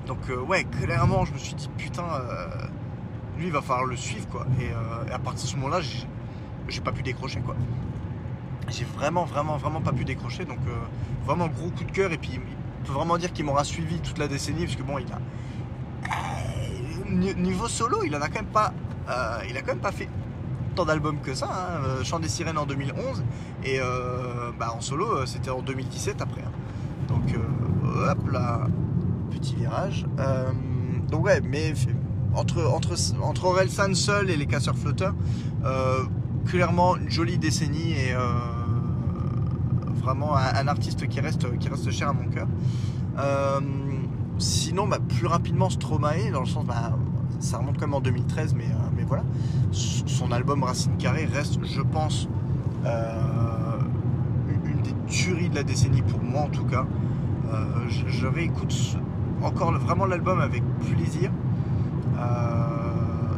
Donc, 0.07 0.19
ouais, 0.47 0.65
clairement, 0.65 1.25
je 1.25 1.33
me 1.33 1.39
suis 1.39 1.55
dit, 1.55 1.71
putain, 1.79 2.05
lui, 3.39 3.47
il 3.47 3.53
va 3.53 3.63
falloir 3.63 3.87
le 3.87 3.97
suivre, 3.97 4.29
quoi. 4.29 4.47
Et, 4.61 4.67
et 5.09 5.13
à 5.13 5.19
partir 5.19 5.45
de 5.45 5.51
ce 5.51 5.57
moment-là, 5.57 5.81
j'ai 6.69 6.81
pas 6.81 6.93
pu 6.93 7.03
décrocher 7.03 7.41
quoi. 7.41 7.57
J'ai 8.69 8.85
vraiment, 8.85 9.25
vraiment, 9.25 9.57
vraiment 9.57 9.81
pas 9.81 9.93
pu 9.93 10.05
décrocher. 10.05 10.45
Donc 10.45 10.59
euh, 10.67 10.75
vraiment 11.25 11.49
gros 11.49 11.71
coup 11.71 11.85
de 11.85 11.91
cœur. 11.91 12.13
Et 12.13 12.19
puis 12.19 12.31
il 12.35 12.41
peut 12.87 12.93
vraiment 12.93 13.19
dire 13.19 13.33
qu'il 13.33 13.45
m'aura 13.45 13.65
suivi 13.65 14.01
toute 14.01 14.19
la 14.19 14.29
décennie. 14.29 14.65
Parce 14.65 14.77
que 14.77 14.83
bon, 14.83 14.99
il 14.99 15.07
a. 15.13 15.19
Euh, 17.13 17.35
niveau 17.35 17.69
solo, 17.69 18.03
il 18.05 18.15
en 18.17 18.21
a 18.21 18.29
quand 18.29 18.41
même 18.41 18.47
pas. 18.47 18.73
Euh, 19.09 19.39
a 19.41 19.61
quand 19.61 19.73
même 19.73 19.79
pas 19.79 19.93
fait 19.93 20.09
tant 20.75 20.85
d'albums 20.85 21.21
que 21.21 21.35
ça. 21.35 21.49
Hein. 21.49 22.03
Chant 22.05 22.19
des 22.19 22.29
sirènes 22.29 22.59
en 22.59 22.67
2011. 22.67 23.23
Et 23.65 23.79
bah, 24.59 24.75
en 24.77 24.81
solo, 24.81 25.27
c'était 25.27 25.51
en 25.51 25.63
2017 25.63 26.21
après. 26.21 26.43
Hein. 26.43 26.53
Donc 27.09 27.35
hop 28.09 28.31
là. 28.31 28.67
Petit 29.31 29.55
virage. 29.57 30.07
donc 31.11 31.25
ouais, 31.25 31.41
mais 31.41 31.73
entre, 32.35 32.65
entre, 32.67 32.95
entre 33.23 33.45
Orelsan 33.47 33.95
seul 33.95 34.31
et 34.31 34.37
les 34.37 34.47
casseurs 34.47 34.77
flotteurs, 34.77 35.15
clairement 36.47 36.97
une 36.97 37.11
jolie 37.11 37.39
décennie 37.39 37.93
et 37.93 38.15
euh, 38.15 38.21
vraiment 40.03 40.37
un, 40.37 40.69
artiste 40.69 41.07
qui 41.09 41.21
reste, 41.21 41.59
qui 41.59 41.69
reste 41.69 41.91
cher 41.91 42.09
à 42.09 42.13
mon 42.13 42.29
cœur. 42.29 42.47
Euh, 44.43 44.45
sinon, 44.45 44.87
bah, 44.87 44.99
plus 45.09 45.27
rapidement 45.27 45.71
Stromae, 45.71 46.31
dans 46.33 46.41
le 46.41 46.47
sens, 46.47 46.65
bah, 46.65 46.93
ça 47.39 47.59
remonte 47.59 47.79
quand 47.79 47.87
même 47.87 47.95
en 47.95 48.01
2013, 48.01 48.55
mais, 48.55 48.65
euh, 48.65 48.91
mais 48.97 49.05
voilà. 49.05 49.25
Son 49.73 50.33
album 50.33 50.65
Racine 50.65 50.97
Carrée 50.99 51.27
reste, 51.27 51.59
je 51.65 51.81
pense, 51.81 52.29
une 52.85 54.83
des 54.83 54.95
tueries 55.07 55.49
de 55.49 55.55
la 55.55 55.63
décennie 55.63 56.03
pour 56.03 56.23
moi 56.23 56.43
en 56.43 56.49
tout 56.49 56.65
cas. 56.65 56.85
je, 57.89 58.09
je, 58.09 58.27
réécoute 58.27 58.97
encore 59.43 59.73
vraiment 59.73 60.07
l'album 60.07 60.41
avec 60.41 60.63
plaisir. 60.81 61.31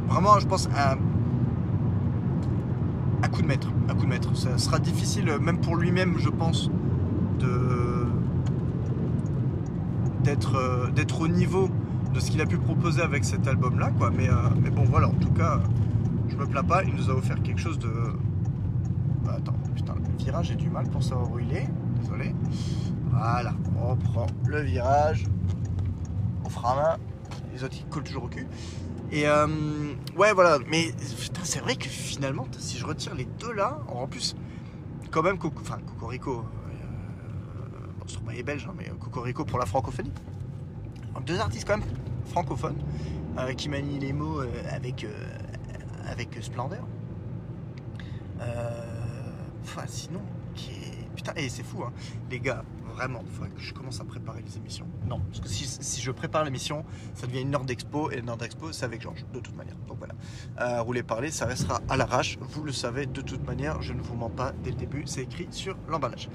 vraiment, 0.08 0.38
je 0.38 0.46
pense, 0.46 0.68
à 0.74 0.96
coup 3.28 3.42
de 3.42 3.46
maître. 3.46 3.68
À 3.88 3.94
coup 3.94 4.04
de 4.04 4.10
maître. 4.10 4.34
Ça 4.36 4.56
sera 4.58 4.78
difficile, 4.78 5.30
même 5.40 5.58
pour 5.58 5.76
lui-même, 5.76 6.16
je 6.18 6.30
pense, 6.30 6.70
de 7.38 7.83
d'être 10.24 10.56
euh, 10.56 10.90
d'être 10.90 11.20
au 11.20 11.28
niveau 11.28 11.68
de 12.12 12.20
ce 12.20 12.30
qu'il 12.30 12.40
a 12.40 12.46
pu 12.46 12.56
proposer 12.56 13.02
avec 13.02 13.24
cet 13.24 13.46
album-là, 13.46 13.90
quoi. 13.98 14.10
Mais, 14.10 14.28
euh, 14.28 14.34
mais 14.62 14.70
bon, 14.70 14.84
voilà. 14.84 15.08
En 15.08 15.14
tout 15.14 15.32
cas, 15.32 15.60
je 16.28 16.36
me 16.36 16.46
plains 16.46 16.64
pas. 16.64 16.82
Il 16.84 16.94
nous 16.94 17.10
a 17.10 17.14
offert 17.14 17.40
quelque 17.42 17.60
chose 17.60 17.78
de. 17.78 17.92
Bah, 19.24 19.36
attends, 19.38 19.56
putain, 19.74 19.94
le 19.94 20.24
virage, 20.24 20.46
j'ai 20.48 20.54
du 20.56 20.70
mal 20.70 20.88
pour 20.88 21.02
savoir 21.02 21.30
où 21.30 21.38
il 21.38 21.52
est. 21.52 21.68
Désolé. 22.00 22.34
Voilà. 23.10 23.52
On 23.80 23.96
prend 23.96 24.26
le 24.46 24.60
virage. 24.62 25.26
On 26.44 26.48
fera 26.48 26.74
main. 26.74 26.96
Les 27.52 27.62
autres, 27.62 27.76
ils 27.78 27.86
collent 27.86 28.04
toujours 28.04 28.24
au 28.24 28.28
cul. 28.28 28.46
Et 29.12 29.28
euh, 29.28 29.46
ouais, 30.16 30.32
voilà. 30.32 30.58
Mais 30.70 30.92
c'est 31.42 31.60
vrai 31.60 31.76
que 31.76 31.88
finalement, 31.88 32.46
si 32.58 32.78
je 32.78 32.86
retire 32.86 33.14
les 33.14 33.28
deux 33.38 33.52
là, 33.52 33.78
en 33.88 34.06
plus, 34.06 34.34
quand 35.10 35.22
même, 35.22 35.36
enfin, 35.60 35.78
Cocorico, 35.86 36.44
euh, 38.16 38.20
bon, 38.24 38.30
est 38.32 38.42
belge, 38.42 38.66
hein, 38.68 38.74
mais 38.76 38.90
Cocorico 39.00 39.44
pour 39.44 39.58
la 39.58 39.66
francophonie. 39.66 40.12
deux 41.26 41.38
artistes 41.38 41.66
quand 41.66 41.78
même 41.78 41.88
francophones 42.26 42.78
euh, 43.38 43.52
qui 43.54 43.68
manient 43.68 43.98
les 43.98 44.12
mots 44.12 44.40
avec, 44.70 45.06
avec 46.06 46.38
splendeur. 46.40 46.86
Enfin, 49.62 49.84
sinon, 49.86 50.20
qui 50.54 50.70
est... 50.72 51.08
putain, 51.16 51.32
et 51.36 51.48
c'est 51.48 51.62
fou, 51.62 51.82
hein. 51.82 51.92
les 52.30 52.38
gars 52.38 52.64
vraiment, 52.94 53.22
il 53.24 53.30
faudrait 53.30 53.50
que 53.50 53.60
je 53.60 53.74
commence 53.74 54.00
à 54.00 54.04
préparer 54.04 54.42
les 54.42 54.56
émissions. 54.56 54.86
Non, 55.06 55.20
parce 55.20 55.40
que 55.40 55.48
si, 55.48 56.00
je 56.00 56.10
prépare 56.10 56.44
l'émission, 56.44 56.84
ça 57.14 57.26
devient 57.26 57.42
une 57.42 57.54
heure 57.54 57.64
d'expo, 57.64 58.10
et 58.10 58.18
une 58.18 58.28
heure 58.28 58.36
d'expo, 58.36 58.72
c'est 58.72 58.84
avec 58.84 59.02
Georges, 59.02 59.24
de 59.32 59.40
toute 59.40 59.56
manière. 59.56 59.76
Donc 59.88 59.98
voilà. 59.98 60.14
Euh, 60.60 60.80
rouler 60.82 61.02
parler, 61.02 61.30
ça 61.30 61.46
restera 61.46 61.80
à 61.88 61.96
l'arrache, 61.96 62.38
vous 62.40 62.62
le 62.62 62.72
savez, 62.72 63.06
de 63.06 63.20
toute 63.20 63.44
manière, 63.46 63.82
je 63.82 63.92
ne 63.92 64.00
vous 64.00 64.14
mens 64.14 64.30
pas 64.30 64.52
dès 64.62 64.70
le 64.70 64.76
début, 64.76 65.02
c'est 65.06 65.22
écrit 65.22 65.48
sur 65.50 65.76
l'emballage. 65.88 66.28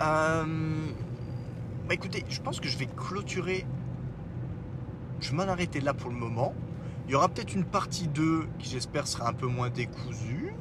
Euh, 0.00 0.44
bah 1.88 1.94
écoutez, 1.94 2.22
je 2.28 2.40
pense 2.42 2.60
que 2.60 2.68
je 2.68 2.76
vais 2.76 2.86
clôturer. 2.86 3.64
Je 5.20 5.30
vais 5.30 5.36
m'en 5.36 5.50
arrêter 5.50 5.80
là 5.80 5.94
pour 5.94 6.10
le 6.10 6.16
moment. 6.16 6.52
Il 7.06 7.12
y 7.12 7.14
aura 7.14 7.30
peut-être 7.30 7.54
une 7.54 7.64
partie 7.64 8.08
2 8.08 8.46
qui 8.58 8.68
j'espère 8.68 9.06
sera 9.06 9.26
un 9.26 9.32
peu 9.32 9.46
moins 9.46 9.70
décousue. 9.70 10.52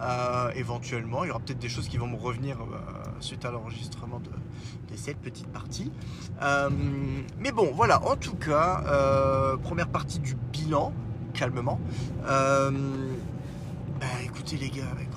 Euh, 0.00 0.52
éventuellement, 0.54 1.24
il 1.24 1.28
y 1.28 1.30
aura 1.30 1.40
peut-être 1.40 1.58
des 1.58 1.68
choses 1.68 1.88
qui 1.88 1.96
vont 1.96 2.06
me 2.06 2.16
revenir 2.16 2.60
euh, 2.60 2.76
suite 3.18 3.44
à 3.44 3.50
l'enregistrement 3.50 4.20
de, 4.20 4.30
cette 4.94 5.18
petite 5.18 5.48
partie. 5.48 5.90
Euh, 6.42 6.70
mais 7.40 7.50
bon, 7.50 7.72
voilà, 7.74 8.00
en 8.04 8.14
tout 8.14 8.36
cas, 8.36 8.84
première 9.64 9.88
partie 9.88 10.20
du 10.20 10.36
bilan, 10.52 10.92
calmement. 11.34 11.80
Bah, 12.24 12.70
écoutez 14.24 14.56
les 14.56 14.68
gars, 14.68 14.90
avec 14.92 15.08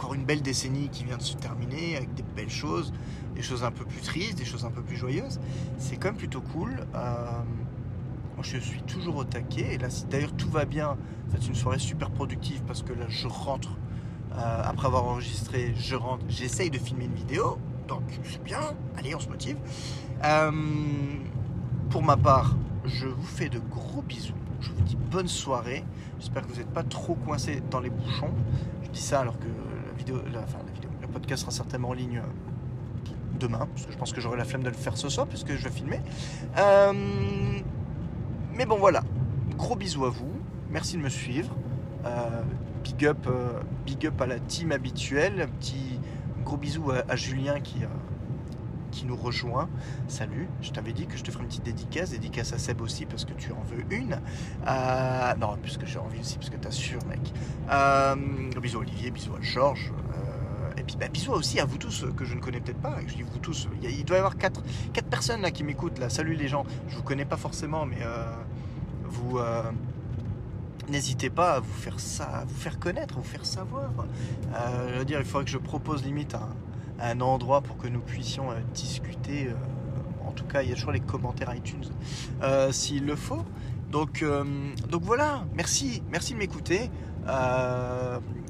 encore 0.00 0.14
une 0.14 0.24
belle 0.24 0.40
décennie 0.40 0.88
qui 0.88 1.04
vient 1.04 1.18
de 1.18 1.22
se 1.22 1.36
terminer, 1.36 1.94
avec 1.96 2.14
des 2.14 2.22
belles 2.22 2.48
choses, 2.48 2.90
des 3.34 3.42
choses 3.42 3.64
un 3.64 3.70
peu 3.70 3.84
plus 3.84 4.00
tristes, 4.00 4.38
des 4.38 4.46
choses 4.46 4.64
un 4.64 4.70
peu 4.70 4.80
plus 4.80 4.96
joyeuses, 4.96 5.38
c'est 5.76 5.96
quand 5.96 6.08
même 6.08 6.16
plutôt 6.16 6.40
cool. 6.40 6.70
moi, 6.94 8.42
je 8.42 8.56
suis 8.56 8.80
toujours 8.82 9.16
au 9.16 9.24
taquet. 9.24 9.74
Et 9.74 9.78
là, 9.78 9.90
si 9.90 10.06
d'ailleurs 10.06 10.32
tout 10.32 10.48
va 10.48 10.64
bien, 10.64 10.96
c'est 11.32 11.46
une 11.46 11.54
soirée 11.54 11.78
super 11.78 12.10
productive 12.10 12.62
parce 12.66 12.82
que 12.82 12.94
là, 12.94 13.04
je 13.08 13.28
rentre 13.28 13.76
euh, 14.32 14.62
après 14.64 14.86
avoir 14.86 15.04
enregistré, 15.04 15.74
je 15.76 15.96
rentre, 15.96 16.24
j'essaye 16.28 16.70
de 16.70 16.78
filmer 16.78 17.04
une 17.04 17.14
vidéo, 17.14 17.58
donc 17.86 18.02
c'est 18.24 18.42
bien, 18.42 18.60
allez, 18.96 19.14
on 19.14 19.20
se 19.20 19.28
motive. 19.28 19.58
Euh, 20.24 20.50
pour 21.90 22.02
ma 22.02 22.16
part, 22.16 22.56
je 22.86 23.06
vous 23.06 23.26
fais 23.26 23.50
de 23.50 23.58
gros 23.58 24.00
bisous, 24.00 24.32
je 24.62 24.70
vous 24.70 24.80
dis 24.80 24.96
bonne 24.96 25.28
soirée, 25.28 25.84
j'espère 26.18 26.46
que 26.46 26.52
vous 26.52 26.58
n'êtes 26.58 26.72
pas 26.72 26.84
trop 26.84 27.16
coincés 27.16 27.62
dans 27.70 27.80
les 27.80 27.90
bouchons. 27.90 28.32
Je 28.84 28.88
dis 28.88 29.02
ça 29.02 29.20
alors 29.20 29.38
que 29.38 29.46
la, 30.32 30.44
vidéo, 30.44 30.90
le 31.00 31.08
podcast 31.08 31.42
sera 31.42 31.52
certainement 31.52 31.90
en 31.90 31.94
ligne 31.94 32.18
euh, 32.18 33.10
demain, 33.38 33.66
parce 33.74 33.86
que 33.86 33.92
je 33.92 33.98
pense 33.98 34.12
que 34.12 34.20
j'aurai 34.20 34.36
la 34.36 34.44
flemme 34.44 34.62
de 34.62 34.68
le 34.68 34.74
faire 34.74 34.96
ce 34.96 35.08
soir, 35.08 35.26
puisque 35.26 35.54
je 35.54 35.64
vais 35.64 35.70
filmer. 35.70 36.00
mais 38.54 38.66
bon, 38.66 38.78
voilà, 38.78 39.02
gros 39.56 39.76
bisous 39.76 40.04
à 40.04 40.10
vous, 40.10 40.32
merci 40.70 40.96
de 40.96 41.02
me 41.02 41.08
suivre 41.08 41.54
big 42.82 43.06
up, 43.06 43.26
euh, 43.26 43.60
big 43.86 44.06
up 44.06 44.20
à 44.20 44.26
la 44.26 44.38
team 44.38 44.72
habituelle. 44.72 45.40
Un 45.42 45.46
petit 45.46 45.98
gros 46.44 46.56
bisou 46.56 46.90
à, 46.90 47.16
Julien 47.16 47.60
qui, 47.60 47.84
euh, 47.84 47.86
qui 48.90 49.06
nous 49.06 49.16
rejoint. 49.16 49.68
Salut, 50.08 50.48
je 50.62 50.70
t'avais 50.70 50.92
dit 50.92 51.06
que 51.06 51.16
je 51.16 51.22
te 51.22 51.30
ferais 51.30 51.42
une 51.42 51.48
petite 51.48 51.64
dédicace, 51.64 52.10
dédicace 52.10 52.52
à 52.52 52.58
Seb 52.58 52.80
aussi 52.80 53.06
parce 53.06 53.24
que 53.24 53.32
tu 53.32 53.52
en 53.52 53.62
veux 53.62 53.84
une. 53.90 54.20
Euh, 54.66 55.34
non, 55.36 55.56
puisque 55.62 55.86
j'ai 55.86 55.98
envie 55.98 56.20
aussi 56.20 56.36
parce 56.36 56.50
que 56.50 56.56
t'as 56.56 56.70
sûr, 56.70 56.98
mec. 57.06 57.20
bisous 58.60 58.78
à 58.78 58.80
Olivier, 58.80 59.10
bisous 59.10 59.34
à 59.34 59.40
Georges. 59.40 59.92
et 60.76 60.82
puis 60.82 60.96
bah, 60.98 61.08
bisous 61.08 61.32
aussi 61.32 61.60
à 61.60 61.64
vous 61.64 61.78
tous 61.78 62.04
que 62.16 62.24
je 62.24 62.34
ne 62.34 62.40
connais 62.40 62.60
peut-être 62.60 62.80
pas. 62.80 62.98
Je 63.06 63.14
dis 63.14 63.22
vous 63.22 63.38
tous, 63.38 63.68
il, 63.82 64.04
doit 64.04 64.16
y 64.16 64.20
avoir 64.20 64.36
quatre, 64.36 64.62
quatre 64.92 65.08
personnes 65.08 65.42
là 65.42 65.50
qui 65.50 65.64
m'écoutent. 65.64 66.00
Salut 66.08 66.34
les 66.34 66.48
gens, 66.48 66.64
je 66.88 66.96
vous 66.96 67.02
connais 67.02 67.24
pas 67.24 67.36
forcément, 67.36 67.86
mais 67.86 67.98
vous 69.04 69.38
n'hésitez 70.90 71.30
pas 71.30 71.54
à 71.54 71.60
vous 71.60 71.72
faire 71.72 71.98
ça, 71.98 72.44
vous 72.46 72.54
faire 72.54 72.78
connaître, 72.78 73.14
à 73.14 73.20
vous 73.20 73.26
faire 73.26 73.46
savoir. 73.46 73.90
Euh, 74.54 74.92
je 74.92 74.98
veux 74.98 75.04
dire, 75.04 75.18
il 75.20 75.24
faudrait 75.24 75.44
que 75.44 75.50
je 75.50 75.58
propose 75.58 76.04
limite 76.04 76.34
un, 76.34 76.48
un 77.00 77.20
endroit 77.20 77.60
pour 77.60 77.76
que 77.76 77.88
nous 77.88 78.00
puissions 78.00 78.50
euh, 78.50 78.54
discuter. 78.74 79.48
Euh, 79.48 79.54
en 80.26 80.32
tout 80.32 80.44
cas, 80.44 80.62
il 80.62 80.68
y 80.68 80.72
a 80.72 80.74
toujours 80.74 80.92
les 80.92 81.00
commentaires 81.00 81.52
iTunes 81.54 81.84
s'il 82.70 83.04
le 83.04 83.16
faut. 83.16 83.44
Donc, 83.90 84.24
donc 84.88 85.02
voilà, 85.02 85.44
merci, 85.54 86.04
merci 86.12 86.34
de 86.34 86.38
m'écouter. 86.38 86.88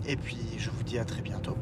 et 0.07 0.17
puis 0.17 0.37
je 0.59 0.69
vous 0.69 0.83
dis 0.83 0.99
à 0.99 1.07
très 1.07 1.23
bientôt. 1.23 1.57